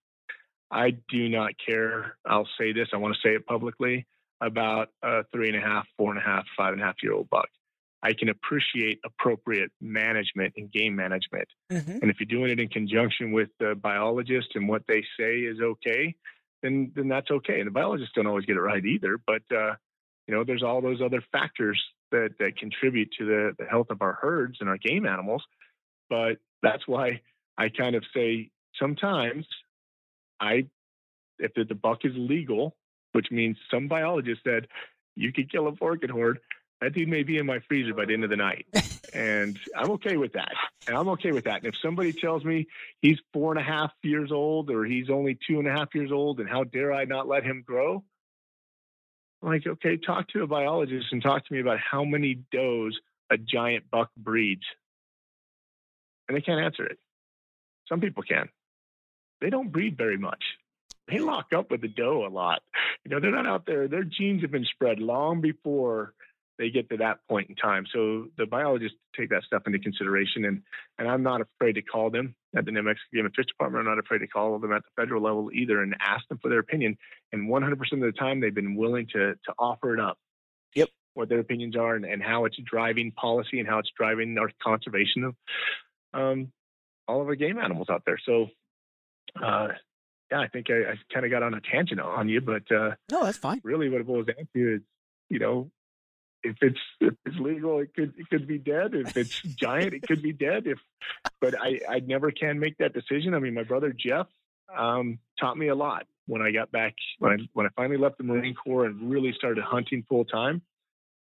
I 0.71 0.91
do 1.09 1.29
not 1.29 1.51
care. 1.63 2.17
I'll 2.25 2.47
say 2.57 2.71
this. 2.73 2.89
I 2.93 2.97
want 2.97 3.15
to 3.15 3.27
say 3.27 3.35
it 3.35 3.45
publicly 3.45 4.05
about 4.41 4.89
a 5.03 5.23
three 5.31 5.49
and 5.49 5.57
a 5.57 5.61
half, 5.61 5.87
four 5.97 6.11
and 6.11 6.19
a 6.19 6.25
half, 6.25 6.45
five 6.55 6.73
and 6.73 6.81
a 6.81 6.85
half 6.85 6.95
year 7.01 7.13
old 7.13 7.29
buck. 7.29 7.49
I 8.03 8.13
can 8.13 8.29
appreciate 8.29 8.99
appropriate 9.03 9.71
management 9.81 10.53
and 10.55 10.71
game 10.71 10.95
management. 10.95 11.47
Mm-hmm. 11.71 11.99
And 12.01 12.11
if 12.11 12.17
you're 12.19 12.39
doing 12.39 12.51
it 12.51 12.59
in 12.59 12.69
conjunction 12.69 13.31
with 13.31 13.49
the 13.59 13.75
biologist 13.75 14.49
and 14.55 14.69
what 14.69 14.83
they 14.87 15.03
say 15.19 15.39
is 15.39 15.57
okay, 15.59 16.15
then 16.61 16.91
then 16.95 17.07
that's 17.07 17.31
okay. 17.31 17.59
And 17.59 17.67
the 17.67 17.71
biologists 17.71 18.13
don't 18.15 18.27
always 18.27 18.45
get 18.45 18.55
it 18.55 18.61
right 18.61 18.85
either. 18.85 19.19
But 19.25 19.41
uh, 19.51 19.75
you 20.27 20.35
know, 20.35 20.43
there's 20.43 20.63
all 20.63 20.81
those 20.81 21.01
other 21.01 21.23
factors 21.31 21.83
that 22.11 22.29
that 22.39 22.57
contribute 22.57 23.09
to 23.17 23.25
the, 23.25 23.51
the 23.57 23.65
health 23.65 23.87
of 23.89 24.01
our 24.01 24.13
herds 24.13 24.57
and 24.59 24.69
our 24.69 24.77
game 24.77 25.05
animals. 25.05 25.43
But 26.09 26.37
that's 26.61 26.87
why 26.87 27.21
I 27.57 27.69
kind 27.69 27.95
of 27.95 28.03
say 28.15 28.51
sometimes 28.79 29.45
I, 30.39 30.67
if 31.39 31.53
the, 31.55 31.65
the 31.65 31.75
buck 31.75 31.99
is 32.03 32.13
legal, 32.15 32.75
which 33.17 33.31
means 33.31 33.57
some 33.71 33.87
biologist 33.87 34.41
said 34.43 34.67
you 35.15 35.33
could 35.33 35.51
kill 35.51 35.67
a 35.67 35.73
orchid 35.81 36.11
horde, 36.11 36.39
that 36.81 36.93
dude 36.93 37.07
may 37.07 37.23
be 37.23 37.39
in 37.39 37.47
my 37.47 37.57
freezer 37.67 37.95
by 37.95 38.05
the 38.05 38.13
end 38.13 38.23
of 38.23 38.29
the 38.29 38.35
night. 38.35 38.67
and 39.11 39.57
I'm 39.75 39.89
okay 39.93 40.17
with 40.17 40.33
that. 40.33 40.51
And 40.85 40.95
I'm 40.95 41.09
okay 41.09 41.31
with 41.31 41.45
that. 41.45 41.63
And 41.63 41.65
if 41.65 41.73
somebody 41.81 42.13
tells 42.13 42.45
me 42.45 42.67
he's 43.01 43.17
four 43.33 43.51
and 43.51 43.59
a 43.59 43.63
half 43.63 43.91
years 44.03 44.31
old 44.31 44.69
or 44.69 44.85
he's 44.85 45.09
only 45.09 45.35
two 45.47 45.57
and 45.57 45.67
a 45.67 45.71
half 45.71 45.95
years 45.95 46.11
old 46.11 46.39
and 46.39 46.47
how 46.47 46.63
dare 46.63 46.93
I 46.93 47.05
not 47.05 47.27
let 47.27 47.43
him 47.43 47.63
grow? 47.65 48.03
I'm 49.41 49.49
like, 49.49 49.65
okay, 49.65 49.97
talk 49.97 50.27
to 50.33 50.43
a 50.43 50.47
biologist 50.47 51.07
and 51.11 51.19
talk 51.19 51.43
to 51.43 51.51
me 51.51 51.59
about 51.59 51.79
how 51.79 52.03
many 52.03 52.43
does 52.51 52.99
a 53.31 53.39
giant 53.39 53.89
buck 53.89 54.11
breeds. 54.15 54.61
And 56.27 56.37
they 56.37 56.41
can't 56.41 56.63
answer 56.63 56.85
it. 56.85 56.99
Some 57.89 57.99
people 57.99 58.21
can. 58.21 58.47
They 59.41 59.49
don't 59.49 59.71
breed 59.71 59.97
very 59.97 60.19
much. 60.19 60.43
They 61.11 61.19
lock 61.19 61.53
up 61.55 61.71
with 61.71 61.79
the 61.79 61.87
doe 61.87 62.25
a 62.25 62.29
lot. 62.29 62.63
You 63.05 63.11
know, 63.11 63.21
they're 63.21 63.31
not 63.31 63.47
out 63.47 63.65
there. 63.65 63.87
Their 63.87 64.03
genes 64.03 64.41
have 64.41 64.51
been 64.51 64.65
spread 64.65 64.99
long 64.99 65.39
before 65.39 66.13
they 66.57 66.69
get 66.69 66.89
to 66.89 66.97
that 66.97 67.19
point 67.29 67.49
in 67.49 67.55
time. 67.55 67.85
So 67.93 68.27
the 68.37 68.45
biologists 68.45 68.97
take 69.15 69.29
that 69.29 69.43
stuff 69.43 69.63
into 69.65 69.79
consideration, 69.79 70.45
and 70.45 70.63
and 70.97 71.07
I'm 71.07 71.23
not 71.23 71.41
afraid 71.41 71.73
to 71.73 71.81
call 71.81 72.09
them 72.09 72.35
at 72.55 72.65
the 72.65 72.71
New 72.71 72.83
Mexico 72.83 73.07
Game 73.13 73.25
and 73.25 73.35
Fish 73.35 73.45
Department. 73.45 73.87
I'm 73.87 73.95
not 73.95 74.03
afraid 74.03 74.19
to 74.19 74.27
call 74.27 74.57
them 74.59 74.73
at 74.73 74.81
the 74.83 75.01
federal 75.01 75.21
level 75.21 75.49
either, 75.53 75.81
and 75.81 75.95
ask 75.99 76.27
them 76.27 76.39
for 76.41 76.49
their 76.49 76.59
opinion. 76.59 76.97
And 77.31 77.49
100% 77.49 77.71
of 77.71 77.99
the 77.99 78.11
time, 78.11 78.39
they've 78.39 78.53
been 78.53 78.75
willing 78.75 79.07
to 79.13 79.35
to 79.35 79.53
offer 79.59 79.93
it 79.93 79.99
up. 79.99 80.17
Yep. 80.75 80.89
What 81.13 81.29
their 81.29 81.39
opinions 81.39 81.75
are, 81.75 81.95
and, 81.95 82.05
and 82.05 82.21
how 82.21 82.45
it's 82.45 82.57
driving 82.63 83.11
policy, 83.11 83.59
and 83.59 83.67
how 83.67 83.79
it's 83.79 83.91
driving 83.95 84.37
our 84.37 84.51
conservation 84.61 85.23
of 85.23 85.35
um, 86.13 86.51
all 87.07 87.21
of 87.21 87.27
our 87.27 87.35
game 87.35 87.57
animals 87.57 87.87
out 87.89 88.03
there. 88.05 88.19
So, 88.25 88.47
uh, 89.41 89.69
yeah, 90.31 90.39
I 90.39 90.47
think 90.47 90.67
I, 90.69 90.91
I 90.91 90.95
kind 91.13 91.25
of 91.25 91.31
got 91.31 91.43
on 91.43 91.53
a 91.53 91.61
tangent 91.61 91.99
on 91.99 92.27
you, 92.29 92.41
but 92.41 92.69
uh, 92.71 92.95
No, 93.11 93.23
that's 93.23 93.37
fine. 93.37 93.61
really 93.63 93.89
what 93.89 94.01
it 94.01 94.07
boils 94.07 94.25
down 94.27 94.47
to 94.55 94.75
is, 94.75 94.81
you 95.29 95.39
know, 95.39 95.71
if 96.43 96.55
it's 96.61 96.79
if 97.01 97.13
it's 97.25 97.37
legal, 97.39 97.79
it 97.79 97.93
could 97.95 98.13
it 98.17 98.29
could 98.29 98.47
be 98.47 98.57
dead. 98.57 98.93
If 98.93 99.17
it's 99.17 99.41
giant, 99.41 99.93
it 99.93 100.03
could 100.03 100.21
be 100.21 100.33
dead. 100.33 100.67
If, 100.67 100.79
but 101.41 101.55
I 101.59 101.79
I 101.89 101.99
never 101.99 102.31
can 102.31 102.59
make 102.59 102.77
that 102.77 102.93
decision. 102.93 103.33
I 103.33 103.39
mean, 103.39 103.53
my 103.53 103.63
brother 103.63 103.91
Jeff 103.97 104.27
um, 104.75 105.19
taught 105.39 105.57
me 105.57 105.67
a 105.69 105.75
lot 105.75 106.05
when 106.27 106.41
I 106.41 106.51
got 106.51 106.71
back 106.71 106.93
when 107.19 107.31
I 107.31 107.37
when 107.53 107.65
I 107.65 107.69
finally 107.75 107.97
left 107.97 108.17
the 108.17 108.23
Marine 108.23 108.53
Corps 108.53 108.85
and 108.85 109.09
really 109.09 109.33
started 109.33 109.63
hunting 109.63 110.03
full 110.07 110.25
time. 110.25 110.61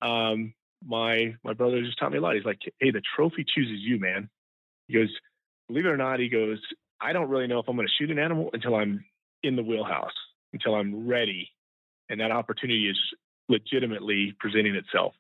Um, 0.03 0.55
my 0.85 1.37
my 1.45 1.53
brother 1.55 1.81
just 1.83 1.99
taught 1.99 2.13
me 2.13 2.19
a 2.19 2.21
lot. 2.21 2.35
He's 2.35 2.45
like, 2.45 2.61
hey, 2.81 2.91
the 2.91 3.03
trophy 3.17 3.45
chooses 3.47 3.79
you, 3.81 3.99
man. 3.99 4.29
He 4.89 4.95
goes, 4.95 5.09
believe 5.69 5.87
it 5.87 5.89
or 5.91 5.97
not, 5.97 6.19
he 6.21 6.29
goes, 6.29 6.59
I 7.01 7.13
don't 7.13 7.29
really 7.29 7.47
know 7.47 7.59
if 7.61 7.69
I'm 7.69 7.77
going 7.77 7.87
to 7.87 7.95
shoot 7.99 8.11
an 8.11 8.19
animal 8.19 8.51
until 8.53 8.75
I'm 8.75 9.05
in 9.43 9.57
the 9.57 9.63
wheelhouse, 9.63 10.13
until 10.53 10.75
I'm 10.75 11.07
ready, 11.07 11.49
and 12.09 12.21
that 12.21 12.31
opportunity 12.31 12.89
is 12.89 12.99
legitimately 13.49 14.35
presenting 14.39 14.75
itself. 14.75 15.15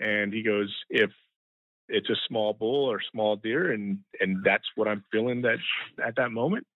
And 0.00 0.32
he 0.32 0.42
goes, 0.42 0.74
if 0.90 1.10
it's 1.88 2.10
a 2.10 2.16
small 2.28 2.52
bull 2.52 2.90
or 2.90 3.00
small 3.12 3.36
deer, 3.36 3.72
and 3.72 3.98
and 4.20 4.42
that's 4.44 4.64
what 4.74 4.88
I'm 4.88 5.04
feeling 5.12 5.42
that 5.42 5.58
at 6.04 6.16
that 6.16 6.30
moment, 6.30 6.66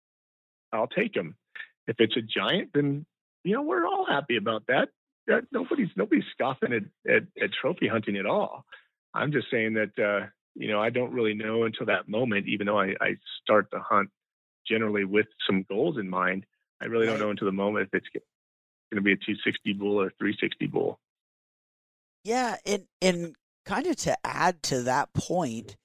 I'll 0.73 0.87
take 0.87 1.17
him. 1.17 1.37
If 1.87 1.97
it's 1.99 2.17
a 2.17 2.23
giant, 2.23 2.71
then 2.75 3.07
you 3.45 3.55
know 3.55 3.63
we're 3.63 3.87
all 3.87 4.07
happy 4.07 4.37
about 4.37 4.65
that. 4.69 4.89
nobody's 5.51 5.89
nobody's 5.97 6.25
scoffing 6.33 6.73
at, 6.73 7.13
at, 7.13 7.23
at 7.43 7.51
trophy 7.61 7.89
hunting 7.89 8.17
at 8.17 8.27
all. 8.27 8.65
I'm 9.15 9.33
just 9.33 9.51
saying 9.51 9.75
that 9.75 9.99
uh, 9.99 10.27
you 10.55 10.69
know 10.69 10.81
I 10.81 10.91
don't 10.91 11.13
really 11.13 11.35
know 11.35 11.65
until 11.65 11.87
that 11.87 12.09
moment, 12.09 12.47
even 12.47 12.67
though 12.67 12.79
I, 12.79 12.95
I 13.01 13.17
start 13.43 13.69
the 13.73 13.81
hunt 13.81 14.11
generally 14.69 15.05
with 15.05 15.27
some 15.47 15.65
goals 15.69 15.97
in 15.99 16.09
mind. 16.09 16.45
I 16.81 16.87
really 16.87 17.07
don't 17.07 17.19
know 17.19 17.31
until 17.31 17.47
the 17.47 17.53
moment 17.53 17.89
if 17.93 17.99
it's 17.99 18.09
going 18.13 18.23
to 18.97 19.01
be 19.03 19.13
a 19.13 19.17
260 19.17 19.73
bull 19.75 20.01
or 20.01 20.11
360 20.19 20.67
bull. 20.67 20.99
Yeah, 22.25 22.57
and 22.67 22.85
and 23.01 23.35
kind 23.65 23.87
of 23.87 23.97
to 23.97 24.17
add 24.25 24.63
to 24.65 24.83
that 24.83 25.13
point, 25.13 25.77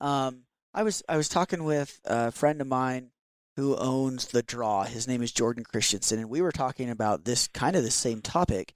um, 0.00 0.44
I 0.74 0.82
was 0.82 1.02
I 1.08 1.16
was 1.16 1.28
talking 1.28 1.64
with 1.64 2.00
a 2.04 2.30
friend 2.30 2.60
of 2.60 2.66
mine 2.66 3.10
who 3.56 3.76
owns 3.76 4.28
the 4.28 4.42
Draw. 4.42 4.84
His 4.84 5.08
name 5.08 5.22
is 5.22 5.32
Jordan 5.32 5.64
Christensen, 5.64 6.18
and 6.20 6.30
we 6.30 6.40
were 6.40 6.52
talking 6.52 6.90
about 6.90 7.24
this 7.24 7.48
kind 7.48 7.74
of 7.74 7.82
the 7.82 7.90
same 7.90 8.22
topic. 8.22 8.74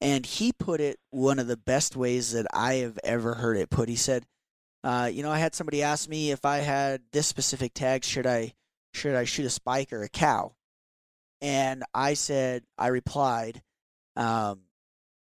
And 0.00 0.26
he 0.26 0.52
put 0.52 0.80
it 0.80 0.98
one 1.10 1.38
of 1.38 1.46
the 1.46 1.56
best 1.56 1.96
ways 1.96 2.32
that 2.32 2.46
I 2.52 2.74
have 2.74 2.98
ever 3.04 3.34
heard 3.34 3.56
it 3.56 3.70
put. 3.70 3.88
He 3.88 3.96
said, 3.96 4.26
uh, 4.82 5.08
"You 5.12 5.22
know, 5.22 5.30
I 5.30 5.38
had 5.38 5.54
somebody 5.54 5.82
ask 5.82 6.08
me 6.08 6.30
if 6.30 6.44
I 6.44 6.58
had 6.58 7.02
this 7.12 7.26
specific 7.26 7.72
tag, 7.74 8.04
should 8.04 8.26
I 8.26 8.54
should 8.94 9.14
I 9.14 9.24
shoot 9.24 9.46
a 9.46 9.50
spike 9.50 9.92
or 9.92 10.02
a 10.02 10.08
cow?" 10.08 10.54
And 11.40 11.84
I 11.92 12.14
said, 12.14 12.64
I 12.78 12.86
replied, 12.86 13.62
um, 14.16 14.60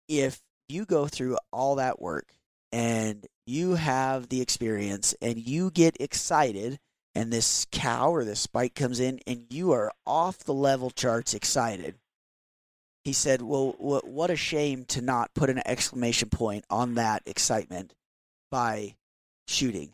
if 0.08 0.40
you 0.68 0.84
go 0.84 1.06
through 1.06 1.36
all 1.52 1.76
that 1.76 2.00
work 2.00 2.32
and 2.72 3.26
you 3.46 3.74
have 3.74 4.28
the 4.28 4.40
experience 4.40 5.14
and 5.20 5.38
you 5.38 5.70
get 5.70 6.00
excited 6.00 6.78
and 7.14 7.32
this 7.32 7.66
cow 7.70 8.10
or 8.10 8.24
this 8.24 8.40
spike 8.40 8.74
comes 8.74 9.00
in 9.00 9.20
and 9.26 9.46
you 9.50 9.72
are 9.72 9.92
off 10.06 10.38
the 10.40 10.54
level 10.54 10.90
charts 10.90 11.34
excited 11.34 11.96
he 13.04 13.12
said 13.12 13.40
well 13.40 13.74
what 13.78 14.30
a 14.30 14.36
shame 14.36 14.84
to 14.84 15.00
not 15.00 15.32
put 15.34 15.48
an 15.48 15.62
exclamation 15.64 16.28
point 16.28 16.64
on 16.68 16.94
that 16.94 17.22
excitement 17.24 17.94
by 18.50 18.94
shooting 19.46 19.92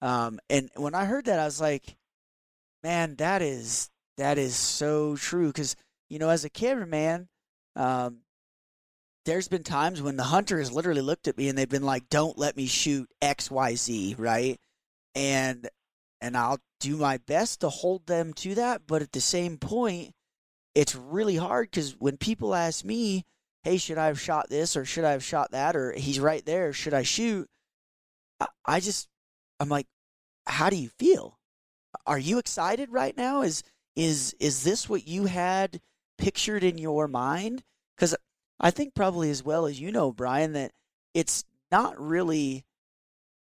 um, 0.00 0.40
and 0.50 0.68
when 0.76 0.94
i 0.94 1.04
heard 1.04 1.26
that 1.26 1.38
i 1.38 1.44
was 1.44 1.60
like 1.60 1.96
man 2.82 3.16
that 3.16 3.42
is 3.42 3.90
that 4.16 4.38
is 4.38 4.54
so 4.54 5.16
true 5.16 5.48
because 5.48 5.76
you 6.08 6.18
know 6.18 6.28
as 6.28 6.44
a 6.44 6.50
cameraman 6.50 7.28
um, 7.76 8.22
there's 9.24 9.48
been 9.48 9.62
times 9.62 10.02
when 10.02 10.16
the 10.16 10.24
hunter 10.24 10.58
has 10.58 10.72
literally 10.72 11.00
looked 11.00 11.28
at 11.28 11.38
me 11.38 11.48
and 11.48 11.56
they've 11.56 11.68
been 11.68 11.84
like, 11.84 12.08
"Don't 12.08 12.38
let 12.38 12.56
me 12.56 12.66
shoot 12.66 13.08
X, 13.20 13.50
Y, 13.50 13.74
Z," 13.74 14.16
right? 14.18 14.58
And 15.14 15.68
and 16.20 16.36
I'll 16.36 16.58
do 16.80 16.96
my 16.96 17.18
best 17.18 17.60
to 17.60 17.68
hold 17.68 18.06
them 18.06 18.32
to 18.34 18.54
that, 18.56 18.82
but 18.86 19.02
at 19.02 19.12
the 19.12 19.20
same 19.20 19.58
point, 19.58 20.12
it's 20.74 20.94
really 20.94 21.36
hard 21.36 21.70
because 21.70 21.92
when 21.98 22.16
people 22.16 22.54
ask 22.54 22.84
me, 22.84 23.24
"Hey, 23.62 23.78
should 23.78 23.98
I 23.98 24.06
have 24.06 24.20
shot 24.20 24.48
this 24.50 24.76
or 24.76 24.84
should 24.84 25.04
I 25.04 25.12
have 25.12 25.24
shot 25.24 25.52
that?" 25.52 25.76
or 25.76 25.92
"He's 25.92 26.20
right 26.20 26.44
there, 26.44 26.72
should 26.72 26.94
I 26.94 27.02
shoot?" 27.02 27.48
I, 28.40 28.48
I 28.64 28.80
just 28.80 29.08
I'm 29.60 29.68
like, 29.68 29.86
"How 30.46 30.70
do 30.70 30.76
you 30.76 30.90
feel? 30.98 31.38
Are 32.06 32.18
you 32.18 32.38
excited 32.38 32.90
right 32.90 33.16
now? 33.16 33.42
Is 33.42 33.62
is 33.94 34.34
is 34.40 34.64
this 34.64 34.88
what 34.88 35.06
you 35.06 35.26
had 35.26 35.80
pictured 36.18 36.64
in 36.64 36.78
your 36.78 37.08
mind?" 37.08 37.62
Because 37.96 38.14
I 38.58 38.70
think 38.70 38.94
probably 38.94 39.30
as 39.30 39.42
well 39.42 39.66
as 39.66 39.80
you 39.80 39.92
know, 39.92 40.12
Brian, 40.12 40.52
that 40.52 40.72
it's 41.14 41.44
not 41.70 42.00
really 42.00 42.64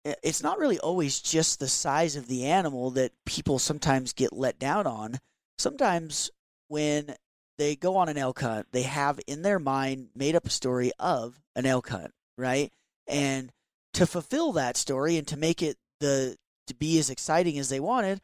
it's 0.04 0.42
not 0.42 0.58
really 0.58 0.78
always 0.78 1.20
just 1.20 1.58
the 1.58 1.68
size 1.68 2.14
of 2.14 2.28
the 2.28 2.44
animal 2.44 2.90
that 2.90 3.12
people 3.24 3.58
sometimes 3.58 4.12
get 4.12 4.32
let 4.32 4.58
down 4.58 4.86
on. 4.86 5.18
Sometimes 5.58 6.30
when 6.68 7.14
they 7.56 7.76
go 7.76 7.96
on 7.96 8.08
an 8.08 8.18
elk 8.18 8.40
hunt, 8.40 8.66
they 8.72 8.82
have 8.82 9.20
in 9.26 9.42
their 9.42 9.58
mind 9.58 10.08
made 10.14 10.34
up 10.34 10.46
a 10.46 10.50
story 10.50 10.92
of 10.98 11.40
an 11.56 11.64
elk 11.64 11.88
hunt, 11.88 12.12
right? 12.36 12.72
And 13.06 13.50
to 13.94 14.06
fulfill 14.06 14.52
that 14.52 14.76
story 14.76 15.16
and 15.16 15.26
to 15.28 15.36
make 15.36 15.62
it 15.62 15.78
the 16.00 16.36
to 16.66 16.74
be 16.74 16.98
as 16.98 17.10
exciting 17.10 17.58
as 17.58 17.68
they 17.68 17.80
wanted, 17.80 18.20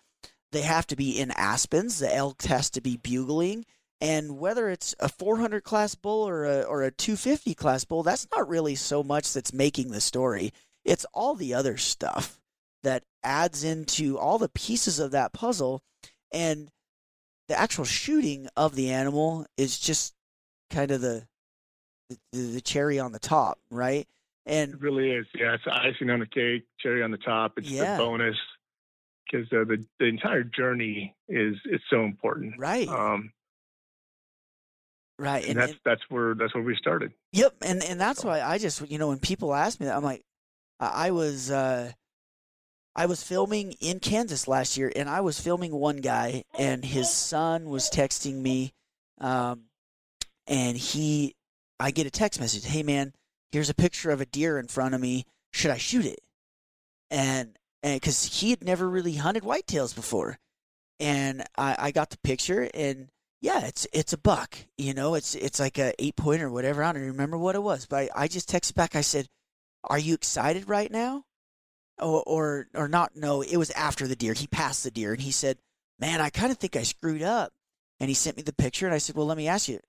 they 0.53 0.63
have 0.63 0.87
to 0.89 0.97
be 0.97 1.19
in 1.19 1.31
aspens. 1.31 1.99
The 1.99 2.15
elk 2.15 2.43
has 2.43 2.71
to 2.71 2.81
be 2.81 2.97
bugling. 2.97 3.65
And 4.01 4.39
whether 4.39 4.71
it's 4.71 4.95
a 4.99 5.09
400 5.09 5.63
class 5.63 5.95
bull 5.95 6.27
or 6.27 6.45
a, 6.45 6.63
or 6.63 6.83
a 6.83 6.91
250 6.91 7.55
class 7.55 7.85
bull, 7.85 8.03
that's 8.03 8.27
not 8.35 8.49
really 8.49 8.75
so 8.75 9.03
much 9.03 9.33
that's 9.33 9.53
making 9.53 9.91
the 9.91 10.01
story. 10.01 10.53
It's 10.85 11.05
all 11.13 11.35
the 11.35 11.55
other 11.55 11.77
stuff 11.77 12.41
that 12.83 13.05
adds 13.23 13.63
into 13.63 14.19
all 14.19 14.39
the 14.39 14.49
pieces 14.49 14.99
of 14.99 15.11
that 15.11 15.33
puzzle. 15.33 15.83
And 16.33 16.71
the 17.49 17.59
actual 17.59 17.85
shooting 17.85 18.49
of 18.57 18.75
the 18.75 18.91
animal 18.91 19.47
is 19.57 19.79
just 19.79 20.15
kind 20.71 20.91
of 20.91 21.03
the, 21.03 21.27
the, 22.33 22.39
the 22.39 22.61
cherry 22.61 22.99
on 22.99 23.13
the 23.13 23.19
top, 23.19 23.59
right? 23.71 24.09
And 24.47 24.75
it 24.75 24.81
really 24.81 25.11
is. 25.11 25.27
Yeah, 25.35 25.55
it's 25.55 25.65
icing 25.71 26.09
on 26.09 26.21
the 26.21 26.27
cake, 26.27 26.65
cherry 26.79 27.03
on 27.03 27.11
the 27.11 27.19
top. 27.19 27.53
It's 27.59 27.69
yeah. 27.69 27.99
the 27.99 28.03
bonus 28.03 28.37
because 29.31 29.47
uh, 29.53 29.65
the 29.65 29.85
the 29.99 30.07
entire 30.07 30.43
journey 30.43 31.15
is 31.29 31.57
is 31.67 31.81
so 31.91 32.05
important. 32.05 32.55
Right. 32.59 32.89
Um, 32.89 33.33
Right. 35.21 35.43
And, 35.43 35.51
and 35.51 35.61
that's 35.61 35.73
and, 35.73 35.81
that's 35.85 36.01
where 36.09 36.35
that's 36.35 36.55
where 36.55 36.65
we 36.65 36.75
started. 36.77 37.13
Yep. 37.33 37.57
And 37.61 37.85
and 37.85 38.01
that's 38.01 38.23
so. 38.23 38.29
why 38.29 38.41
I 38.41 38.57
just 38.57 38.91
you 38.91 38.99
know 38.99 39.09
when 39.09 39.19
people 39.19 39.55
ask 39.55 39.79
me 39.79 39.85
that 39.85 39.95
I'm 39.95 40.03
like 40.03 40.23
I 40.81 41.11
was 41.11 41.51
uh 41.51 41.93
I 42.97 43.05
was 43.05 43.23
filming 43.23 43.73
in 43.81 44.01
Kansas 44.01 44.49
last 44.49 44.79
year 44.79 44.91
and 44.97 45.11
I 45.11 45.21
was 45.21 45.39
filming 45.39 45.73
one 45.73 45.99
guy 45.99 46.45
and 46.59 46.83
his 46.83 47.13
son 47.13 47.69
was 47.69 47.91
texting 47.91 48.37
me 48.37 48.73
um 49.21 49.65
and 50.47 50.75
he 50.75 51.35
I 51.79 51.91
get 51.91 52.07
a 52.07 52.11
text 52.11 52.41
message, 52.41 52.65
"Hey 52.65 52.83
man, 52.83 53.13
here's 53.53 53.69
a 53.69 53.75
picture 53.75 54.11
of 54.11 54.23
a 54.23 54.27
deer 54.27 54.59
in 54.59 54.69
front 54.69 54.95
of 54.95 55.03
me. 55.03 55.27
Should 55.53 55.71
I 55.71 55.77
shoot 55.77 56.07
it?" 56.07 56.21
And 57.11 57.59
and 57.83 58.01
cuz 58.03 58.41
he 58.41 58.51
had 58.51 58.65
never 58.65 58.89
really 58.89 59.15
hunted 59.15 59.43
whitetails 59.43 59.95
before. 59.95 60.39
And 60.99 61.45
I 61.57 61.77
I 61.79 61.91
got 61.93 62.11
the 62.11 62.19
picture 62.19 62.71
and 62.75 63.11
yeah, 63.41 63.67
it's 63.67 63.87
it's 63.93 64.13
a 64.13 64.19
buck. 64.19 64.57
You 64.77 64.95
know, 64.95 65.15
it's 65.15 65.35
it's 65.35 65.59
like 65.61 65.79
a 65.79 65.95
eight 65.99 66.17
pointer 66.17 66.49
or 66.49 66.51
whatever. 66.51 66.85
I 66.85 66.93
don't 66.93 67.03
remember 67.03 67.39
what 67.39 67.55
it 67.55 67.63
was, 67.63 67.87
but 67.87 67.97
I, 67.97 68.25
I 68.25 68.29
just 68.29 68.51
texted 68.51 68.75
back. 68.75 68.95
I 68.95 69.01
said, 69.01 69.29
"Are 69.85 69.99
you 69.99 70.15
excited 70.15 70.69
right 70.69 70.91
now?" 70.91 71.25
Or, 71.99 72.23
or 72.27 72.69
or 72.75 72.89
not? 72.89 73.17
No, 73.17 73.43
it 73.43 73.57
was 73.57 73.71
after 73.71 74.07
the 74.07 74.17
deer. 74.17 74.35
He 74.35 74.47
passed 74.47 74.85
the 74.85 74.91
deer, 74.91 75.13
and 75.13 75.23
he 75.23 75.31
said, 75.33 75.59
"Man, 75.99 76.21
I 76.21 76.31
kind 76.31 76.53
of 76.53 76.59
think 76.59 76.77
I 76.77 76.83
screwed 76.83 77.23
up." 77.23 77.53
And 77.99 78.09
he 78.09 78.15
sent 78.15 78.37
me 78.37 78.43
the 78.43 78.53
picture, 78.53 78.87
and 78.87 78.95
I 78.95 78.99
said, 78.99 79.17
"Well, 79.17 79.27
let 79.27 79.37
me 79.39 79.49
ask 79.49 79.69
you, 79.69 79.81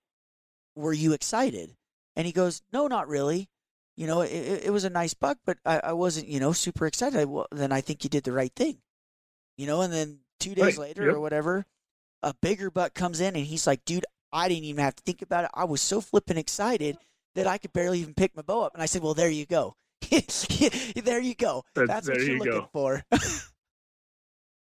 were 0.74 0.92
you 0.94 1.12
excited?" 1.12 1.76
And 2.16 2.26
he 2.26 2.32
goes, 2.32 2.62
"No, 2.72 2.86
not 2.86 3.08
really. 3.08 3.48
You 3.96 4.06
know, 4.06 4.22
it, 4.22 4.64
it 4.64 4.72
was 4.72 4.84
a 4.84 4.90
nice 4.90 5.14
buck, 5.14 5.38
but 5.44 5.58
I, 5.66 5.80
I 5.84 5.92
wasn't, 5.92 6.28
you 6.28 6.40
know, 6.40 6.52
super 6.52 6.86
excited. 6.86 7.18
I, 7.18 7.24
well, 7.24 7.46
then 7.52 7.72
I 7.72 7.80
think 7.80 8.04
you 8.04 8.10
did 8.10 8.24
the 8.24 8.32
right 8.32 8.52
thing. 8.54 8.78
You 9.56 9.66
know." 9.66 9.82
And 9.82 9.92
then 9.92 10.20
two 10.40 10.54
days 10.54 10.78
right. 10.78 10.88
later 10.88 11.06
yep. 11.06 11.14
or 11.14 11.20
whatever, 11.20 11.66
a 12.22 12.34
bigger 12.40 12.70
buck 12.70 12.94
comes 12.94 13.20
in 13.20 13.36
and 13.36 13.44
he's 13.44 13.66
like, 13.66 13.84
dude, 13.84 14.06
I 14.32 14.48
didn't 14.48 14.64
even 14.64 14.82
have 14.82 14.96
to 14.96 15.02
think 15.02 15.22
about 15.22 15.44
it. 15.44 15.50
I 15.54 15.64
was 15.64 15.80
so 15.80 16.00
flipping 16.00 16.38
excited 16.38 16.96
that 17.34 17.46
I 17.46 17.58
could 17.58 17.72
barely 17.72 18.00
even 18.00 18.14
pick 18.14 18.34
my 18.36 18.42
bow 18.42 18.62
up. 18.62 18.74
And 18.74 18.82
I 18.82 18.86
said, 18.86 19.02
well, 19.02 19.14
there 19.14 19.30
you 19.30 19.46
go. 19.46 19.76
there 21.04 21.20
you 21.20 21.34
go. 21.34 21.64
That's, 21.74 21.88
That's 21.88 22.08
what 22.08 22.18
you're 22.18 22.26
you 22.26 22.38
looking 22.38 22.52
go. 22.52 22.68
for. 22.72 23.02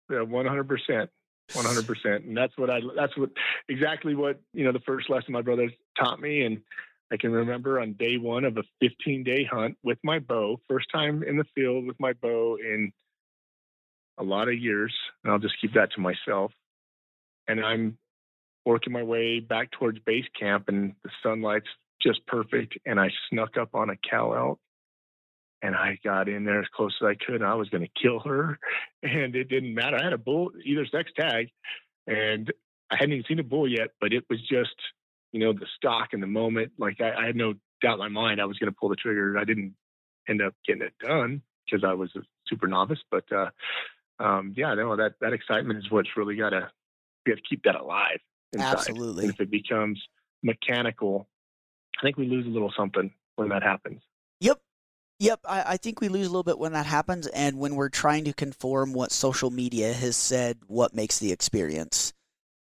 yeah, 0.09 0.17
100%. 0.17 1.07
100%. 1.51 2.15
And 2.28 2.36
that's 2.36 2.57
what 2.57 2.69
I, 2.69 2.80
that's 2.95 3.15
what 3.17 3.30
exactly 3.69 4.15
what, 4.15 4.41
you 4.53 4.65
know, 4.65 4.71
the 4.71 4.82
first 4.82 5.09
lesson 5.09 5.32
my 5.32 5.41
brother 5.41 5.69
taught 5.97 6.19
me. 6.19 6.43
And 6.43 6.61
I 7.11 7.17
can 7.17 7.31
remember 7.31 7.79
on 7.79 7.93
day 7.93 8.17
one 8.17 8.43
of 8.43 8.57
a 8.57 8.63
15 8.81 9.23
day 9.23 9.47
hunt 9.49 9.77
with 9.83 9.97
my 10.03 10.19
bow, 10.19 10.59
first 10.67 10.87
time 10.93 11.23
in 11.23 11.37
the 11.37 11.45
field 11.55 11.85
with 11.85 11.99
my 11.99 12.13
bow 12.13 12.57
in 12.57 12.91
a 14.17 14.23
lot 14.23 14.49
of 14.49 14.57
years. 14.57 14.93
And 15.23 15.31
I'll 15.31 15.39
just 15.39 15.59
keep 15.61 15.73
that 15.73 15.91
to 15.93 16.01
myself 16.01 16.51
and 17.47 17.63
I'm 17.63 17.97
working 18.65 18.93
my 18.93 19.03
way 19.03 19.39
back 19.39 19.71
towards 19.71 19.99
base 19.99 20.25
camp, 20.39 20.65
and 20.67 20.93
the 21.03 21.09
sunlight's 21.23 21.67
just 22.01 22.25
perfect. 22.27 22.77
And 22.85 22.99
I 22.99 23.09
snuck 23.29 23.57
up 23.57 23.73
on 23.73 23.89
a 23.89 23.95
cow 23.95 24.33
elk, 24.33 24.59
and 25.61 25.75
I 25.75 25.97
got 26.03 26.27
in 26.27 26.43
there 26.43 26.59
as 26.59 26.67
close 26.75 26.95
as 27.01 27.07
I 27.07 27.15
could. 27.15 27.41
I 27.41 27.55
was 27.55 27.69
going 27.69 27.83
to 27.83 28.01
kill 28.01 28.19
her, 28.19 28.59
and 29.03 29.35
it 29.35 29.49
didn't 29.49 29.73
matter. 29.73 29.97
I 29.99 30.03
had 30.03 30.13
a 30.13 30.17
bull, 30.17 30.51
either 30.63 30.85
sex 30.85 31.11
tag, 31.17 31.49
and 32.05 32.51
I 32.91 32.95
hadn't 32.95 33.13
even 33.13 33.25
seen 33.27 33.39
a 33.39 33.43
bull 33.43 33.69
yet, 33.69 33.91
but 33.99 34.13
it 34.13 34.25
was 34.29 34.39
just, 34.41 34.75
you 35.32 35.39
know, 35.39 35.53
the 35.53 35.67
stalk 35.75 36.09
in 36.13 36.21
the 36.21 36.28
moment. 36.28 36.73
Like 36.78 37.01
I, 37.01 37.23
I 37.23 37.25
had 37.25 37.36
no 37.36 37.53
doubt 37.82 37.93
in 37.93 37.99
my 37.99 38.09
mind 38.09 38.41
I 38.41 38.45
was 38.45 38.57
going 38.57 38.71
to 38.71 38.78
pull 38.78 38.89
the 38.89 38.95
trigger. 38.95 39.38
I 39.38 39.43
didn't 39.43 39.75
end 40.28 40.41
up 40.41 40.53
getting 40.65 40.84
it 40.84 40.93
done 40.99 41.41
because 41.65 41.84
I 41.84 41.93
was 41.93 42.09
a 42.15 42.21
super 42.47 42.67
novice, 42.67 42.99
but 43.11 43.25
uh, 43.32 43.49
um, 44.19 44.53
yeah, 44.55 44.73
no, 44.73 44.95
that 44.95 45.13
that 45.21 45.34
excitement 45.34 45.80
is 45.80 45.91
what's 45.91 46.09
really 46.15 46.36
got 46.36 46.49
to 46.49 46.69
we 47.25 47.32
have 47.32 47.38
to 47.38 47.43
keep 47.47 47.63
that 47.63 47.75
alive. 47.75 48.19
Inside. 48.53 48.73
Absolutely. 48.73 49.25
And 49.25 49.34
if 49.34 49.39
it 49.39 49.51
becomes 49.51 50.01
mechanical, 50.41 51.28
I 51.99 52.03
think 52.03 52.17
we 52.17 52.28
lose 52.28 52.45
a 52.45 52.49
little 52.49 52.71
something 52.75 53.11
when 53.36 53.49
that 53.49 53.63
happens. 53.63 54.01
Yep. 54.39 54.59
Yep. 55.19 55.41
I, 55.45 55.63
I 55.73 55.78
think 55.78 55.99
we 55.99 56.07
lose 56.07 56.28
a 56.28 56.30
little 56.30 56.43
bit 56.43 56.57
when 56.57 56.71
that 56.73 56.86
happens 56.86 57.28
and 57.28 57.59
when 57.59 57.75
we're 57.75 57.89
trying 57.89 58.23
to 58.25 58.34
conform 58.34 58.93
what 58.93 59.11
social 59.11 59.51
media 59.51 59.93
has 59.93 60.15
said 60.15 60.59
what 60.67 60.95
makes 60.95 61.19
the 61.19 61.32
experience. 61.32 62.13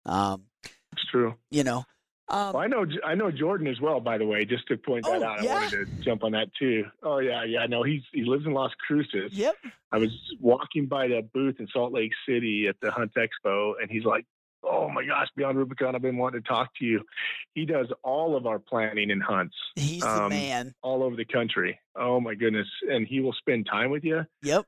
Um, 0.05 0.45
it's 0.93 1.07
true. 1.11 1.35
You 1.51 1.65
know, 1.65 1.85
um, 2.29 2.55
well, 2.55 2.63
I 2.63 2.67
know 2.67 2.85
I 3.05 3.15
know 3.15 3.31
Jordan 3.31 3.69
as 3.69 3.81
well. 3.81 4.01
By 4.01 4.19
the 4.19 4.27
way, 4.27 4.45
just 4.45 4.67
to 4.69 4.77
point 4.77 5.05
that 5.05 5.23
oh, 5.23 5.25
out, 5.25 5.43
yeah? 5.43 5.51
I 5.51 5.55
wanted 5.61 5.71
to 5.71 6.03
jump 6.03 6.25
on 6.25 6.33
that 6.33 6.49
too. 6.59 6.85
Oh 7.03 7.19
yeah, 7.19 7.45
yeah. 7.45 7.61
I 7.61 7.67
know 7.67 7.85
he's 7.85 8.03
he 8.13 8.25
lives 8.25 8.47
in 8.47 8.53
Las 8.53 8.73
Cruces. 8.87 9.33
Yep. 9.33 9.57
I 9.93 9.99
was 9.99 10.11
walking 10.41 10.87
by 10.87 11.07
the 11.07 11.23
booth 11.33 11.57
in 11.61 11.69
Salt 11.73 11.93
Lake 11.93 12.13
City 12.29 12.67
at 12.69 12.77
the 12.81 12.91
Hunt 12.91 13.13
Expo, 13.15 13.75
and 13.81 13.89
he's 13.89 14.05
like, 14.05 14.27
"Oh 14.65 14.89
my 14.89 15.05
gosh, 15.07 15.29
Beyond 15.37 15.57
Rubicon, 15.57 15.95
I've 15.95 16.03
been 16.03 16.17
wanting 16.17 16.43
to 16.43 16.49
talk 16.49 16.71
to 16.81 16.85
you." 16.85 17.03
He 17.55 17.65
does 17.65 17.87
all 18.03 18.37
of 18.37 18.47
our 18.47 18.59
planning 18.59 19.13
and 19.13 19.23
hunts. 19.23 19.55
He's 19.77 20.03
um, 20.03 20.25
the 20.25 20.29
man. 20.31 20.75
All 20.83 21.05
over 21.05 21.15
the 21.15 21.25
country. 21.25 21.79
Oh 21.95 22.19
my 22.19 22.35
goodness, 22.35 22.69
and 22.91 23.07
he 23.07 23.21
will 23.21 23.35
spend 23.35 23.67
time 23.71 23.91
with 23.91 24.03
you. 24.03 24.27
Yep. 24.43 24.67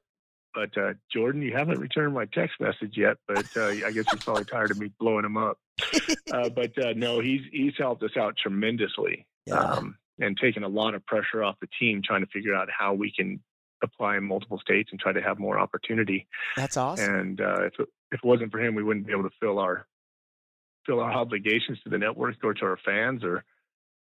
But 0.55 0.76
uh, 0.76 0.94
Jordan, 1.12 1.42
you 1.42 1.53
haven't 1.57 1.78
returned 1.78 2.14
my 2.14 2.26
text 2.26 2.61
message 2.61 2.96
yet. 2.96 3.16
But 3.26 3.46
uh, 3.57 3.66
I 3.66 3.92
guess 3.92 4.11
he's 4.11 4.24
probably 4.24 4.44
tired 4.44 4.70
of 4.70 4.78
me 4.78 4.90
blowing 4.99 5.24
him 5.24 5.36
up. 5.36 5.59
uh, 6.32 6.49
but 6.49 6.76
uh, 6.82 6.92
no, 6.96 7.20
he's 7.20 7.42
he's 7.53 7.74
helped 7.78 8.03
us 8.03 8.16
out 8.16 8.36
tremendously, 8.36 9.26
yeah. 9.46 9.55
um, 9.55 9.96
and 10.18 10.36
taken 10.36 10.64
a 10.64 10.68
lot 10.68 10.94
of 10.94 11.05
pressure 11.07 11.44
off 11.44 11.57
the 11.61 11.68
team 11.78 12.03
trying 12.05 12.22
to 12.22 12.30
figure 12.32 12.55
out 12.55 12.68
how 12.76 12.94
we 12.94 13.12
can 13.12 13.40
apply 13.82 14.16
in 14.16 14.24
multiple 14.24 14.59
states 14.59 14.90
and 14.90 15.01
try 15.01 15.12
to 15.12 15.22
have 15.22 15.38
more 15.38 15.59
opportunity. 15.59 16.26
That's 16.57 16.76
awesome. 16.76 17.14
And 17.14 17.40
uh, 17.40 17.66
if 17.66 17.74
it, 17.78 17.88
if 18.11 18.20
it 18.22 18.24
wasn't 18.24 18.51
for 18.51 18.61
him, 18.61 18.74
we 18.74 18.82
wouldn't 18.82 19.07
be 19.07 19.12
able 19.12 19.24
to 19.24 19.34
fill 19.40 19.59
our 19.59 19.86
fill 20.86 21.01
our 21.01 21.12
obligations 21.12 21.78
to 21.84 21.90
the 21.90 21.99
network 21.99 22.36
or 22.42 22.55
to 22.55 22.64
our 22.64 22.78
fans 22.84 23.22
or 23.22 23.44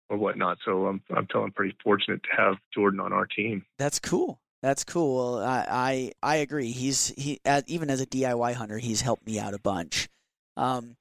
or 0.10 0.18
whatnot. 0.18 0.58
So 0.66 0.88
I'm 0.88 1.02
I'm 1.16 1.28
feeling 1.32 1.52
pretty 1.52 1.76
fortunate 1.84 2.22
to 2.24 2.42
have 2.42 2.56
Jordan 2.74 3.00
on 3.00 3.14
our 3.14 3.26
team. 3.26 3.66
That's 3.78 4.00
cool. 4.00 4.41
That's 4.62 4.84
cool. 4.84 5.38
I 5.38 5.66
I, 5.70 6.12
I 6.22 6.36
agree. 6.38 6.72
He's 6.72 7.14
he 7.18 7.40
even 7.68 7.90
as 7.90 8.02
a 8.02 8.06
DIY 8.06 8.54
hunter, 8.54 8.78
he's 8.78 9.02
helped 9.02 9.26
me 9.26 9.40
out 9.40 9.54
a 9.54 9.60
bunch. 9.60 10.08
Um, 10.58 10.96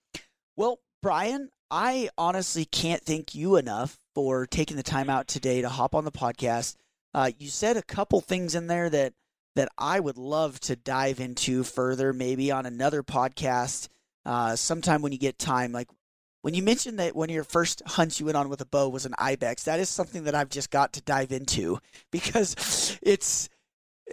well, 0.56 0.78
Brian, 1.02 1.50
I 1.70 2.08
honestly 2.18 2.64
can't 2.64 3.02
thank 3.02 3.34
you 3.34 3.56
enough 3.56 3.98
for 4.14 4.46
taking 4.46 4.76
the 4.76 4.82
time 4.82 5.10
out 5.10 5.28
today 5.28 5.62
to 5.62 5.68
hop 5.68 5.94
on 5.94 6.04
the 6.04 6.12
podcast. 6.12 6.76
Uh, 7.14 7.30
you 7.38 7.48
said 7.48 7.76
a 7.76 7.82
couple 7.82 8.20
things 8.20 8.54
in 8.54 8.66
there 8.66 8.88
that 8.90 9.12
that 9.56 9.68
I 9.76 10.00
would 10.00 10.16
love 10.16 10.60
to 10.60 10.76
dive 10.76 11.20
into 11.20 11.64
further, 11.64 12.12
maybe 12.12 12.50
on 12.50 12.66
another 12.66 13.02
podcast 13.02 13.88
uh, 14.24 14.56
sometime 14.56 15.02
when 15.02 15.12
you 15.12 15.18
get 15.18 15.38
time. 15.38 15.72
Like 15.72 15.88
when 16.42 16.54
you 16.54 16.62
mentioned 16.62 16.98
that 16.98 17.14
one 17.14 17.28
of 17.28 17.34
your 17.34 17.44
first 17.44 17.82
hunts 17.86 18.18
you 18.18 18.26
went 18.26 18.36
on 18.36 18.48
with 18.48 18.60
a 18.60 18.66
bow 18.66 18.88
was 18.88 19.06
an 19.06 19.14
ibex, 19.18 19.64
that 19.64 19.80
is 19.80 19.88
something 19.88 20.24
that 20.24 20.34
I've 20.34 20.48
just 20.48 20.70
got 20.70 20.92
to 20.94 21.02
dive 21.02 21.32
into 21.32 21.78
because 22.10 22.98
it's. 23.02 23.48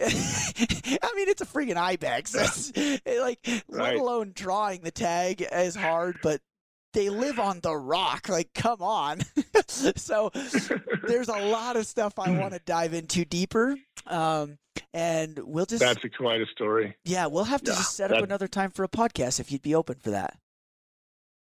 I 0.00 1.12
mean, 1.16 1.28
it's 1.28 1.42
a 1.42 1.46
freaking 1.46 1.76
ibex. 1.76 2.32
It's, 2.32 2.72
like, 3.20 3.40
right. 3.44 3.62
let 3.68 3.96
alone 3.96 4.30
drawing 4.32 4.82
the 4.82 4.92
tag 4.92 5.44
is 5.52 5.74
hard, 5.74 6.18
but 6.22 6.40
they 6.92 7.08
live 7.08 7.40
on 7.40 7.58
the 7.60 7.74
rock. 7.74 8.28
Like, 8.28 8.54
come 8.54 8.80
on. 8.80 9.22
so 9.66 10.30
there's 11.08 11.28
a 11.28 11.40
lot 11.46 11.74
of 11.74 11.84
stuff 11.84 12.16
I 12.16 12.30
want 12.30 12.52
to 12.52 12.60
dive 12.64 12.94
into 12.94 13.24
deeper. 13.24 13.76
Um, 14.06 14.58
and 14.94 15.36
we'll 15.42 15.66
just. 15.66 15.80
That's 15.80 16.04
a, 16.04 16.08
quite 16.08 16.40
a 16.40 16.46
story. 16.46 16.96
Yeah, 17.04 17.26
we'll 17.26 17.44
have 17.44 17.62
to 17.62 17.72
yeah, 17.72 17.78
just 17.78 17.96
set 17.96 18.12
up 18.12 18.22
another 18.22 18.46
time 18.46 18.70
for 18.70 18.84
a 18.84 18.88
podcast 18.88 19.40
if 19.40 19.50
you'd 19.50 19.62
be 19.62 19.74
open 19.74 19.96
for 20.00 20.10
that. 20.10 20.38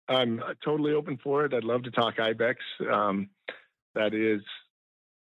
I'm 0.07 0.41
totally 0.63 0.93
open 0.93 1.17
for 1.23 1.45
it. 1.45 1.53
I'd 1.53 1.63
love 1.63 1.83
to 1.83 1.91
talk 1.91 2.19
ibex. 2.19 2.59
Um, 2.91 3.29
that 3.95 4.13
is 4.13 4.41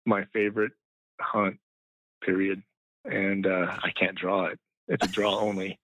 my 0.05 0.25
favorite 0.33 0.73
hunt. 1.19 1.57
Period. 2.23 2.61
And 3.05 3.47
uh, 3.47 3.77
I 3.83 3.91
can't 3.91 4.17
draw 4.17 4.45
it. 4.45 4.59
It's 4.87 5.05
a 5.05 5.09
draw 5.09 5.39
only. 5.41 5.79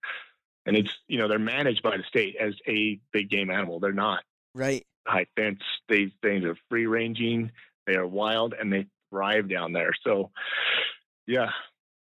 And 0.66 0.76
it's 0.76 0.90
you 1.08 1.18
know 1.18 1.28
they're 1.28 1.38
managed 1.38 1.82
by 1.82 1.96
the 1.96 2.02
state 2.04 2.36
as 2.38 2.54
a 2.66 3.00
big 3.12 3.30
game 3.30 3.50
animal. 3.50 3.80
They're 3.80 3.92
not 3.92 4.22
right 4.54 4.84
high 5.08 5.26
fence. 5.36 5.60
These 5.88 6.10
things 6.22 6.44
are 6.44 6.56
free 6.68 6.86
ranging. 6.86 7.50
They 7.86 7.94
are 7.94 8.06
wild 8.06 8.54
and 8.58 8.72
they 8.72 8.86
thrive 9.10 9.48
down 9.48 9.72
there. 9.72 9.92
So, 10.04 10.30
yeah, 11.26 11.50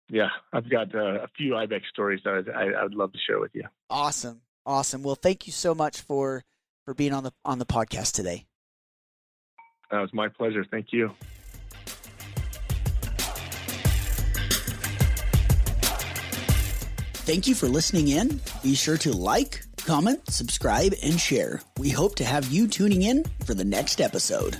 yeah, 0.08 0.28
I've 0.52 0.70
got 0.70 0.94
uh, 0.94 1.22
a 1.22 1.28
few 1.36 1.56
ibex 1.56 1.88
stories 1.88 2.20
that 2.24 2.46
I, 2.54 2.80
I, 2.80 2.82
would 2.84 2.94
love 2.94 3.12
to 3.12 3.18
share 3.18 3.40
with 3.40 3.50
you. 3.54 3.64
Awesome, 3.90 4.42
awesome. 4.64 5.02
Well, 5.02 5.16
thank 5.16 5.46
you 5.46 5.52
so 5.52 5.74
much 5.74 6.00
for 6.00 6.44
for 6.84 6.94
being 6.94 7.12
on 7.12 7.24
the 7.24 7.32
on 7.44 7.58
the 7.58 7.66
podcast 7.66 8.12
today. 8.12 8.46
That 9.90 10.00
was 10.00 10.12
my 10.12 10.28
pleasure. 10.28 10.64
Thank 10.70 10.92
you. 10.92 11.10
Thank 17.24 17.46
you 17.46 17.54
for 17.54 17.68
listening 17.68 18.08
in. 18.08 18.38
Be 18.62 18.74
sure 18.74 18.98
to 18.98 19.12
like, 19.12 19.62
comment, 19.86 20.20
subscribe, 20.28 20.92
and 21.02 21.18
share. 21.18 21.62
We 21.78 21.88
hope 21.88 22.16
to 22.16 22.24
have 22.24 22.52
you 22.52 22.68
tuning 22.68 23.02
in 23.02 23.24
for 23.46 23.54
the 23.54 23.64
next 23.64 24.00
episode. 24.00 24.58